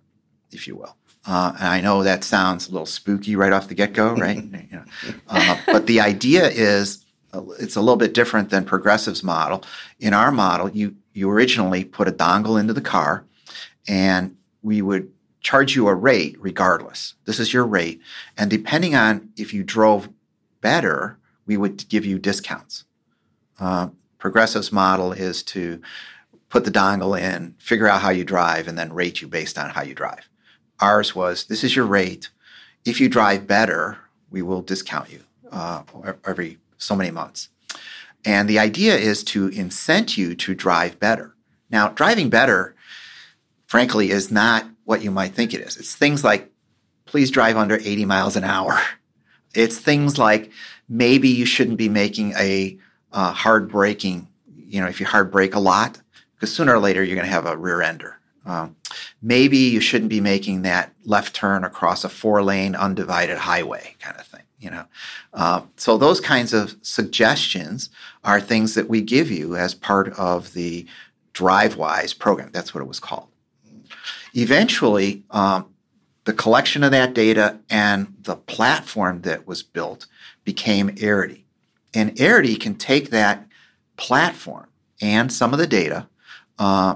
if 0.52 0.68
you 0.68 0.76
will. 0.76 0.99
Uh, 1.30 1.54
and 1.60 1.68
I 1.68 1.80
know 1.80 2.02
that 2.02 2.24
sounds 2.24 2.68
a 2.68 2.72
little 2.72 2.88
spooky 2.88 3.36
right 3.36 3.54
off 3.54 3.68
the 3.68 3.76
get 3.76 3.94
go, 3.94 4.14
right? 4.16 4.44
you 4.44 4.68
know, 4.72 4.84
uh, 5.28 5.58
but 5.68 5.86
the 5.86 6.02
idea 6.02 6.50
is 6.50 7.06
uh, 7.34 7.44
it's 7.60 7.76
a 7.76 7.82
little 7.82 7.98
bit 7.98 8.16
different 8.16 8.50
than 8.50 8.66
Progressive's 8.66 9.24
model. 9.24 9.64
In 10.00 10.16
our 10.16 10.32
model, 10.32 10.70
you 10.72 10.96
you 11.14 11.30
originally 11.30 11.84
put 11.84 12.08
a 12.08 12.12
dongle 12.12 12.60
into 12.60 12.74
the 12.74 12.82
car, 12.82 13.26
and 13.88 14.38
we 14.64 14.82
would 14.82 15.12
charge 15.42 15.76
you 15.76 15.88
a 15.88 15.94
rate 15.94 16.36
regardless. 16.40 17.14
This 17.26 17.40
is 17.40 17.54
your 17.54 17.66
rate, 17.66 18.02
and 18.36 18.50
depending 18.50 18.96
on 18.96 19.30
if 19.38 19.54
you 19.54 19.64
drove 19.64 20.10
better, 20.62 21.20
we 21.46 21.58
would 21.58 21.88
give 21.90 22.06
you 22.06 22.18
discounts. 22.18 22.86
Uh, 23.60 23.90
Progressive's 24.18 24.72
model 24.72 25.12
is 25.12 25.44
to 25.44 25.80
put 26.50 26.66
the 26.66 26.72
dongle 26.72 27.20
in, 27.20 27.54
figure 27.60 27.88
out 27.88 28.02
how 28.02 28.10
you 28.10 28.24
drive, 28.24 28.68
and 28.68 28.80
then 28.80 28.92
rate 28.92 29.22
you 29.22 29.28
based 29.28 29.60
on 29.60 29.70
how 29.70 29.84
you 29.84 29.94
drive. 29.94 30.29
Ours 30.82 31.16
was 31.16 31.46
this 31.46 31.64
is 31.64 31.76
your 31.76 31.86
rate. 31.86 32.30
If 32.86 33.00
you 33.02 33.10
drive 33.10 33.48
better, 33.48 33.98
we 34.30 34.42
will 34.42 34.62
discount 34.62 35.12
you 35.12 35.24
uh, 35.52 35.84
every 36.26 36.58
so 36.78 36.96
many 36.96 37.12
months. 37.12 37.50
And 38.26 38.50
the 38.50 38.60
idea 38.60 38.96
is 38.96 39.24
to 39.26 39.50
incent 39.50 40.18
you 40.18 40.36
to 40.36 40.56
drive 40.56 41.00
better. 41.00 41.36
Now, 41.70 41.90
driving 41.90 42.30
better, 42.30 42.76
frankly, 43.66 44.12
is 44.12 44.32
not 44.32 44.66
what 44.84 45.04
you 45.04 45.12
might 45.12 45.34
think 45.34 45.54
it 45.54 45.62
is. 45.62 45.78
It's 45.78 45.96
things 45.96 46.24
like 46.24 46.52
please 47.06 47.32
drive 47.32 47.58
under 47.58 47.76
80 47.76 48.06
miles 48.06 48.36
an 48.36 48.44
hour. 48.44 48.80
It's 49.56 49.80
things 49.80 50.20
like 50.20 50.52
maybe 50.88 51.28
you 51.28 51.44
shouldn't 51.44 51.80
be 51.80 51.90
making 51.90 52.34
a 52.34 52.78
uh, 53.12 53.32
hard 53.32 53.68
braking, 53.68 54.28
you 54.56 54.80
know, 54.80 54.88
if 54.88 55.00
you 55.00 55.08
hard 55.08 55.32
brake 55.32 55.56
a 55.56 55.60
lot, 55.60 56.00
because 56.36 56.54
sooner 56.54 56.76
or 56.76 56.80
later 56.80 57.04
you're 57.04 57.16
going 57.16 57.26
to 57.26 57.34
have 57.34 57.48
a 57.48 57.58
rear 57.58 57.82
ender. 57.82 58.20
Um, 58.46 58.76
maybe 59.22 59.58
you 59.58 59.80
shouldn't 59.80 60.10
be 60.10 60.22
making 60.22 60.62
that 60.62 60.94
left 61.06 61.36
turn 61.36 61.64
across 61.64 62.04
a 62.04 62.10
four 62.10 62.42
lane 62.44 62.76
undivided 62.76 63.38
highway 63.38 63.96
kind 64.00 64.18
of 64.18 64.26
thing 64.26 64.42
you 64.60 64.70
know? 64.70 64.86
Uh, 65.34 65.62
so 65.78 65.98
those 65.98 66.20
kinds 66.20 66.54
of 66.54 66.76
suggestions 66.82 67.90
are 68.24 68.40
things 68.40 68.76
that 68.76 68.90
we 68.90 69.02
give 69.02 69.32
you 69.32 69.56
as 69.56 69.74
part 69.74 70.10
of 70.20 70.54
the 70.54 70.86
drivewise 71.34 72.18
program. 72.18 72.50
That's 72.52 72.74
what 72.74 72.82
it 72.82 72.88
was 72.88 73.00
called. 73.00 73.28
Eventually 74.36 75.24
um, 75.32 75.74
the 76.26 76.34
collection 76.34 76.84
of 76.84 76.92
that 76.92 77.14
data 77.14 77.60
and 77.70 78.14
the 78.22 78.36
platform 78.36 79.22
that 79.22 79.48
was 79.48 79.64
built 79.64 80.06
became 80.44 80.90
arity. 80.90 81.44
And 81.94 82.16
arity 82.18 82.60
can 82.60 82.76
take 82.76 83.10
that 83.10 83.48
platform 83.98 84.68
and 85.02 85.32
some 85.32 85.54
of 85.54 85.60
the 85.60 85.68
data 85.68 86.08
uh, 86.60 86.96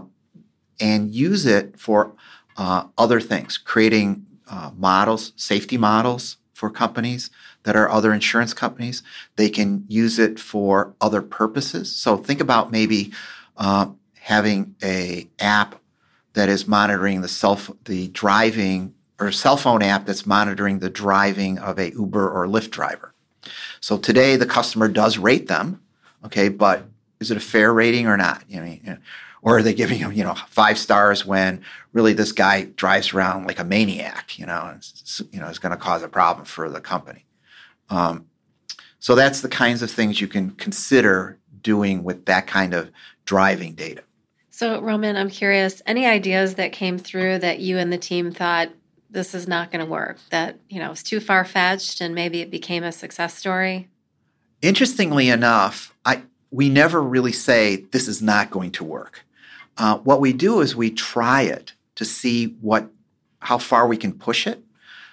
and 0.83 1.15
use 1.15 1.45
it 1.45 1.79
for 1.79 2.13
uh, 2.57 2.83
other 2.97 3.21
things 3.21 3.57
creating 3.57 4.25
uh, 4.49 4.69
models 4.77 5.31
safety 5.37 5.77
models 5.77 6.37
for 6.53 6.69
companies 6.69 7.31
that 7.63 7.75
are 7.75 7.89
other 7.89 8.13
insurance 8.13 8.53
companies. 8.53 9.01
They 9.37 9.49
can 9.49 9.85
use 9.87 10.19
it 10.19 10.39
for 10.39 10.93
other 10.99 11.21
purposes. 11.21 11.95
So 11.95 12.17
think 12.17 12.41
about 12.41 12.71
maybe 12.71 13.13
uh, 13.57 13.87
having 14.19 14.75
a 14.83 15.27
app 15.39 15.75
that 16.33 16.49
is 16.49 16.67
monitoring 16.67 17.21
the 17.21 17.27
self 17.29 17.71
the 17.85 18.09
driving 18.09 18.93
or 19.19 19.31
cell 19.31 19.55
phone 19.57 19.81
app 19.81 20.05
that's 20.05 20.25
monitoring 20.25 20.79
the 20.79 20.89
driving 20.89 21.57
of 21.59 21.79
a 21.79 21.91
Uber 21.91 22.29
or 22.29 22.45
Lyft 22.45 22.71
driver. 22.71 23.13
So 23.79 23.97
today 23.97 24.35
the 24.35 24.45
customer 24.45 24.89
does 24.89 25.17
rate 25.17 25.47
them, 25.47 25.81
okay, 26.25 26.49
but 26.49 26.85
is 27.21 27.31
it 27.31 27.37
a 27.37 27.41
fair 27.53 27.73
rating 27.73 28.07
or 28.07 28.17
not? 28.17 28.43
You 28.49 28.59
know, 28.59 28.65
you 28.65 28.79
know, 28.83 28.97
or 29.43 29.57
are 29.57 29.61
they 29.61 29.73
giving 29.73 29.99
him 29.99 30.11
you 30.13 30.23
know 30.23 30.33
five 30.47 30.79
stars 30.79 31.25
when 31.25 31.61
really 31.91 32.13
this 32.13 32.31
guy 32.31 32.63
drives 32.63 33.13
around 33.13 33.45
like 33.45 33.59
a 33.59 33.63
maniac? 33.63 34.39
You 34.39 34.47
know, 34.47 34.79
you 35.31 35.39
know, 35.39 35.47
is 35.47 35.59
going 35.59 35.71
to 35.71 35.77
cause 35.77 36.01
a 36.01 36.09
problem 36.09 36.45
for 36.45 36.69
the 36.69 36.81
company. 36.81 37.25
Um, 37.89 38.25
so 38.99 39.15
that's 39.15 39.41
the 39.41 39.49
kinds 39.49 39.81
of 39.81 39.91
things 39.91 40.21
you 40.21 40.27
can 40.27 40.51
consider 40.51 41.37
doing 41.61 42.03
with 42.03 42.25
that 42.25 42.47
kind 42.47 42.73
of 42.73 42.89
driving 43.25 43.73
data. 43.73 44.03
So, 44.49 44.79
Roman, 44.81 45.15
I'm 45.17 45.29
curious 45.29 45.81
any 45.85 46.05
ideas 46.05 46.55
that 46.55 46.71
came 46.71 46.97
through 46.97 47.39
that 47.39 47.59
you 47.59 47.77
and 47.77 47.91
the 47.91 47.97
team 47.97 48.31
thought 48.31 48.69
this 49.09 49.33
is 49.33 49.47
not 49.47 49.71
going 49.71 49.83
to 49.83 49.89
work, 49.89 50.19
that, 50.29 50.59
you 50.69 50.79
know, 50.79 50.91
it's 50.91 51.03
too 51.03 51.19
far 51.19 51.43
fetched 51.43 52.01
and 52.01 52.15
maybe 52.15 52.41
it 52.41 52.51
became 52.51 52.83
a 52.83 52.91
success 52.91 53.35
story? 53.35 53.89
Interestingly 54.61 55.29
enough, 55.29 55.95
I, 56.05 56.23
we 56.51 56.69
never 56.69 57.01
really 57.01 57.31
say 57.31 57.77
this 57.91 58.07
is 58.07 58.21
not 58.21 58.51
going 58.51 58.71
to 58.71 58.83
work. 58.83 59.25
Uh, 59.77 59.97
what 59.99 60.21
we 60.21 60.33
do 60.33 60.61
is 60.61 60.75
we 60.75 60.91
try 60.91 61.41
it 61.41 61.73
to 61.95 62.05
see 62.05 62.55
what 62.61 62.89
how 63.39 63.57
far 63.57 63.87
we 63.87 63.97
can 63.97 64.13
push 64.13 64.47
it. 64.47 64.63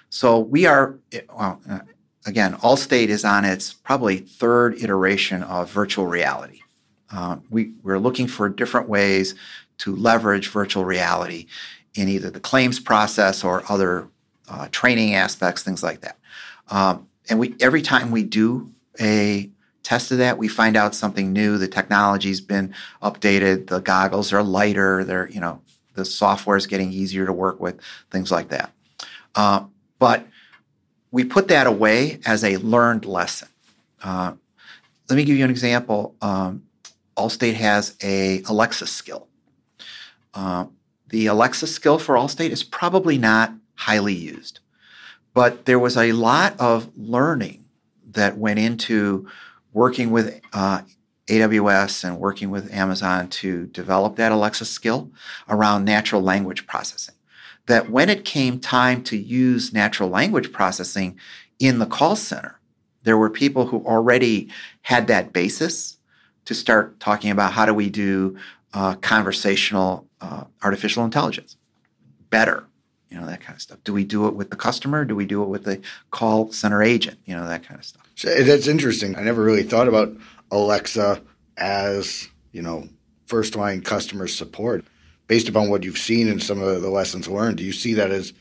So 0.09 0.39
we 0.39 0.65
are 0.65 0.99
well, 1.29 1.59
uh, 1.69 1.79
again, 2.25 2.55
Allstate 2.55 3.07
is 3.07 3.25
on 3.25 3.45
its 3.45 3.73
probably 3.73 4.17
third 4.17 4.81
iteration 4.81 5.43
of 5.43 5.69
virtual 5.71 6.07
reality. 6.07 6.59
Uh, 7.11 7.37
we, 7.49 7.73
we're 7.83 7.99
looking 7.99 8.27
for 8.27 8.47
different 8.47 8.87
ways 8.87 9.35
to 9.79 9.95
leverage 9.95 10.49
virtual 10.49 10.85
reality 10.85 11.47
in 11.93 12.07
either 12.07 12.29
the 12.29 12.39
claims 12.39 12.79
process 12.79 13.43
or 13.43 13.63
other 13.69 14.07
uh, 14.47 14.67
training 14.71 15.13
aspects, 15.13 15.63
things 15.63 15.83
like 15.83 16.01
that. 16.01 16.17
Um, 16.69 17.07
and 17.29 17.39
we 17.39 17.55
every 17.59 17.81
time 17.81 18.11
we 18.11 18.23
do 18.23 18.71
a 18.99 19.49
test 19.83 20.11
of 20.11 20.17
that, 20.19 20.37
we 20.37 20.47
find 20.47 20.75
out 20.75 20.95
something 20.95 21.33
new. 21.33 21.57
The 21.57 21.67
technology's 21.67 22.41
been 22.41 22.73
updated. 23.01 23.67
The 23.67 23.79
goggles 23.79 24.33
are 24.33 24.43
lighter. 24.43 25.03
They're 25.03 25.29
you 25.29 25.41
know 25.41 25.61
the 25.93 26.05
software 26.05 26.57
is 26.57 26.67
getting 26.67 26.91
easier 26.91 27.25
to 27.25 27.33
work 27.33 27.59
with, 27.59 27.79
things 28.09 28.31
like 28.31 28.49
that. 28.49 28.71
Uh, 29.35 29.65
but 29.99 30.25
we 31.11 31.23
put 31.23 31.49
that 31.49 31.67
away 31.67 32.19
as 32.25 32.43
a 32.43 32.57
learned 32.57 33.05
lesson. 33.05 33.49
Uh, 34.01 34.33
let 35.09 35.15
me 35.15 35.25
give 35.25 35.37
you 35.37 35.43
an 35.43 35.51
example. 35.51 36.15
Um, 36.21 36.63
Allstate 37.17 37.55
has 37.55 37.95
a 38.01 38.41
Alexa 38.43 38.87
skill. 38.87 39.27
Uh, 40.33 40.65
the 41.09 41.27
Alexa 41.27 41.67
skill 41.67 41.99
for 41.99 42.15
Allstate 42.15 42.51
is 42.51 42.63
probably 42.63 43.17
not 43.17 43.53
highly 43.75 44.13
used, 44.13 44.59
but 45.33 45.65
there 45.65 45.79
was 45.79 45.97
a 45.97 46.13
lot 46.13 46.57
of 46.59 46.89
learning 46.97 47.65
that 48.11 48.37
went 48.37 48.59
into 48.59 49.27
working 49.73 50.11
with 50.11 50.39
uh, 50.53 50.81
AWS 51.27 52.03
and 52.03 52.19
working 52.19 52.49
with 52.49 52.71
Amazon 52.73 53.29
to 53.29 53.67
develop 53.67 54.15
that 54.17 54.31
Alexa 54.31 54.65
skill 54.65 55.11
around 55.49 55.85
natural 55.85 56.21
language 56.21 56.67
processing. 56.67 57.15
That 57.67 57.89
when 57.89 58.09
it 58.09 58.25
came 58.25 58.59
time 58.59 59.03
to 59.03 59.17
use 59.17 59.71
natural 59.71 60.09
language 60.09 60.51
processing 60.51 61.17
in 61.59 61.79
the 61.79 61.85
call 61.85 62.15
center, 62.15 62.59
there 63.03 63.17
were 63.17 63.29
people 63.29 63.67
who 63.67 63.85
already 63.85 64.49
had 64.81 65.07
that 65.07 65.31
basis 65.31 65.97
to 66.45 66.53
start 66.53 66.99
talking 66.99 67.31
about 67.31 67.53
how 67.53 67.65
do 67.65 67.73
we 67.73 67.89
do 67.89 68.37
uh, 68.73 68.95
conversational 68.95 70.07
uh, 70.21 70.45
artificial 70.63 71.03
intelligence 71.05 71.55
better, 72.29 72.65
you 73.11 73.19
know, 73.19 73.25
that 73.25 73.41
kind 73.41 73.55
of 73.55 73.61
stuff. 73.61 73.79
Do 73.83 73.93
we 73.93 74.03
do 74.03 74.27
it 74.27 74.35
with 74.35 74.49
the 74.49 74.55
customer? 74.55 75.05
Do 75.05 75.15
we 75.15 75.25
do 75.25 75.43
it 75.43 75.49
with 75.49 75.65
the 75.65 75.81
call 76.09 76.51
center 76.51 76.81
agent? 76.81 77.19
You 77.25 77.35
know, 77.35 77.47
that 77.47 77.63
kind 77.63 77.79
of 77.79 77.85
stuff. 77.85 78.09
So 78.15 78.43
that's 78.43 78.67
interesting. 78.67 79.15
I 79.15 79.21
never 79.21 79.43
really 79.43 79.63
thought 79.63 79.87
about 79.87 80.15
Alexa 80.49 81.21
as, 81.57 82.29
you 82.51 82.61
know, 82.61 82.87
first 83.25 83.55
line 83.55 83.81
customer 83.81 84.27
support 84.27 84.85
based 85.27 85.47
upon 85.47 85.69
what 85.69 85.83
you've 85.83 85.97
seen 85.97 86.27
and 86.27 86.43
some 86.43 86.61
of 86.61 86.81
the 86.81 86.89
lessons 86.89 87.25
learned, 87.25 87.55
do 87.55 87.63
you 87.63 87.71
see 87.71 87.93
that 87.93 88.11
as 88.11 88.33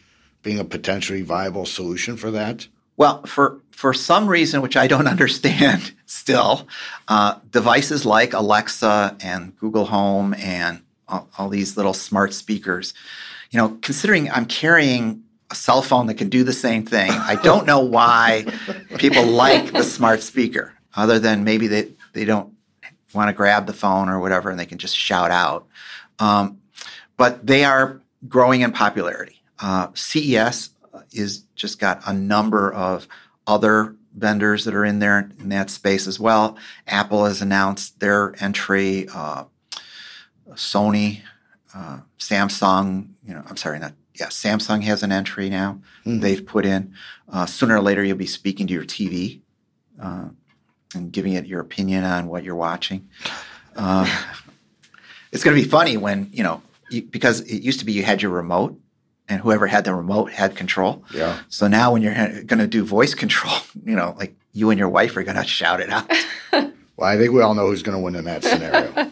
being 0.42 0.58
a 0.58 0.64
potentially 0.64 1.22
viable 1.22 1.64
solution 1.64 2.16
for 2.16 2.32
that? 2.32 2.66
Well, 2.96 3.22
for 3.26 3.60
for 3.70 3.94
some 3.94 4.26
reason 4.26 4.60
which 4.60 4.76
I 4.76 4.88
don't 4.88 5.06
understand 5.16 5.92
still, 6.06 6.66
uh, 7.06 7.36
devices 7.50 8.04
like 8.04 8.32
Alexa 8.32 9.16
and 9.20 9.56
Google 9.56 9.86
Home 9.86 10.34
and 10.34 10.82
all, 11.08 11.28
all 11.38 11.48
these 11.48 11.76
little 11.76 11.94
smart 11.94 12.34
speakers, 12.34 12.92
you 13.51 13.59
know, 13.59 13.78
considering 13.82 14.30
I'm 14.30 14.46
carrying 14.46 15.24
a 15.51 15.55
cell 15.55 15.82
phone 15.82 16.07
that 16.07 16.14
can 16.14 16.28
do 16.28 16.44
the 16.44 16.53
same 16.53 16.84
thing, 16.86 17.11
I 17.11 17.36
don't 17.42 17.66
know 17.66 17.80
why 17.80 18.46
people 18.98 19.26
like 19.26 19.72
the 19.72 19.82
smart 19.82 20.22
speaker, 20.22 20.74
other 20.94 21.18
than 21.18 21.44
maybe 21.44 21.66
they 21.66 21.92
they 22.12 22.24
don't 22.24 22.55
want 23.12 23.28
to 23.28 23.32
grab 23.32 23.66
the 23.66 23.72
phone 23.72 24.09
or 24.09 24.20
whatever 24.20 24.51
and 24.51 24.59
they 24.59 24.66
can 24.66 24.78
just 24.78 24.96
shout 24.96 25.30
out. 25.30 25.66
Um, 26.18 26.61
but 27.16 27.44
they 27.46 27.64
are 27.64 28.01
growing 28.28 28.61
in 28.61 28.72
popularity. 28.72 29.42
Uh, 29.59 29.88
CES 29.94 30.70
is 31.12 31.40
just 31.55 31.78
got 31.78 32.01
a 32.07 32.12
number 32.12 32.72
of 32.72 33.09
other 33.46 33.96
vendors 34.16 34.64
that 34.64 34.74
are 34.74 34.84
in 34.84 34.98
there 34.98 35.30
in 35.38 35.48
that 35.48 35.70
space 35.70 36.07
as 36.07 36.18
well. 36.18 36.57
Apple 36.86 37.24
has 37.24 37.42
announced 37.42 38.01
their 38.01 38.34
entry. 38.42 39.09
Uh, 39.12 39.44
Sony, 40.51 41.20
uh, 41.74 42.01
Samsung, 42.18 43.09
you 43.30 43.36
know, 43.36 43.44
I'm 43.46 43.56
sorry, 43.56 43.78
not 43.78 43.92
yeah, 44.18 44.26
Samsung 44.26 44.82
has 44.82 45.04
an 45.04 45.12
entry 45.12 45.48
now. 45.48 45.80
Mm-hmm. 46.04 46.18
They've 46.18 46.44
put 46.44 46.66
in. 46.66 46.92
Uh, 47.32 47.46
sooner 47.46 47.76
or 47.76 47.80
later, 47.80 48.02
you'll 48.02 48.16
be 48.16 48.26
speaking 48.26 48.66
to 48.66 48.72
your 48.72 48.82
TV 48.82 49.40
uh, 50.02 50.30
and 50.96 51.12
giving 51.12 51.34
it 51.34 51.46
your 51.46 51.60
opinion 51.60 52.02
on 52.02 52.26
what 52.26 52.42
you're 52.42 52.56
watching. 52.56 53.08
Uh, 53.76 54.04
it's 55.32 55.44
going 55.44 55.56
to 55.56 55.62
be 55.62 55.68
funny 55.68 55.96
when 55.96 56.28
you 56.32 56.42
know 56.42 56.60
because 57.10 57.42
it 57.42 57.62
used 57.62 57.78
to 57.78 57.84
be 57.86 57.92
you 57.92 58.02
had 58.02 58.20
your 58.20 58.32
remote 58.32 58.76
and 59.28 59.40
whoever 59.40 59.68
had 59.68 59.84
the 59.84 59.94
remote 59.94 60.32
had 60.32 60.56
control. 60.56 61.04
Yeah. 61.14 61.38
So 61.48 61.68
now 61.68 61.92
when 61.92 62.02
you're 62.02 62.42
going 62.42 62.58
to 62.58 62.66
do 62.66 62.84
voice 62.84 63.14
control, 63.14 63.54
you 63.84 63.94
know, 63.94 64.16
like 64.18 64.34
you 64.52 64.70
and 64.70 64.78
your 64.78 64.88
wife 64.88 65.16
are 65.16 65.22
going 65.22 65.36
to 65.36 65.44
shout 65.44 65.80
it 65.80 65.90
out. 65.90 66.10
Well, 66.96 67.08
I 67.08 67.16
think 67.16 67.32
we 67.32 67.40
all 67.40 67.54
know 67.54 67.66
who's 67.66 67.82
going 67.82 67.96
to 67.96 68.04
win 68.04 68.14
in 68.14 68.26
that 68.26 68.44
scenario. 68.44 69.10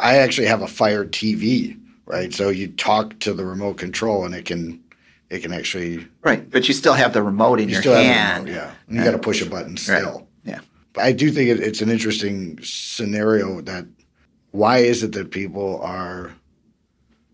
I 0.00 0.16
actually 0.16 0.46
have 0.46 0.62
a 0.62 0.66
Fire 0.66 1.04
TV, 1.04 1.78
right? 2.06 2.32
So 2.32 2.48
you 2.50 2.68
talk 2.68 3.18
to 3.20 3.32
the 3.32 3.44
remote 3.44 3.78
control, 3.78 4.24
and 4.24 4.34
it 4.34 4.44
can 4.44 4.82
it 5.30 5.40
can 5.42 5.52
actually 5.52 6.06
right, 6.22 6.48
but 6.50 6.68
you 6.68 6.74
still 6.74 6.94
have 6.94 7.12
the 7.12 7.22
remote 7.22 7.60
in 7.60 7.68
you 7.68 7.74
your 7.74 7.82
still 7.82 7.94
have 7.94 8.04
the 8.04 8.12
hand. 8.12 8.48
remote, 8.48 8.56
yeah. 8.56 8.74
And 8.86 8.96
you 8.96 9.04
got 9.04 9.12
to 9.12 9.18
push 9.18 9.42
a 9.42 9.46
button 9.46 9.76
still. 9.76 10.28
Yeah. 10.44 10.60
But 10.92 11.04
I 11.04 11.12
do 11.12 11.30
think 11.30 11.48
it, 11.48 11.60
it's 11.60 11.80
an 11.80 11.90
interesting 11.90 12.58
scenario 12.62 13.60
that 13.62 13.86
why 14.50 14.78
is 14.78 15.02
it 15.02 15.12
that 15.12 15.30
people 15.30 15.80
are 15.80 16.34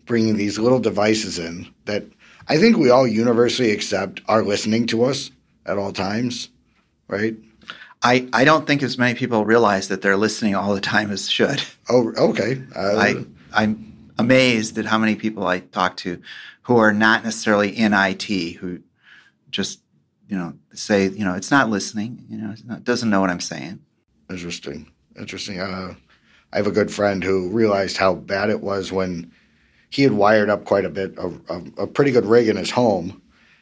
bringing 0.05 0.37
these 0.37 0.57
little 0.57 0.79
devices 0.79 1.37
in 1.37 1.67
that 1.85 2.03
I 2.47 2.57
think 2.57 2.77
we 2.77 2.89
all 2.89 3.07
universally 3.07 3.71
accept 3.71 4.21
are 4.27 4.43
listening 4.43 4.87
to 4.87 5.03
us 5.03 5.29
at 5.65 5.77
all 5.77 5.91
times, 5.91 6.49
right? 7.07 7.35
I, 8.01 8.27
I 8.31 8.43
don't 8.43 8.65
think 8.65 8.81
as 8.81 8.97
many 8.97 9.13
people 9.13 9.45
realize 9.45 9.89
that 9.89 10.01
they're 10.01 10.17
listening 10.17 10.55
all 10.55 10.73
the 10.73 10.81
time 10.81 11.11
as 11.11 11.29
should. 11.29 11.61
Oh, 11.89 12.13
okay. 12.17 12.61
Uh, 12.75 12.95
I 12.97 13.25
I'm 13.53 13.88
amazed 14.19 14.77
at 14.77 14.85
how 14.85 14.97
many 14.97 15.15
people 15.15 15.47
I 15.47 15.59
talk 15.59 15.97
to 15.97 16.21
who 16.63 16.77
are 16.77 16.93
not 16.93 17.23
necessarily 17.23 17.69
in 17.69 17.93
IT 17.93 18.23
who 18.57 18.81
just 19.49 19.79
you 20.27 20.37
know 20.37 20.53
say 20.73 21.07
you 21.07 21.25
know 21.25 21.33
it's 21.33 21.49
not 21.49 21.69
listening 21.69 22.25
you 22.29 22.37
know 22.37 22.51
it 22.51 22.83
doesn't 22.83 23.09
know 23.09 23.21
what 23.21 23.29
I'm 23.29 23.39
saying. 23.39 23.79
Interesting. 24.29 24.91
Interesting. 25.17 25.59
Uh, 25.59 25.95
I 26.53 26.57
have 26.57 26.67
a 26.67 26.71
good 26.71 26.91
friend 26.91 27.23
who 27.23 27.49
realized 27.49 27.97
how 27.97 28.13
bad 28.15 28.49
it 28.49 28.61
was 28.61 28.91
when 28.91 29.31
he 29.89 30.03
had 30.03 30.13
wired 30.13 30.49
up 30.49 30.65
quite 30.65 30.85
a 30.85 30.89
bit, 30.89 31.17
a, 31.17 31.27
a, 31.49 31.83
a 31.83 31.87
pretty 31.87 32.11
good 32.11 32.25
rig 32.25 32.47
in 32.47 32.57
his 32.57 32.71
home, 32.71 33.21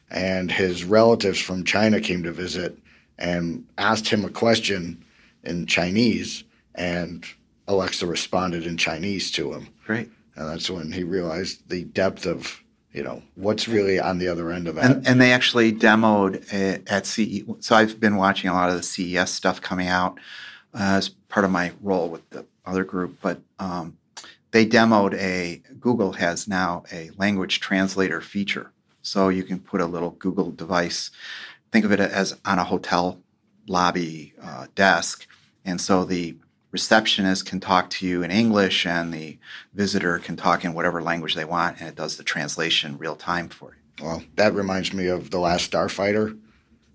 and 0.10 0.52
his 0.52 0.84
relatives 0.84 1.40
from 1.40 1.64
China 1.64 2.02
came 2.02 2.24
to 2.24 2.32
visit 2.32 2.78
and 3.18 3.66
asked 3.78 4.08
him 4.10 4.24
a 4.26 4.30
question 4.30 5.04
in 5.44 5.66
Chinese, 5.66 6.44
and 6.76 7.26
Alexa 7.68 8.06
responded 8.06 8.66
in 8.66 8.78
Chinese 8.78 9.32
to 9.32 9.54
him. 9.54 9.68
Great. 9.86 10.10
And 10.38 10.48
that's 10.48 10.70
when 10.70 10.92
he 10.92 11.04
realized 11.04 11.68
the 11.68 11.84
depth 11.84 12.28
of, 12.28 12.64
you 12.94 13.04
know, 13.04 13.24
what's 13.36 13.68
really 13.68 14.00
on 14.00 14.20
the 14.20 14.28
other 14.28 14.52
end 14.52 14.68
of 14.68 14.76
that. 14.76 14.86
And, 14.86 15.08
and 15.08 15.22
they 15.22 15.34
actually 15.34 15.74
demoed 15.74 16.54
uh, 16.54 16.80
at 16.88 17.08
CE. 17.08 17.44
So 17.60 17.76
I've 17.76 18.00
been 18.00 18.18
watching 18.18 18.50
a 18.50 18.54
lot 18.54 18.70
of 18.70 18.78
the 18.78 18.84
CES 18.84 19.32
stuff 19.32 19.62
coming 19.62 19.88
out 19.88 20.20
uh, 20.76 20.98
as 20.98 21.10
part 21.10 21.44
of 21.44 21.50
my 21.50 21.72
role 21.82 22.08
with 22.10 22.30
the 22.30 22.46
other 22.66 22.84
group. 22.84 23.18
But 23.20 23.42
um, 23.58 23.98
they 24.52 24.66
demoed 24.66 25.16
a 25.16 25.64
Google 25.80 26.14
has 26.14 26.48
now 26.48 26.84
a 26.92 27.10
language 27.18 27.60
translator 27.60 28.22
feature, 28.22 28.72
so 29.02 29.30
you 29.30 29.44
can 29.44 29.60
put 29.60 29.82
a 29.82 29.86
little 29.86 30.12
Google 30.12 30.52
device. 30.52 31.12
Think 31.72 31.84
of 31.84 31.92
it 31.92 32.00
as 32.00 32.38
on 32.46 32.60
a 32.60 32.64
hotel 32.64 33.20
lobby 33.68 34.34
uh, 34.42 34.68
desk, 34.76 35.28
and 35.66 35.82
so 35.82 36.06
the 36.06 36.38
receptionist 36.72 37.46
can 37.46 37.60
talk 37.60 37.90
to 37.92 38.08
you 38.08 38.24
in 38.24 38.32
English, 38.32 38.86
and 38.86 39.14
the 39.14 39.38
visitor 39.74 40.20
can 40.20 40.36
talk 40.36 40.64
in 40.66 40.74
whatever 40.74 41.02
language 41.02 41.36
they 41.36 41.46
want, 41.46 41.80
and 41.80 41.90
it 41.90 41.96
does 41.96 42.18
the 42.18 42.24
translation 42.24 42.98
real 42.98 43.16
time 43.16 43.50
for 43.50 43.72
you. 43.72 44.06
Well, 44.06 44.24
that 44.36 44.54
reminds 44.54 44.94
me 44.94 45.08
of 45.08 45.32
The 45.32 45.40
Last 45.40 45.72
Starfighter, 45.72 46.38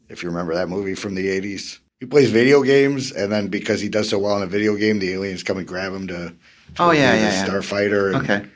if 0.09 0.23
you 0.23 0.29
remember 0.29 0.55
that 0.55 0.69
movie 0.69 0.95
from 0.95 1.15
the 1.15 1.27
80s. 1.27 1.79
He 2.01 2.07
plays 2.07 2.31
video 2.31 2.63
games, 2.63 3.13
and 3.13 3.31
then 3.31 3.49
because 3.49 3.81
he 3.81 3.89
does 3.89 4.09
so 4.09 4.19
well 4.19 4.37
in 4.37 4.43
a 4.43 4.47
video 4.47 4.77
game, 4.77 4.99
the 4.99 5.13
aliens 5.13 5.43
come 5.43 5.59
and 5.59 5.67
grab 5.67 5.93
him 5.93 6.07
to, 6.09 6.15
to 6.15 6.35
Oh, 6.79 6.91
yeah, 6.91 7.15
yeah, 7.15 7.31
yeah. 7.31 7.47
Starfighter. 7.47 8.15
And 8.15 8.31
Okay. 8.31 8.49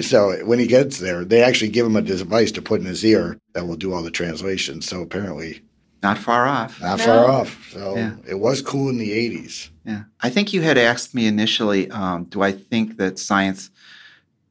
So 0.00 0.44
when 0.44 0.58
he 0.58 0.66
gets 0.66 0.98
there, 0.98 1.24
they 1.24 1.42
actually 1.42 1.70
give 1.70 1.84
him 1.84 1.96
a 1.96 2.02
device 2.02 2.52
to 2.52 2.62
put 2.62 2.80
in 2.80 2.86
his 2.86 3.04
ear 3.04 3.38
that 3.54 3.66
will 3.66 3.76
do 3.76 3.92
all 3.92 4.02
the 4.02 4.10
translations. 4.10 4.86
So 4.86 5.02
apparently, 5.02 5.62
Not 6.02 6.18
far 6.18 6.46
off. 6.46 6.80
not 6.80 6.98
No. 6.98 7.04
far 7.04 7.30
off. 7.30 7.68
So 7.72 7.96
Yeah. 7.96 8.12
it 8.26 8.38
was 8.38 8.62
cool 8.62 8.88
in 8.88 8.96
the 8.98 9.12
80s. 9.12 9.68
Yeah. 9.84 10.04
I 10.20 10.30
think 10.30 10.52
you 10.52 10.62
had 10.62 10.78
asked 10.78 11.14
me 11.14 11.26
initially, 11.26 11.90
um, 11.90 12.24
do 12.24 12.42
I 12.42 12.52
think 12.52 12.96
that 12.96 13.18
science 13.18 13.70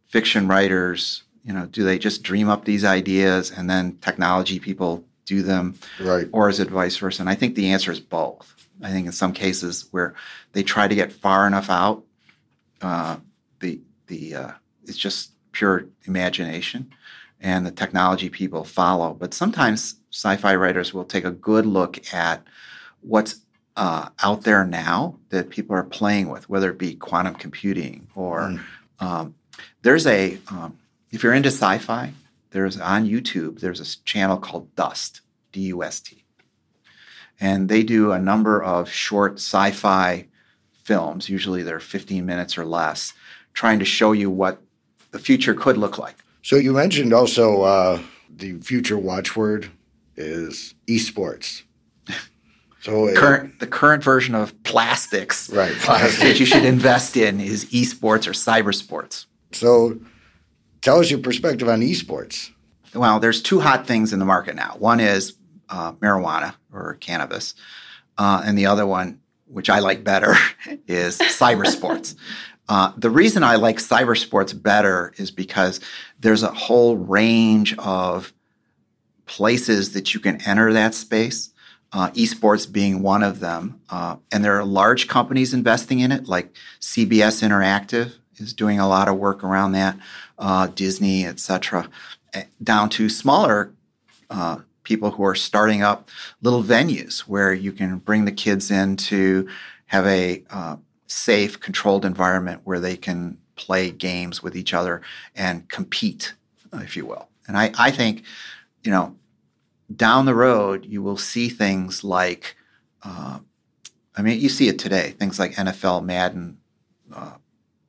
fiction 0.07 0.47
writers, 0.47 1.23
you 1.43 1.53
know, 1.53 1.65
do 1.65 1.83
they 1.83 1.97
just 1.97 2.23
dream 2.23 2.49
up 2.49 2.65
these 2.65 2.83
ideas 2.83 3.51
and 3.51 3.69
then 3.69 3.97
technology 4.01 4.59
people 4.59 5.03
do 5.25 5.41
them, 5.41 5.75
Right. 5.99 6.27
or 6.31 6.49
is 6.49 6.59
it 6.59 6.69
vice 6.69 6.97
versa? 6.97 7.21
And 7.21 7.29
I 7.29 7.35
think 7.35 7.55
the 7.55 7.69
answer 7.71 7.91
is 7.91 7.99
both. 7.99 8.55
I 8.81 8.91
think 8.91 9.05
in 9.07 9.11
some 9.11 9.33
cases 9.33 9.85
where 9.91 10.13
they 10.53 10.63
try 10.63 10.87
to 10.87 10.95
get 10.95 11.11
far 11.11 11.45
enough 11.45 11.69
out, 11.69 12.03
uh, 12.81 13.17
the 13.59 13.81
the 14.07 14.33
uh, 14.35 14.51
it's 14.85 14.97
just 14.97 15.31
pure 15.51 15.85
imagination, 16.05 16.89
and 17.41 17.65
the 17.65 17.71
technology 17.71 18.29
people 18.29 18.63
follow. 18.63 19.13
But 19.13 19.33
sometimes 19.33 19.95
sci-fi 20.11 20.55
writers 20.55 20.93
will 20.93 21.05
take 21.05 21.25
a 21.25 21.31
good 21.31 21.65
look 21.65 22.13
at 22.13 22.43
what's 23.01 23.41
uh, 23.75 24.09
out 24.23 24.41
there 24.43 24.65
now 24.65 25.17
that 25.29 25.49
people 25.49 25.75
are 25.75 25.83
playing 25.83 26.29
with, 26.29 26.49
whether 26.49 26.71
it 26.71 26.77
be 26.77 26.95
quantum 26.95 27.35
computing 27.35 28.07
or 28.15 28.39
Mm. 28.41 28.59
um, 28.99 29.35
there's 29.81 30.05
a 30.07 30.37
um, 30.49 30.77
if 31.11 31.23
you're 31.23 31.33
into 31.33 31.49
sci-fi, 31.49 32.11
there's 32.51 32.79
on 32.79 33.07
YouTube 33.07 33.59
there's 33.59 33.79
a 33.79 34.03
channel 34.03 34.37
called 34.37 34.73
Dust, 34.75 35.21
D-U-S-T, 35.51 36.23
and 37.39 37.69
they 37.69 37.83
do 37.83 38.11
a 38.11 38.19
number 38.19 38.61
of 38.61 38.89
short 38.89 39.33
sci-fi 39.35 40.25
films. 40.83 41.29
Usually 41.29 41.63
they're 41.63 41.79
15 41.79 42.25
minutes 42.25 42.57
or 42.57 42.65
less, 42.65 43.13
trying 43.53 43.79
to 43.79 43.85
show 43.85 44.11
you 44.11 44.29
what 44.29 44.61
the 45.11 45.19
future 45.19 45.53
could 45.53 45.77
look 45.77 45.97
like. 45.97 46.15
So 46.41 46.55
you 46.55 46.73
mentioned 46.73 47.13
also 47.13 47.61
uh, 47.61 48.01
the 48.29 48.57
future 48.59 48.97
watchword 48.97 49.69
is 50.19 50.75
esports. 50.87 51.63
So 52.81 53.07
it- 53.07 53.17
Current 53.17 53.59
the 53.59 53.67
current 53.67 54.01
version 54.05 54.33
of 54.35 54.63
plastics 54.63 55.49
right. 55.49 55.75
that 55.87 56.39
you 56.39 56.45
should 56.45 56.63
invest 56.63 57.17
in 57.17 57.41
is 57.41 57.65
esports 57.65 58.25
or 58.25 58.31
cyber 58.31 58.73
sports. 58.73 59.25
So 59.51 59.99
tell 60.81 60.99
us 60.99 61.11
your 61.11 61.19
perspective 61.19 61.67
on 61.67 61.81
esports. 61.81 62.51
well, 62.95 63.19
there's 63.19 63.41
two 63.41 63.59
hot 63.59 63.85
things 63.85 64.13
in 64.13 64.19
the 64.19 64.25
market 64.25 64.55
now. 64.55 64.75
One 64.79 65.01
is 65.01 65.33
uh, 65.69 65.91
marijuana 65.93 66.55
or 66.71 66.93
cannabis, 67.01 67.53
uh, 68.17 68.43
and 68.45 68.57
the 68.57 68.67
other 68.67 68.87
one, 68.87 69.19
which 69.47 69.69
I 69.69 69.79
like 69.79 70.05
better, 70.05 70.35
is 70.87 71.17
cyber 71.19 71.67
sports. 71.67 72.15
Uh, 72.69 72.93
the 72.95 73.09
reason 73.09 73.43
I 73.43 73.55
like 73.57 73.79
cyber 73.79 74.17
sports 74.17 74.53
better 74.53 75.11
is 75.17 75.31
because 75.31 75.81
there's 76.21 76.43
a 76.43 76.51
whole 76.53 76.95
range 76.95 77.75
of 77.77 78.31
places 79.29 79.93
that 79.93 80.13
you 80.13 80.19
can 80.19 80.41
enter 80.41 80.73
that 80.73 80.93
space. 80.93 81.51
Uh, 81.91 82.11
esports 82.11 82.71
being 82.71 83.01
one 83.01 83.23
of 83.23 83.39
them, 83.39 83.81
uh, 83.89 84.15
and 84.31 84.45
there 84.45 84.55
are 84.59 84.63
large 84.63 85.07
companies 85.07 85.55
investing 85.55 86.01
in 86.01 86.11
it, 86.11 86.27
like 86.27 86.53
CBS 86.79 87.41
Interactive 87.41 88.13
is 88.37 88.53
doing 88.53 88.79
a 88.79 88.87
lot 88.87 89.07
of 89.07 89.17
work 89.17 89.43
around 89.43 89.71
that, 89.71 89.97
uh, 90.37 90.67
Disney, 90.67 91.25
etc 91.25 91.89
down 92.61 92.89
to 92.89 93.09
smaller 93.09 93.73
uh, 94.29 94.57
people 94.83 95.11
who 95.11 95.23
are 95.23 95.35
starting 95.35 95.81
up 95.81 96.09
little 96.41 96.63
venues 96.63 97.19
where 97.21 97.53
you 97.53 97.71
can 97.71 97.97
bring 97.97 98.25
the 98.25 98.31
kids 98.31 98.71
in 98.71 98.95
to 98.95 99.47
have 99.87 100.05
a 100.05 100.43
uh, 100.49 100.77
safe, 101.07 101.59
controlled 101.59 102.05
environment 102.05 102.61
where 102.63 102.79
they 102.79 102.95
can 102.95 103.37
play 103.55 103.91
games 103.91 104.41
with 104.41 104.55
each 104.55 104.73
other 104.73 105.01
and 105.35 105.67
compete, 105.69 106.33
if 106.73 106.95
you 106.95 107.05
will. 107.05 107.27
And 107.47 107.57
I, 107.57 107.71
I 107.77 107.91
think, 107.91 108.23
you 108.83 108.91
know, 108.91 109.15
down 109.95 110.25
the 110.25 110.35
road, 110.35 110.85
you 110.85 111.01
will 111.01 111.17
see 111.17 111.49
things 111.49 112.03
like, 112.03 112.55
uh, 113.03 113.39
I 114.15 114.21
mean, 114.21 114.39
you 114.39 114.49
see 114.49 114.67
it 114.67 114.79
today, 114.79 115.11
things 115.11 115.39
like 115.39 115.53
NFL 115.53 116.03
Madden 116.03 116.57
uh, 117.13 117.35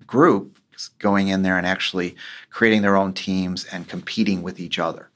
Group 0.07 0.59
going 0.98 1.28
in 1.28 1.42
there 1.42 1.59
and 1.59 1.66
actually 1.66 2.16
creating 2.48 2.82
their 2.82 2.96
own 2.96 3.12
teams 3.12 3.64
and 3.66 3.88
competing 3.88 4.42
with 4.42 4.59
each 4.59 4.78
other. 4.78 5.11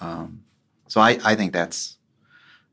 Um, 0.00 0.42
so 0.88 1.00
I, 1.00 1.18
I 1.24 1.34
think 1.34 1.52
that's 1.52 1.96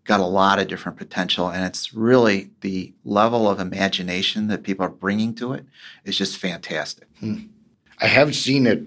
got 0.06 0.20
a 0.20 0.26
lot 0.26 0.60
of 0.60 0.68
different 0.68 0.98
potential, 0.98 1.50
and 1.50 1.64
it's 1.66 1.94
really 1.94 2.52
the 2.62 2.94
level 3.04 3.50
of 3.50 3.60
imagination 3.60 4.48
that 4.48 4.64
people 4.64 4.86
are 4.86 4.90
bringing 4.90 5.34
to 5.36 5.54
it 5.54 5.66
is 6.04 6.18
just 6.18 6.38
fantastic. 6.38 7.08
I 8.02 8.08
have 8.08 8.36
seen 8.36 8.68
it 8.68 8.84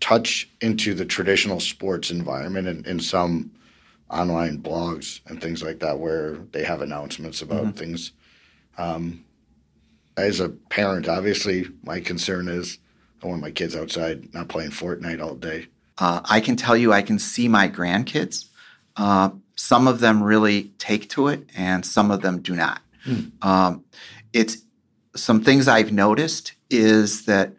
touch 0.00 0.48
into 0.60 0.94
the 0.94 1.04
traditional 1.04 1.60
sports 1.60 2.10
environment 2.10 2.68
in, 2.68 2.84
in 2.84 3.00
some 3.00 3.50
online 4.10 4.58
blogs 4.62 5.20
and 5.26 5.40
things 5.40 5.62
like 5.62 5.80
that 5.80 5.98
where 5.98 6.36
they 6.52 6.64
have 6.64 6.80
announcements 6.80 7.42
about 7.42 7.76
things. 7.76 8.12
Um, 8.76 9.24
as 10.16 10.40
a 10.40 10.48
parent, 10.48 11.08
obviously, 11.08 11.66
my 11.82 12.00
concern 12.00 12.48
is 12.48 12.78
I 13.22 13.26
want 13.26 13.40
my 13.40 13.50
kids 13.50 13.76
outside 13.76 14.32
not 14.32 14.48
playing 14.48 14.70
Fortnite 14.70 15.22
all 15.22 15.34
day. 15.34 15.66
Uh, 15.98 16.20
I 16.24 16.40
can 16.40 16.56
tell 16.56 16.76
you, 16.76 16.92
I 16.92 17.02
can 17.02 17.18
see 17.18 17.48
my 17.48 17.68
grandkids. 17.68 18.46
Uh, 18.96 19.30
some 19.56 19.88
of 19.88 20.00
them 20.00 20.22
really 20.22 20.72
take 20.78 21.08
to 21.10 21.28
it, 21.28 21.48
and 21.56 21.84
some 21.84 22.10
of 22.10 22.22
them 22.22 22.40
do 22.40 22.54
not. 22.54 22.80
Um, 23.42 23.84
it's 24.32 24.58
some 25.16 25.42
things 25.42 25.66
I've 25.66 25.92
noticed 25.92 26.52
is 26.70 27.24
that 27.24 27.54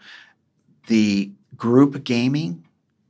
the 0.87 1.31
group 1.55 2.03
gaming 2.03 2.65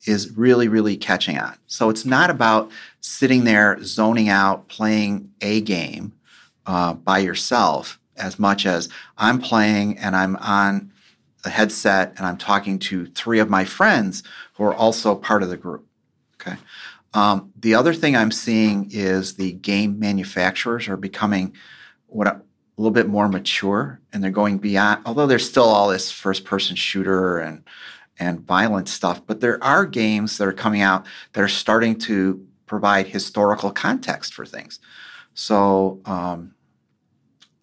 is 0.10 0.36
really, 0.36 0.68
really 0.68 0.97
catching 0.97 1.38
on. 1.38 1.55
So 1.68 1.89
it's 1.89 2.03
not 2.03 2.30
about 2.30 2.72
sitting 2.99 3.43
there 3.43 3.78
zoning 3.84 4.28
out, 4.28 4.68
playing 4.68 5.32
a 5.41 5.62
game 5.62 6.14
uh, 6.66 6.93
by 6.93 7.20
yourself 7.20 7.99
as 8.18 8.39
much 8.39 8.66
as 8.66 8.89
I'm 9.18 9.39
playing 9.39 9.99
and 9.99 10.16
I'm 10.16 10.36
on 10.38 10.91
a 11.45 11.49
headset 11.49 12.14
and 12.18 12.26
I'm 12.26 12.38
talking 12.38 12.80
to 12.80 13.05
three 13.05 13.39
of 13.39 13.49
my 13.49 13.64
friends 13.64 14.24
who 14.55 14.64
are 14.64 14.74
also 14.74 15.16
part 15.16 15.43
of 15.43 15.49
the 15.49 15.57
group. 15.57 15.86
Okay. 16.41 16.57
Um, 17.14 17.53
the 17.55 17.76
other 17.76 17.93
thing 17.93 18.16
I'm 18.16 18.32
seeing 18.32 18.89
is 18.91 19.36
the 19.36 19.53
game 19.53 19.99
manufacturers 19.99 20.88
are 20.88 20.97
becoming 20.97 21.53
what 22.07 22.28
a, 22.28 22.32
a 22.32 22.41
little 22.78 22.91
bit 22.91 23.07
more 23.07 23.30
mature 23.30 24.01
and 24.12 24.24
they're 24.24 24.32
going 24.32 24.57
beyond, 24.57 25.01
although 25.05 25.28
there's 25.28 25.47
still 25.47 25.64
all 25.66 25.88
this 25.88 26.12
first 26.12 26.45
person 26.45 26.76
shooter 26.76 27.38
and 27.38 27.64
and 28.20 28.41
violent 28.41 28.89
stuff, 28.89 29.22
but 29.26 29.39
there 29.39 29.63
are 29.63 29.86
games 29.86 30.38
that 30.38 30.47
are 30.47 30.53
coming 30.53 30.82
out 30.82 31.05
that 31.34 31.41
are 31.41 31.47
starting 31.47 31.97
to 31.97 32.45
provide 32.65 33.07
historical 33.07 33.72
context 33.72 34.34
for 34.34 34.45
things. 34.45 34.80
So 35.34 36.01
um, 36.05 36.53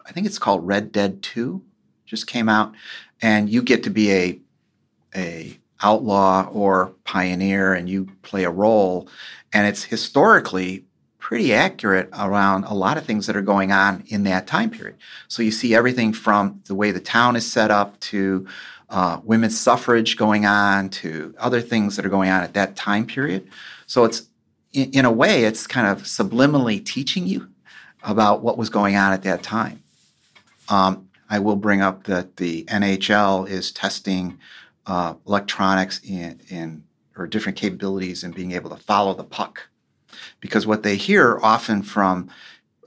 I 0.05 0.11
think 0.11 0.25
it's 0.25 0.39
called 0.39 0.65
Red 0.65 0.91
Dead 0.91 1.21
2, 1.21 1.61
just 2.05 2.27
came 2.27 2.49
out, 2.49 2.73
and 3.21 3.49
you 3.49 3.61
get 3.61 3.83
to 3.83 3.89
be 3.89 4.11
a 4.11 4.39
a 5.15 5.57
outlaw 5.81 6.47
or 6.51 6.93
pioneer 7.03 7.73
and 7.73 7.87
you 7.89 8.07
play 8.23 8.43
a 8.43 8.49
role 8.49 9.07
and 9.53 9.67
it's 9.67 9.83
historically 9.83 10.85
pretty 11.19 11.53
accurate 11.53 12.09
around 12.17 12.63
a 12.63 12.73
lot 12.73 12.97
of 12.97 13.05
things 13.05 13.27
that 13.27 13.35
are 13.35 13.41
going 13.41 13.71
on 13.71 14.03
in 14.07 14.23
that 14.23 14.47
time 14.47 14.69
period 14.69 14.95
so 15.27 15.43
you 15.43 15.51
see 15.51 15.75
everything 15.75 16.11
from 16.11 16.61
the 16.65 16.75
way 16.75 16.91
the 16.91 16.99
town 16.99 17.35
is 17.35 17.49
set 17.49 17.69
up 17.69 17.99
to 17.99 18.45
uh, 18.89 19.19
women's 19.23 19.59
suffrage 19.59 20.15
going 20.15 20.45
on 20.45 20.89
to 20.89 21.33
other 21.37 21.61
things 21.61 21.95
that 21.95 22.05
are 22.05 22.09
going 22.09 22.29
on 22.29 22.41
at 22.41 22.53
that 22.53 22.75
time 22.75 23.05
period. 23.05 23.47
So 23.85 24.05
it's 24.05 24.27
in, 24.73 24.91
in 24.91 25.05
a 25.05 25.11
way 25.11 25.43
it's 25.43 25.67
kind 25.67 25.87
of 25.87 26.03
subliminally 26.03 26.83
teaching 26.83 27.27
you 27.27 27.49
about 28.03 28.41
what 28.41 28.57
was 28.57 28.69
going 28.69 28.95
on 28.95 29.11
at 29.11 29.23
that 29.23 29.43
time. 29.43 29.83
Um, 30.69 31.09
I 31.29 31.39
will 31.39 31.55
bring 31.55 31.81
up 31.81 32.05
that 32.05 32.37
the 32.37 32.63
NHL 32.65 33.49
is 33.49 33.71
testing 33.71 34.39
uh, 34.85 35.15
electronics 35.27 35.99
in, 36.03 36.39
in 36.49 36.83
or 37.17 37.27
different 37.27 37.57
capabilities 37.57 38.23
in 38.23 38.31
being 38.31 38.51
able 38.51 38.69
to 38.69 38.77
follow 38.77 39.13
the 39.13 39.23
puck, 39.23 39.67
because 40.39 40.67
what 40.67 40.83
they 40.83 40.95
hear 40.95 41.39
often 41.41 41.81
from 41.81 42.29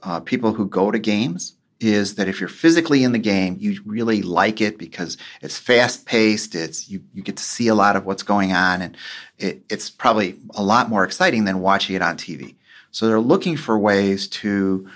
uh, 0.01 0.19
people 0.19 0.53
who 0.53 0.65
go 0.65 0.89
to 0.89 0.97
games 0.97 1.53
is 1.81 2.15
that 2.15 2.27
if 2.27 2.39
you're 2.39 2.47
physically 2.47 3.03
in 3.03 3.11
the 3.11 3.19
game, 3.19 3.57
you 3.59 3.81
really 3.85 4.21
like 4.21 4.61
it 4.61 4.77
because 4.77 5.17
it's 5.41 5.57
fast 5.57 6.05
paced. 6.05 6.53
It's 6.53 6.87
you, 6.89 7.03
you 7.13 7.23
get 7.23 7.37
to 7.37 7.43
see 7.43 7.67
a 7.67 7.75
lot 7.75 7.95
of 7.95 8.05
what's 8.05 8.23
going 8.23 8.53
on, 8.53 8.81
and 8.81 8.95
it, 9.39 9.63
it's 9.67 9.89
probably 9.89 10.37
a 10.53 10.63
lot 10.63 10.89
more 10.89 11.03
exciting 11.03 11.45
than 11.45 11.59
watching 11.59 11.95
it 11.95 12.01
on 12.03 12.17
TV. 12.17 12.55
So 12.91 13.07
they're 13.07 13.19
looking 13.19 13.57
for 13.57 13.79
ways 13.79 14.27
to 14.27 14.87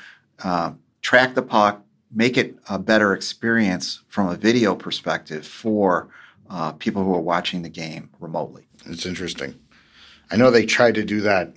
uh, 0.44 0.74
track 1.02 1.34
the 1.34 1.42
puck, 1.42 1.84
make 2.14 2.38
it 2.38 2.56
a 2.70 2.78
better 2.78 3.14
experience 3.14 4.02
from 4.08 4.30
a 4.30 4.36
video 4.36 4.76
perspective 4.76 5.48
for 5.48 6.10
uh, 6.50 6.74
people 6.74 7.04
who 7.04 7.16
are 7.16 7.22
watching 7.22 7.64
the 7.64 7.70
game 7.70 8.12
remotely. 8.20 8.68
It's 8.86 9.08
interesting. 9.08 9.60
I 10.30 10.36
know 10.38 10.52
they 10.52 10.66
tried 10.66 10.96
to 10.96 11.04
do 11.04 11.22
that 11.22 11.54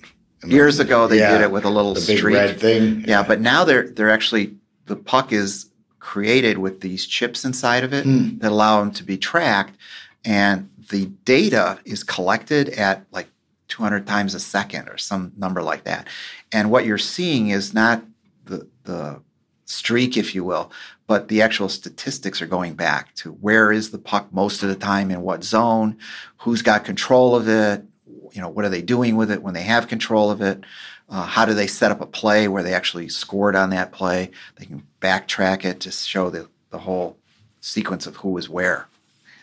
years 0.47 0.79
ago. 0.79 1.07
They 1.07 1.19
yeah, 1.19 1.33
did 1.33 1.41
it 1.43 1.51
with 1.51 1.65
a 1.65 1.71
little 1.71 1.95
the 1.95 2.01
streak. 2.01 2.35
red 2.35 2.59
thing. 2.59 3.05
Yeah, 3.07 3.23
but 3.23 3.41
now 3.41 3.65
they're 3.65 3.89
they're 3.89 4.11
actually 4.11 4.57
the 4.89 4.97
puck 4.97 5.33
is 5.33 5.71
created 5.99 6.59
with 6.59 6.81
these 6.81 7.07
chips 7.07 7.45
inside 7.45 7.85
of 7.85 7.93
it 7.93 8.07
mm. 8.07 8.41
that 8.41 8.51
allow 8.51 8.81
them 8.81 8.93
to 8.93 9.05
be 9.05 9.19
tracked, 9.19 9.77
and 10.25 10.71
the 10.91 11.07
data 11.25 11.79
is 11.85 12.03
collected 12.03 12.71
at 12.71 13.05
like 13.13 13.29
200 13.69 14.07
times 14.07 14.35
a 14.35 14.41
second 14.41 14.89
or 14.89 14.97
some 14.97 15.33
number 15.37 15.63
like 15.63 15.85
that. 15.85 16.07
And 16.51 16.71
what 16.71 16.87
you're 16.87 16.99
seeing 16.99 17.49
is 17.49 17.75
not 17.75 18.03
the 18.45 18.69
the 18.85 19.23
streak, 19.67 20.17
if 20.17 20.35
you 20.35 20.43
will, 20.45 20.73
but 21.07 21.29
the 21.29 21.43
actual 21.43 21.69
statistics 21.69 22.41
are 22.41 22.47
going 22.47 22.75
back 22.75 23.15
to 23.17 23.33
where 23.33 23.71
is 23.71 23.91
the 23.91 23.99
puck 23.99 24.33
most 24.33 24.63
of 24.63 24.71
the 24.71 24.75
time 24.75 25.11
in 25.11 25.21
what 25.21 25.45
zone, 25.45 25.99
who's 26.39 26.63
got 26.63 26.85
control 26.85 27.37
of 27.37 27.49
it, 27.49 27.85
you 28.33 28.41
know, 28.41 28.49
what 28.49 28.65
are 28.65 28.71
they 28.71 28.83
doing 28.83 29.17
with 29.17 29.31
it 29.31 29.43
when 29.43 29.55
they 29.55 29.63
have 29.63 29.89
control 29.89 30.31
of 30.31 30.41
it, 30.41 30.65
uh, 31.09 31.25
how 31.25 31.45
do 31.45 31.55
they 31.55 31.67
set 31.67 31.91
up 31.91 32.01
a 32.01 32.07
play 32.07 32.49
where 32.49 32.63
they 32.63 32.75
actually 32.75 33.09
scored 33.09 33.57
on 33.57 33.71
that 33.71 33.93
play, 33.93 34.31
they 34.57 34.67
can 34.67 34.83
backtrack 35.01 35.65
it 35.65 35.81
to 35.81 35.91
show 35.91 36.31
the, 36.31 36.49
the 36.71 36.79
whole 36.79 37.17
sequence 37.61 38.07
of 38.07 38.17
who 38.17 38.31
was 38.31 38.49
where. 38.49 38.89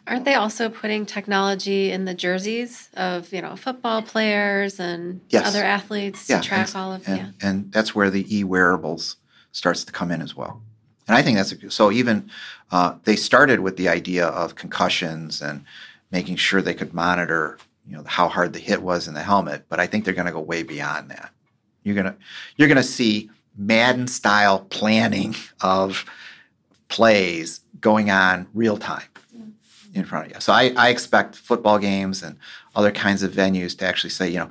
Aren't 0.07 0.25
they 0.25 0.35
also 0.35 0.69
putting 0.69 1.07
technology 1.07 1.91
in 1.91 2.05
the 2.05 2.13
jerseys 2.13 2.89
of 2.95 3.33
you 3.33 3.41
know 3.41 3.55
football 3.55 4.03
players 4.03 4.79
and 4.79 5.21
yes. 5.29 5.47
other 5.47 5.63
athletes 5.63 6.29
yeah. 6.29 6.41
to 6.41 6.47
track 6.47 6.67
and, 6.67 6.75
all 6.75 6.93
of 6.93 7.07
and, 7.07 7.17
yeah. 7.17 7.29
and 7.41 7.71
that's 7.71 7.95
where 7.95 8.11
the 8.11 8.25
e 8.35 8.43
wearables 8.43 9.17
starts 9.51 9.83
to 9.85 9.91
come 9.91 10.11
in 10.11 10.21
as 10.21 10.35
well. 10.35 10.61
And 11.07 11.17
I 11.17 11.23
think 11.23 11.37
that's 11.37 11.51
a, 11.51 11.71
so. 11.71 11.91
Even 11.91 12.29
uh, 12.71 12.95
they 13.03 13.15
started 13.15 13.61
with 13.61 13.77
the 13.77 13.89
idea 13.89 14.27
of 14.27 14.55
concussions 14.55 15.41
and 15.41 15.65
making 16.11 16.35
sure 16.35 16.61
they 16.61 16.73
could 16.75 16.93
monitor, 16.93 17.57
you 17.87 17.97
know, 17.97 18.03
how 18.05 18.27
hard 18.27 18.53
the 18.53 18.59
hit 18.59 18.83
was 18.83 19.07
in 19.07 19.15
the 19.15 19.23
helmet. 19.23 19.65
But 19.69 19.79
I 19.79 19.87
think 19.87 20.05
they're 20.05 20.13
going 20.13 20.27
to 20.27 20.31
go 20.31 20.39
way 20.39 20.61
beyond 20.61 21.09
that. 21.09 21.31
You're 21.85 21.95
gonna 21.95 22.17
you're 22.57 22.67
gonna 22.67 22.83
see 22.83 23.29
Madden 23.55 24.07
style 24.07 24.59
planning 24.59 25.35
of 25.61 26.03
plays 26.89 27.61
going 27.79 28.09
on 28.11 28.47
real 28.53 28.77
time 28.77 29.07
in 29.93 30.03
front 30.03 30.25
of 30.25 30.33
you. 30.33 30.41
So 30.41 30.51
I, 30.51 30.73
I 30.75 30.89
expect 30.89 31.35
football 31.35 31.79
games 31.79 32.21
and 32.21 32.37
other 32.75 32.91
kinds 32.91 33.23
of 33.23 33.31
venues 33.31 33.77
to 33.77 33.85
actually 33.85 34.09
say, 34.09 34.27
you 34.27 34.39
know, 34.39 34.49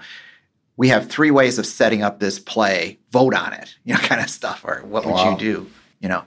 we 0.77 0.89
have 0.89 1.09
three 1.09 1.31
ways 1.31 1.59
of 1.59 1.67
setting 1.67 2.03
up 2.03 2.19
this 2.19 2.39
play. 2.39 2.99
Vote 3.11 3.35
on 3.35 3.53
it, 3.53 3.77
you 3.85 3.93
know, 3.93 4.01
kind 4.03 4.21
of 4.21 4.31
stuff. 4.31 4.65
Or 4.65 4.83
what 4.85 5.05
would 5.05 5.13
wow. 5.13 5.33
you 5.33 5.39
do, 5.39 5.71
you 6.01 6.09
know, 6.09 6.25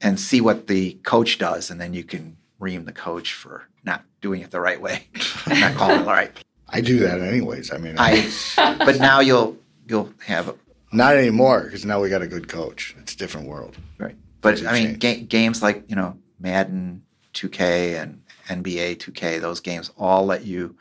and 0.00 0.20
see 0.20 0.40
what 0.40 0.68
the 0.68 0.92
coach 1.02 1.38
does, 1.38 1.70
and 1.70 1.80
then 1.80 1.94
you 1.94 2.04
can 2.04 2.36
ream 2.60 2.84
the 2.84 2.92
coach 2.92 3.32
for 3.32 3.68
not 3.82 4.04
doing 4.20 4.40
it 4.40 4.50
the 4.50 4.60
right 4.60 4.80
way, 4.80 5.08
not 5.46 5.74
calling 5.74 6.02
it 6.02 6.06
right. 6.06 6.32
I 6.68 6.80
do 6.80 6.98
that 7.00 7.20
anyways. 7.20 7.72
I 7.72 7.78
mean, 7.78 7.96
I. 7.98 8.30
but 8.78 8.98
now 8.98 9.20
you'll 9.20 9.58
you'll 9.86 10.12
have 10.26 10.48
a, 10.48 10.54
not 10.92 11.16
anymore 11.16 11.64
because 11.64 11.84
now 11.84 12.00
we 12.00 12.08
got 12.08 12.22
a 12.22 12.26
good 12.26 12.48
coach. 12.48 12.94
It's 13.00 13.14
a 13.14 13.16
different 13.16 13.48
world, 13.48 13.76
right? 13.98 14.16
But 14.40 14.64
I 14.66 14.72
mean, 14.72 14.98
ga- 14.98 15.22
games 15.22 15.62
like 15.62 15.84
you 15.88 15.96
know 15.96 16.18
Madden 16.38 17.02
2K 17.34 18.00
and 18.00 18.22
NBA 18.48 18.96
2K, 18.96 19.40
those 19.40 19.60
games 19.60 19.90
all 19.96 20.24
let 20.24 20.44
you 20.44 20.76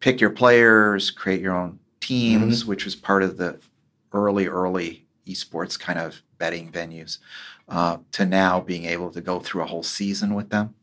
pick 0.00 0.20
your 0.20 0.30
players, 0.30 1.10
create 1.10 1.40
your 1.40 1.56
own 1.56 1.78
teams, 2.00 2.60
mm-hmm. 2.60 2.68
which 2.68 2.84
was 2.84 2.94
part 2.94 3.22
of 3.22 3.36
the 3.36 3.58
early, 4.12 4.46
early 4.46 5.06
esports 5.26 5.78
kind 5.78 5.98
of 5.98 6.22
betting 6.38 6.70
venues, 6.70 7.18
uh, 7.68 7.98
to 8.12 8.24
now 8.24 8.60
being 8.60 8.84
able 8.84 9.10
to 9.10 9.20
go 9.20 9.40
through 9.40 9.62
a 9.62 9.66
whole 9.66 9.82
season 9.82 10.34
with 10.34 10.50
them. 10.50 10.74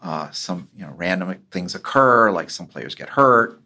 Uh, 0.00 0.30
some 0.30 0.68
you 0.74 0.84
know 0.84 0.92
random 0.96 1.38
things 1.50 1.74
occur, 1.74 2.30
like 2.32 2.50
some 2.50 2.66
players 2.66 2.94
get 2.94 3.10
hurt. 3.10 3.61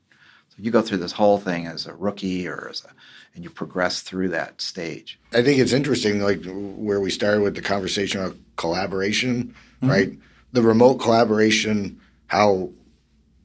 You 0.59 0.71
go 0.71 0.83
through 0.83 0.99
this 0.99 1.13
whole 1.13 1.39
thing 1.39 1.67
as 1.67 1.87
a 1.87 1.95
rookie 1.95 2.49
or 2.49 2.69
as 2.71 2.85
a, 2.85 2.89
and 3.35 3.45
you 3.45 3.51
progress 3.51 4.01
through 4.01 4.29
that 4.29 4.61
stage. 4.61 5.19
I 5.33 5.43
think 5.43 5.59
it's 5.59 5.73
interesting, 5.73 6.21
like 6.21 6.43
where 6.45 7.01
we 7.01 7.11
started 7.11 7.43
with 7.43 7.55
the 7.55 7.63
conversation 7.63 8.23
of 8.23 8.39
collaboration, 8.57 9.55
mm-hmm. 9.83 9.91
right? 9.91 10.13
The 10.53 10.63
remote 10.63 10.95
collaboration, 10.95 12.01
how 12.29 12.71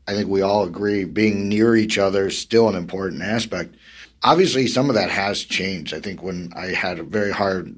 I 0.08 0.14
think 0.14 0.30
we 0.30 0.42
all 0.42 0.64
agree 0.64 1.04
being 1.04 1.50
near 1.50 1.76
each 1.76 1.98
other 1.98 2.28
is 2.28 2.38
still 2.38 2.70
an 2.70 2.76
important 2.76 3.22
aspect. 3.22 3.76
Obviously, 4.24 4.68
some 4.68 4.90
of 4.90 4.96
that 4.96 5.10
has 5.10 5.44
changed. 5.44 5.94
I 5.94 6.00
think 6.00 6.24
when 6.24 6.54
I 6.56 6.68
had 6.68 7.02
very 7.10 7.32
hard 7.32 7.76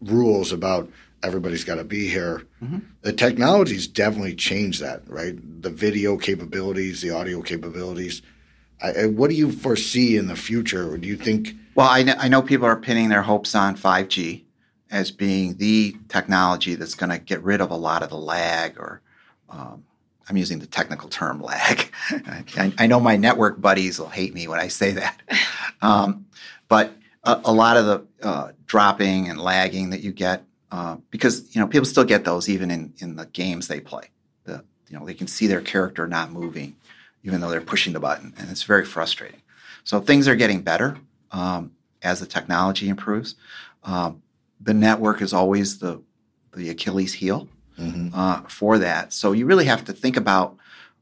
rules 0.00 0.52
about 0.52 0.88
everybody's 1.22 1.64
got 1.64 1.76
to 1.76 1.84
be 1.84 2.08
here, 2.08 2.42
mm-hmm. 2.62 2.78
the 3.02 3.12
technology's 3.12 3.86
definitely 3.86 4.34
changed 4.34 4.80
that, 4.80 5.02
right? 5.06 5.36
The 5.62 5.70
video 5.70 6.16
capabilities, 6.16 7.02
the 7.02 7.10
audio 7.10 7.42
capabilities. 7.42 8.22
I, 8.82 9.06
what 9.06 9.30
do 9.30 9.36
you 9.36 9.52
foresee 9.52 10.16
in 10.16 10.26
the 10.26 10.36
future? 10.36 10.96
Do 10.98 11.06
you 11.06 11.16
think? 11.16 11.54
Well, 11.74 11.88
I 11.88 12.02
know, 12.02 12.14
I 12.18 12.28
know 12.28 12.42
people 12.42 12.66
are 12.66 12.76
pinning 12.76 13.08
their 13.08 13.22
hopes 13.22 13.54
on 13.54 13.76
5G 13.76 14.42
as 14.90 15.10
being 15.10 15.56
the 15.56 15.96
technology 16.08 16.74
that's 16.74 16.94
going 16.94 17.10
to 17.10 17.18
get 17.18 17.42
rid 17.42 17.60
of 17.60 17.70
a 17.70 17.76
lot 17.76 18.02
of 18.02 18.10
the 18.10 18.18
lag 18.18 18.78
or 18.78 19.00
um, 19.48 19.84
I'm 20.28 20.36
using 20.36 20.58
the 20.58 20.66
technical 20.66 21.08
term 21.08 21.40
lag. 21.42 21.90
I, 22.10 22.72
I, 22.78 22.86
know 22.86 23.00
my 23.00 23.16
network 23.16 23.60
buddies 23.60 23.98
will 23.98 24.08
hate 24.08 24.34
me 24.34 24.48
when 24.48 24.60
I 24.60 24.68
say 24.68 24.92
that. 24.92 25.20
Um, 25.84 26.26
but 26.68 26.92
a, 27.24 27.40
a, 27.46 27.52
lot 27.52 27.76
of 27.76 27.86
the 27.86 28.06
uh, 28.22 28.52
dropping 28.66 29.28
and 29.28 29.40
lagging 29.40 29.90
that 29.90 29.98
you 29.98 30.12
get, 30.12 30.44
uh, 30.70 30.98
because 31.10 31.52
you 31.56 31.60
know 31.60 31.66
people 31.66 31.86
still 31.86 32.04
get 32.04 32.24
those 32.24 32.48
even 32.48 32.70
in, 32.70 32.94
in 32.98 33.16
the 33.16 33.26
games 33.26 33.66
they 33.66 33.80
play. 33.80 34.10
The 34.44 34.62
you 34.88 34.96
know 34.96 35.04
they 35.04 35.14
can 35.14 35.26
see 35.26 35.48
their 35.48 35.60
character 35.60 36.06
not 36.06 36.30
moving, 36.30 36.76
even 37.22 37.40
though 37.40 37.50
they're 37.50 37.60
pushing 37.60 37.92
the 37.92 38.00
button, 38.00 38.34
and 38.38 38.50
it's 38.50 38.62
very 38.62 38.84
frustrating. 38.84 39.42
So 39.84 40.00
things 40.00 40.28
are 40.28 40.36
getting 40.36 40.62
better 40.62 40.98
um, 41.30 41.72
as 42.02 42.20
the 42.20 42.26
technology 42.26 42.88
improves. 42.88 43.34
Um, 43.84 44.22
the 44.60 44.74
network 44.74 45.22
is 45.22 45.32
always 45.32 45.78
the 45.78 46.02
the 46.54 46.68
Achilles 46.68 47.14
heel 47.14 47.48
mm-hmm. 47.78 48.08
uh, 48.14 48.42
for 48.42 48.78
that. 48.78 49.12
So 49.12 49.32
you 49.32 49.46
really 49.46 49.64
have 49.64 49.84
to 49.86 49.92
think 49.92 50.16
about 50.16 50.56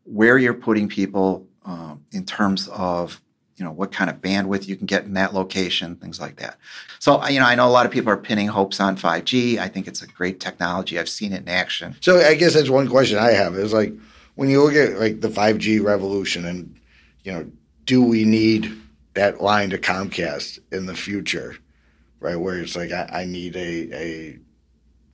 where 0.05 0.39
you're 0.39 0.55
putting 0.55 0.89
people, 0.89 1.47
um, 1.65 2.05
in 2.13 2.25
terms 2.25 2.69
of 2.69 3.21
you 3.57 3.65
know 3.65 3.73
what 3.73 3.93
kind 3.93 4.09
of 4.09 4.23
bandwidth 4.23 4.67
you 4.67 4.77
can 4.77 4.87
get 4.87 5.05
in 5.05 5.13
that 5.15 5.35
location, 5.35 5.97
things 5.97 6.19
like 6.19 6.37
that. 6.37 6.57
So 6.99 7.27
you 7.29 7.41
know, 7.41 7.47
I 7.47 7.55
know 7.55 7.69
a 7.69 7.71
lot 7.71 7.85
of 7.85 7.93
people 7.93 8.11
are 8.11 8.17
pinning 8.17 8.49
hopes 8.49 8.81
on 8.81 8.97
5G. 8.97 9.59
I 9.59 9.69
think 9.69 9.87
it's 9.87 10.01
a 10.01 10.07
great 10.07 10.41
technology. 10.41 10.99
I've 10.99 11.09
seen 11.09 11.33
it 11.33 11.43
in 11.43 11.49
action. 11.49 11.97
So 12.01 12.19
I 12.19 12.35
guess 12.35 12.55
that's 12.55 12.71
one 12.71 12.89
question 12.89 13.19
I 13.19 13.33
have 13.33 13.55
is 13.55 13.73
like 13.75 13.93
when 14.41 14.49
you 14.49 14.65
look 14.65 14.73
at 14.73 14.99
like 14.99 15.21
the 15.21 15.29
5G 15.29 15.85
revolution 15.85 16.47
and 16.47 16.75
you 17.25 17.31
know, 17.31 17.51
do 17.85 18.03
we 18.03 18.25
need 18.25 18.73
that 19.13 19.43
line 19.43 19.69
to 19.69 19.77
Comcast 19.77 20.59
in 20.73 20.87
the 20.87 20.95
future, 20.95 21.57
right? 22.21 22.37
Where 22.37 22.59
it's 22.59 22.75
like 22.75 22.91
I, 22.91 23.07
I 23.13 23.25
need 23.27 23.55
a 23.55 23.95
a 23.95 24.39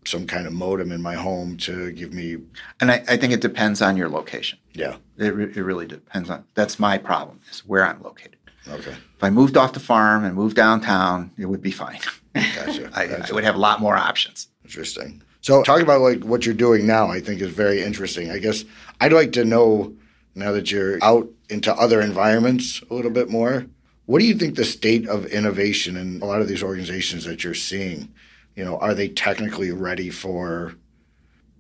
some 0.05 0.29
kind 0.29 0.47
of 0.47 0.53
modem 0.53 0.93
in 0.93 1.03
my 1.03 1.15
home 1.15 1.57
to 1.57 1.91
give 1.91 2.13
me. 2.13 2.37
And 2.79 2.93
I, 2.93 3.03
I 3.09 3.17
think 3.17 3.33
it 3.33 3.41
depends 3.41 3.83
on 3.83 3.97
your 3.97 4.09
location. 4.09 4.61
Yeah, 4.75 4.99
it, 5.19 5.35
re- 5.35 5.53
it 5.53 5.57
really 5.61 5.89
depends 5.89 6.31
on. 6.31 6.45
That's 6.55 6.79
my 6.79 6.97
problem 6.97 7.41
is 7.51 7.67
where 7.67 7.85
I'm 7.85 8.01
located. 8.05 8.37
Okay. 8.69 8.93
If 8.93 9.25
I 9.25 9.31
moved 9.31 9.57
off 9.57 9.73
the 9.73 9.81
farm 9.81 10.25
and 10.25 10.37
moved 10.37 10.55
downtown, 10.55 11.33
it 11.37 11.47
would 11.47 11.63
be 11.63 11.73
fine. 11.73 11.99
Gotcha. 12.33 12.91
I, 12.95 13.09
gotcha. 13.09 13.33
I 13.33 13.35
would 13.35 13.43
have 13.43 13.57
a 13.57 13.59
lot 13.59 13.81
more 13.81 13.97
options. 13.97 14.47
Interesting. 14.65 15.21
So 15.47 15.63
talking 15.63 15.85
about 15.85 16.01
like 16.01 16.25
what 16.25 16.45
you're 16.45 16.57
doing 16.57 16.89
now, 16.89 17.07
I 17.07 17.21
think 17.21 17.41
is 17.41 17.53
very 17.53 17.81
interesting. 17.81 18.33
I 18.33 18.39
guess 18.39 18.65
I'd 19.01 19.13
like 19.13 19.33
to 19.33 19.45
know 19.45 19.95
now 20.35 20.53
that 20.53 20.71
you're 20.71 20.99
out 21.03 21.29
into 21.49 21.75
other 21.75 22.01
environments 22.01 22.83
a 22.91 22.95
little 22.95 23.11
bit 23.11 23.29
more. 23.31 23.67
What 24.07 24.21
do 24.21 24.25
you 24.25 24.35
think 24.35 24.55
the 24.55 24.65
state 24.65 25.09
of 25.09 25.27
innovation 25.27 25.97
in 25.97 26.23
a 26.23 26.25
lot 26.25 26.41
of 26.41 26.49
these 26.49 26.63
organizations 26.63 27.25
that 27.25 27.43
you're 27.43 27.55
seeing? 27.55 28.13
You 28.55 28.65
know, 28.65 28.79
are 28.79 28.95
they 28.95 29.09
technically 29.09 29.73
ready 29.73 30.11
for 30.11 30.77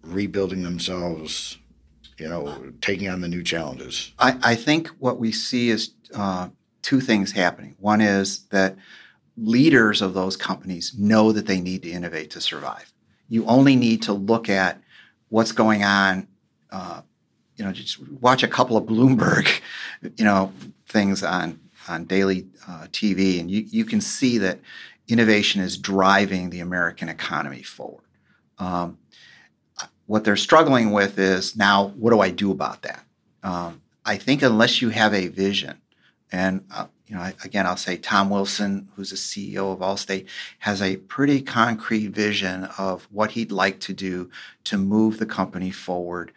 rebuilding 0.02 0.62
themselves? 0.62 1.58
You 2.18 2.28
know, 2.28 2.72
taking 2.80 3.08
on 3.10 3.20
the 3.20 3.28
new 3.28 3.42
challenges. 3.42 4.12
I, 4.18 4.38
I 4.42 4.54
think 4.54 4.88
what 4.98 5.18
we 5.18 5.32
see 5.32 5.68
is 5.68 5.90
uh, 6.14 6.48
two 6.80 7.00
things 7.00 7.32
happening. 7.32 7.76
One 7.78 8.00
is 8.00 8.44
that 8.46 8.76
leaders 9.36 10.00
of 10.00 10.14
those 10.14 10.34
companies 10.34 10.94
know 10.96 11.32
that 11.32 11.46
they 11.46 11.60
need 11.60 11.82
to 11.82 11.90
innovate 11.90 12.30
to 12.30 12.40
survive. 12.40 12.92
You 13.28 13.44
only 13.44 13.76
need 13.76 14.02
to 14.02 14.14
look 14.14 14.48
at 14.48 14.80
what's 15.28 15.52
going 15.52 15.84
on. 15.84 16.28
Uh, 16.70 17.02
you 17.56 17.64
know, 17.64 17.72
just 17.72 17.98
watch 18.20 18.42
a 18.42 18.48
couple 18.48 18.76
of 18.76 18.84
Bloomberg, 18.84 19.60
you 20.16 20.24
know, 20.24 20.52
things 20.88 21.22
on 21.22 21.60
on 21.88 22.04
daily 22.04 22.46
uh, 22.68 22.86
TV, 22.90 23.40
and 23.40 23.50
you 23.50 23.64
you 23.68 23.84
can 23.84 24.00
see 24.00 24.38
that 24.38 24.58
innovation 25.08 25.60
is 25.60 25.76
driving 25.76 26.50
the 26.50 26.60
American 26.60 27.08
economy 27.08 27.62
forward. 27.62 28.04
Um, 28.58 28.98
what 30.06 30.24
they're 30.24 30.36
struggling 30.36 30.92
with 30.92 31.18
is 31.18 31.56
now, 31.56 31.88
what 31.88 32.10
do 32.10 32.20
I 32.20 32.30
do 32.30 32.50
about 32.50 32.82
that? 32.82 33.04
Um, 33.42 33.82
I 34.04 34.16
think 34.16 34.42
unless 34.42 34.80
you 34.80 34.90
have 34.90 35.12
a 35.12 35.28
vision, 35.28 35.80
and 36.32 36.64
uh, 36.72 36.86
you 37.06 37.14
know, 37.14 37.32
again, 37.44 37.66
I'll 37.66 37.76
say 37.76 37.96
Tom 37.96 38.30
Wilson, 38.30 38.88
who's 38.94 39.10
the 39.10 39.16
CEO 39.16 39.72
of 39.72 39.78
Allstate, 39.78 40.26
has 40.60 40.82
a 40.82 40.96
pretty 40.96 41.40
concrete 41.40 42.08
vision 42.08 42.64
of 42.78 43.06
what 43.10 43.32
he'd 43.32 43.52
like 43.52 43.78
to 43.80 43.92
do 43.92 44.30
to 44.64 44.76
move 44.76 45.18
the 45.18 45.26
company 45.26 45.70
forward 45.70 46.32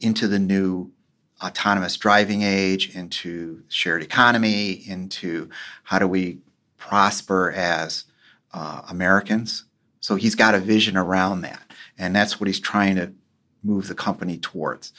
into 0.00 0.28
the 0.28 0.38
new 0.38 0.92
autonomous 1.42 1.96
driving 1.96 2.42
age, 2.42 2.94
into 2.94 3.62
shared 3.68 4.02
economy, 4.02 4.72
into 4.86 5.48
how 5.84 5.98
do 5.98 6.06
we 6.06 6.38
prosper 6.78 7.50
as 7.52 8.04
uh, 8.52 8.82
Americans. 8.88 9.64
So 10.00 10.16
he's 10.16 10.34
got 10.34 10.54
a 10.54 10.58
vision 10.58 10.96
around 10.96 11.40
that, 11.42 11.62
and 11.98 12.14
that's 12.14 12.38
what 12.38 12.46
he's 12.46 12.60
trying 12.60 12.96
to 12.96 13.12
move 13.62 13.88
the 13.88 13.94
company 13.94 14.36
towards. 14.36 14.92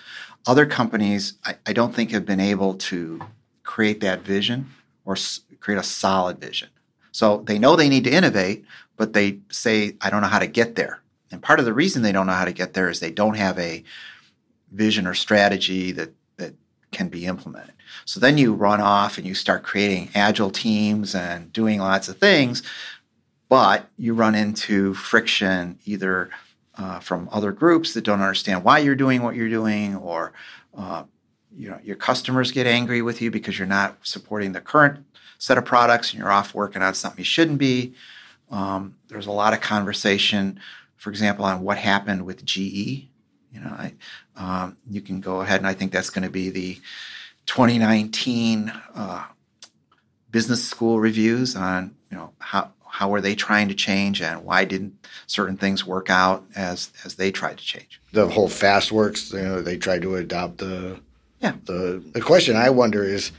Other 0.47 0.65
companies, 0.65 1.33
I, 1.45 1.55
I 1.65 1.73
don't 1.73 1.93
think, 1.93 2.11
have 2.11 2.25
been 2.25 2.39
able 2.39 2.73
to 2.75 3.21
create 3.63 3.99
that 4.01 4.21
vision 4.21 4.71
or 5.05 5.13
s- 5.13 5.41
create 5.59 5.77
a 5.77 5.83
solid 5.83 6.39
vision. 6.39 6.69
So 7.11 7.43
they 7.45 7.59
know 7.59 7.75
they 7.75 7.89
need 7.89 8.03
to 8.05 8.11
innovate, 8.11 8.65
but 8.97 9.13
they 9.13 9.39
say, 9.49 9.95
I 10.01 10.09
don't 10.09 10.21
know 10.21 10.27
how 10.27 10.39
to 10.39 10.47
get 10.47 10.75
there. 10.75 11.01
And 11.31 11.41
part 11.41 11.59
of 11.59 11.65
the 11.65 11.73
reason 11.73 12.01
they 12.01 12.11
don't 12.11 12.27
know 12.27 12.33
how 12.33 12.45
to 12.45 12.53
get 12.53 12.73
there 12.73 12.89
is 12.89 12.99
they 12.99 13.11
don't 13.11 13.37
have 13.37 13.57
a 13.59 13.83
vision 14.71 15.07
or 15.07 15.13
strategy 15.13 15.91
that, 15.91 16.13
that 16.37 16.53
can 16.91 17.09
be 17.09 17.25
implemented. 17.25 17.73
So 18.05 18.19
then 18.19 18.37
you 18.37 18.53
run 18.53 18.81
off 18.81 19.17
and 19.17 19.25
you 19.25 19.33
start 19.35 19.63
creating 19.63 20.09
agile 20.13 20.51
teams 20.51 21.15
and 21.15 21.51
doing 21.51 21.79
lots 21.79 22.07
of 22.07 22.17
things, 22.17 22.63
but 23.49 23.89
you 23.97 24.13
run 24.13 24.35
into 24.35 24.93
friction 24.93 25.79
either 25.85 26.29
uh, 26.77 26.99
from 26.99 27.29
other 27.31 27.51
groups 27.51 27.93
that 27.93 28.03
don't 28.03 28.21
understand 28.21 28.63
why 28.63 28.79
you're 28.79 28.95
doing 28.95 29.21
what 29.21 29.35
you're 29.35 29.49
doing 29.49 29.95
or 29.95 30.33
uh, 30.77 31.03
you 31.55 31.69
know 31.69 31.79
your 31.83 31.95
customers 31.95 32.51
get 32.51 32.67
angry 32.67 33.01
with 33.01 33.21
you 33.21 33.31
because 33.31 33.57
you're 33.57 33.67
not 33.67 33.97
supporting 34.01 34.51
the 34.51 34.59
current 34.59 35.05
set 35.37 35.57
of 35.57 35.65
products 35.65 36.11
and 36.11 36.19
you're 36.19 36.31
off 36.31 36.53
working 36.53 36.81
on 36.81 36.93
something 36.93 37.19
you 37.19 37.25
shouldn't 37.25 37.57
be. 37.57 37.93
Um, 38.51 38.95
there's 39.07 39.27
a 39.27 39.31
lot 39.31 39.53
of 39.53 39.61
conversation, 39.61 40.59
for 40.97 41.09
example, 41.09 41.45
on 41.45 41.61
what 41.61 41.77
happened 41.77 42.25
with 42.25 42.45
GE. 42.45 43.07
You 43.51 43.61
know, 43.61 43.69
I, 43.69 43.93
um, 44.37 44.77
you 44.89 45.01
can 45.01 45.21
go 45.21 45.41
ahead 45.41 45.59
and 45.59 45.67
I 45.67 45.73
think 45.73 45.91
that's 45.91 46.09
going 46.09 46.23
to 46.23 46.31
be 46.31 46.49
the 46.49 46.75
2019 47.45 48.71
uh, 48.95 49.25
business 50.31 50.67
school 50.67 50.99
reviews 50.99 51.55
on 51.55 51.95
you 52.09 52.17
know 52.17 52.33
how 52.39 52.71
how 52.95 53.09
were 53.09 53.21
they 53.21 53.35
trying 53.35 53.67
to 53.67 53.75
change 53.75 54.21
and 54.21 54.45
why 54.45 54.63
didn't 54.63 55.05
certain 55.27 55.57
things 55.57 55.85
work 55.85 56.09
out 56.09 56.45
as 56.55 56.91
as 57.03 57.15
they 57.15 57.31
tried 57.31 57.57
to 57.57 57.63
change. 57.63 58.01
The 58.13 58.29
whole 58.29 58.47
FastWorks, 58.47 59.33
you 59.33 59.41
know, 59.41 59.61
they 59.61 59.77
tried 59.77 60.01
to 60.03 60.15
adopt 60.15 60.59
the 60.59 60.99
yeah. 61.39 61.53
The 61.65 62.03
the 62.13 62.21
question 62.21 62.55
I 62.55 62.69
wonder 62.69 63.03
is 63.03 63.31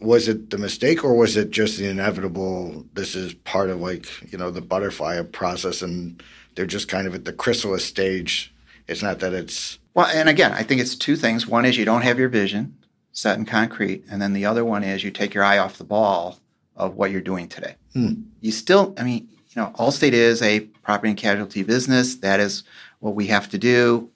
was 0.00 0.26
it 0.28 0.50
the 0.50 0.58
mistake 0.58 1.04
or 1.04 1.14
was 1.14 1.36
it 1.36 1.50
just 1.50 1.78
the 1.78 1.88
inevitable 1.88 2.84
this 2.94 3.14
is 3.14 3.34
part 3.34 3.70
of 3.70 3.80
like, 3.80 4.06
you 4.32 4.38
know, 4.38 4.50
the 4.50 4.60
butterfly 4.60 5.20
process 5.22 5.82
and 5.82 6.22
they're 6.54 6.66
just 6.66 6.88
kind 6.88 7.06
of 7.06 7.14
at 7.14 7.24
the 7.24 7.32
chrysalis 7.32 7.84
stage. 7.84 8.54
It's 8.88 9.02
not 9.02 9.20
that 9.20 9.32
it's 9.32 9.78
well, 9.94 10.06
and 10.06 10.28
again, 10.28 10.52
I 10.52 10.62
think 10.62 10.80
it's 10.80 10.96
two 10.96 11.16
things. 11.16 11.46
One 11.46 11.64
is 11.64 11.76
you 11.76 11.84
don't 11.84 12.02
have 12.02 12.18
your 12.18 12.28
vision 12.28 12.76
set 13.12 13.38
in 13.38 13.44
concrete, 13.46 14.04
and 14.10 14.20
then 14.20 14.32
the 14.32 14.44
other 14.44 14.64
one 14.64 14.82
is 14.82 15.04
you 15.04 15.10
take 15.10 15.34
your 15.34 15.44
eye 15.44 15.58
off 15.58 15.78
the 15.78 15.84
ball 15.84 16.40
of 16.76 16.96
what 16.96 17.10
you're 17.12 17.20
doing 17.20 17.48
today. 17.48 17.76
Hmm. 17.92 18.14
You 18.40 18.50
still, 18.50 18.94
I 18.98 19.04
mean, 19.04 19.28
you 19.50 19.62
know, 19.62 19.72
Allstate 19.78 20.12
is 20.12 20.42
a 20.42 20.60
property 20.60 21.10
and 21.10 21.18
casualty 21.18 21.62
business. 21.62 22.16
That 22.16 22.40
is 22.40 22.64
what 22.98 23.14
we 23.14 23.28
have 23.28 23.48
to 23.50 23.58
do. 23.58 24.10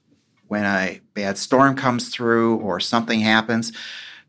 When 0.48 0.64
a 0.64 1.00
bad 1.14 1.38
storm 1.38 1.76
comes 1.76 2.08
through 2.08 2.56
or 2.56 2.80
something 2.80 3.20
happens, 3.20 3.70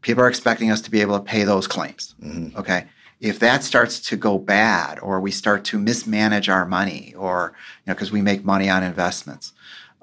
people 0.02 0.24
are 0.24 0.30
expecting 0.30 0.70
us 0.70 0.82
to 0.82 0.91
be 0.91 1.02
able 1.02 1.18
to 1.18 1.24
pay 1.24 1.43
those 1.43 1.66
claims. 1.66 2.14
Mhm. 2.24 2.56
Okay. 2.56 2.86
If 3.20 3.39
that 3.39 3.64
starts 3.64 4.00
to 4.02 4.16
go 4.16 4.38
bad, 4.38 5.00
or 5.00 5.20
we 5.20 5.32
start 5.32 5.64
to 5.66 5.80
mismanage 5.80 6.47
our 6.47 6.66
money, 6.66 7.14
or 7.18 7.54
you 7.86 7.89
know, 7.91 7.95
because 7.95 8.12
we 8.12 8.22
make 8.22 8.45
money 8.45 8.70
on 8.70 8.84
investments, 8.84 9.52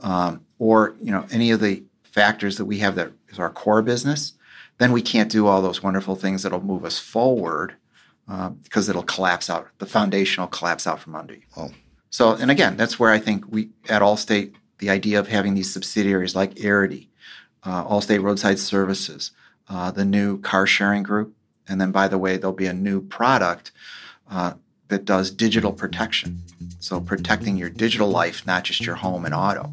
um, 0.01 0.41
or 0.59 0.95
you 1.01 1.11
know, 1.11 1.27
any 1.31 1.51
of 1.51 1.61
the 1.61 1.83
factors 2.03 2.57
that 2.57 2.65
we 2.65 2.79
have 2.79 2.95
that 2.95 3.13
is 3.29 3.39
our 3.39 3.51
core 3.51 3.83
business, 3.83 4.35
then 4.79 4.93
we 4.93 5.03
can't 5.03 5.31
do 5.31 5.47
all 5.47 5.63
those 5.63 5.83
wonderful 5.83 6.17
things 6.17 6.43
that'll 6.43 6.63
move 6.63 6.85
us 6.85 6.99
forward 6.99 7.75
uh, 8.29 8.51
because 8.51 8.89
it'll 8.89 9.03
collapse 9.03 9.49
out. 9.49 9.69
The 9.79 9.87
foundation 9.87 10.43
will 10.43 10.49
collapse 10.49 10.87
out 10.87 11.01
from 11.01 11.15
under 11.15 11.35
you. 11.35 11.43
Oh. 11.57 11.71
So, 12.11 12.33
and 12.33 12.51
again, 12.51 12.77
that's 12.77 12.99
where 12.99 13.11
I 13.11 13.19
think 13.19 13.45
we 13.49 13.71
at 13.89 14.03
Allstate, 14.03 14.55
the 14.79 14.91
idea 14.91 15.19
of 15.19 15.29
having 15.29 15.55
these 15.55 15.73
subsidiaries 15.73 16.35
like 16.35 16.55
Arity, 16.55 17.09
uh, 17.63 17.85
Allstate 17.85 18.23
Roadside 18.23 18.59
Services, 18.59 19.33
uh, 19.69 19.91
the 19.91 20.05
new 20.05 20.41
car 20.41 20.67
sharing 20.67 21.03
group, 21.03 21.35
and 21.69 21.81
then 21.81 21.91
by 21.91 22.09
the 22.09 22.19
way, 22.19 22.37
there'll 22.37 22.55
be 22.55 22.67
a 22.67 22.73
new 22.73 23.01
product 23.01 23.73
uh, 24.31 24.55
that 24.89 25.05
does 25.05 25.31
digital 25.31 25.73
protection. 25.73 26.43
So 26.79 27.01
protecting 27.01 27.57
your 27.57 27.71
digital 27.71 28.09
life, 28.09 28.47
not 28.47 28.65
just 28.65 28.87
your 28.87 28.97
home 28.97 29.25
and 29.25 29.35
auto. 29.35 29.71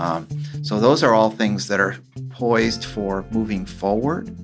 Um, 0.00 0.26
so 0.62 0.80
those 0.80 1.02
are 1.02 1.12
all 1.12 1.30
things 1.30 1.68
that 1.68 1.78
are 1.78 1.96
poised 2.30 2.86
for 2.86 3.26
moving 3.30 3.66
forward. 3.66 4.34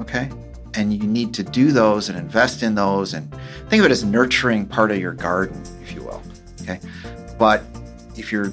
Okay. 0.00 0.30
And 0.74 0.94
you 0.94 1.06
need 1.06 1.34
to 1.34 1.42
do 1.42 1.70
those 1.70 2.08
and 2.08 2.18
invest 2.18 2.62
in 2.62 2.74
those 2.74 3.12
and 3.12 3.30
think 3.68 3.80
of 3.80 3.84
it 3.84 3.90
as 3.90 4.04
nurturing 4.04 4.66
part 4.66 4.90
of 4.90 4.98
your 4.98 5.12
garden, 5.12 5.62
if 5.82 5.92
you 5.92 6.02
will. 6.02 6.22
Okay. 6.62 6.80
But 7.38 7.62
if 8.16 8.32
you're, 8.32 8.52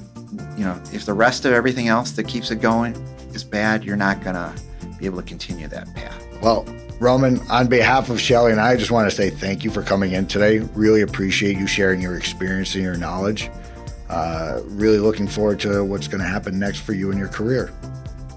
you 0.58 0.64
know, 0.64 0.78
if 0.92 1.06
the 1.06 1.14
rest 1.14 1.46
of 1.46 1.54
everything 1.54 1.88
else 1.88 2.10
that 2.12 2.28
keeps 2.28 2.50
it 2.50 2.60
going 2.60 2.94
is 3.32 3.42
bad, 3.42 3.82
you're 3.82 3.96
not 3.96 4.22
going 4.22 4.36
to 4.36 4.52
be 4.98 5.06
able 5.06 5.16
to 5.16 5.26
continue 5.26 5.66
that 5.68 5.92
path. 5.94 6.22
Well, 6.42 6.66
Roman, 6.98 7.40
on 7.48 7.68
behalf 7.68 8.10
of 8.10 8.20
Shelly 8.20 8.52
and 8.52 8.60
I, 8.60 8.72
I 8.72 8.76
just 8.76 8.90
want 8.90 9.08
to 9.08 9.16
say 9.16 9.30
thank 9.30 9.64
you 9.64 9.70
for 9.70 9.82
coming 9.82 10.12
in 10.12 10.26
today. 10.26 10.58
Really 10.74 11.00
appreciate 11.00 11.56
you 11.56 11.66
sharing 11.66 12.02
your 12.02 12.18
experience 12.18 12.74
and 12.74 12.84
your 12.84 12.96
knowledge. 12.96 13.50
Uh, 14.10 14.60
really 14.64 14.98
looking 14.98 15.28
forward 15.28 15.60
to 15.60 15.84
what's 15.84 16.08
going 16.08 16.20
to 16.20 16.26
happen 16.26 16.58
next 16.58 16.80
for 16.80 16.92
you 16.92 17.12
in 17.12 17.18
your 17.18 17.28
career. 17.28 17.72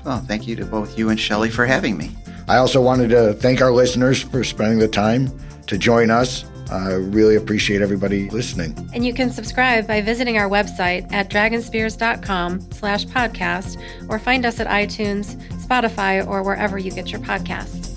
Well, 0.05 0.19
thank 0.19 0.47
you 0.47 0.55
to 0.57 0.65
both 0.65 0.97
you 0.97 1.09
and 1.09 1.19
Shelly 1.19 1.49
for 1.49 1.65
having 1.65 1.97
me. 1.97 2.11
I 2.47 2.57
also 2.57 2.79
wanted 2.79 3.09
to 3.09 3.33
thank 3.33 3.59
our 3.59 3.71
listeners 3.71 4.21
for 4.21 4.43
spending 4.43 4.77
the 4.77 4.87
time 4.87 5.31
to 5.67 5.77
join 5.77 6.11
us. 6.11 6.45
I 6.69 6.93
uh, 6.93 6.97
really 6.97 7.35
appreciate 7.35 7.81
everybody 7.81 8.29
listening. 8.29 8.89
And 8.93 9.05
you 9.05 9.13
can 9.13 9.31
subscribe 9.31 9.87
by 9.87 10.01
visiting 10.01 10.37
our 10.37 10.49
website 10.49 11.11
at 11.11 11.29
dragonspears.com 11.29 12.71
slash 12.71 13.05
podcast 13.05 13.81
or 14.09 14.19
find 14.19 14.45
us 14.45 14.59
at 14.59 14.67
iTunes, 14.67 15.35
Spotify, 15.65 16.25
or 16.25 16.43
wherever 16.43 16.77
you 16.77 16.91
get 16.91 17.11
your 17.11 17.21
podcasts. 17.21 17.92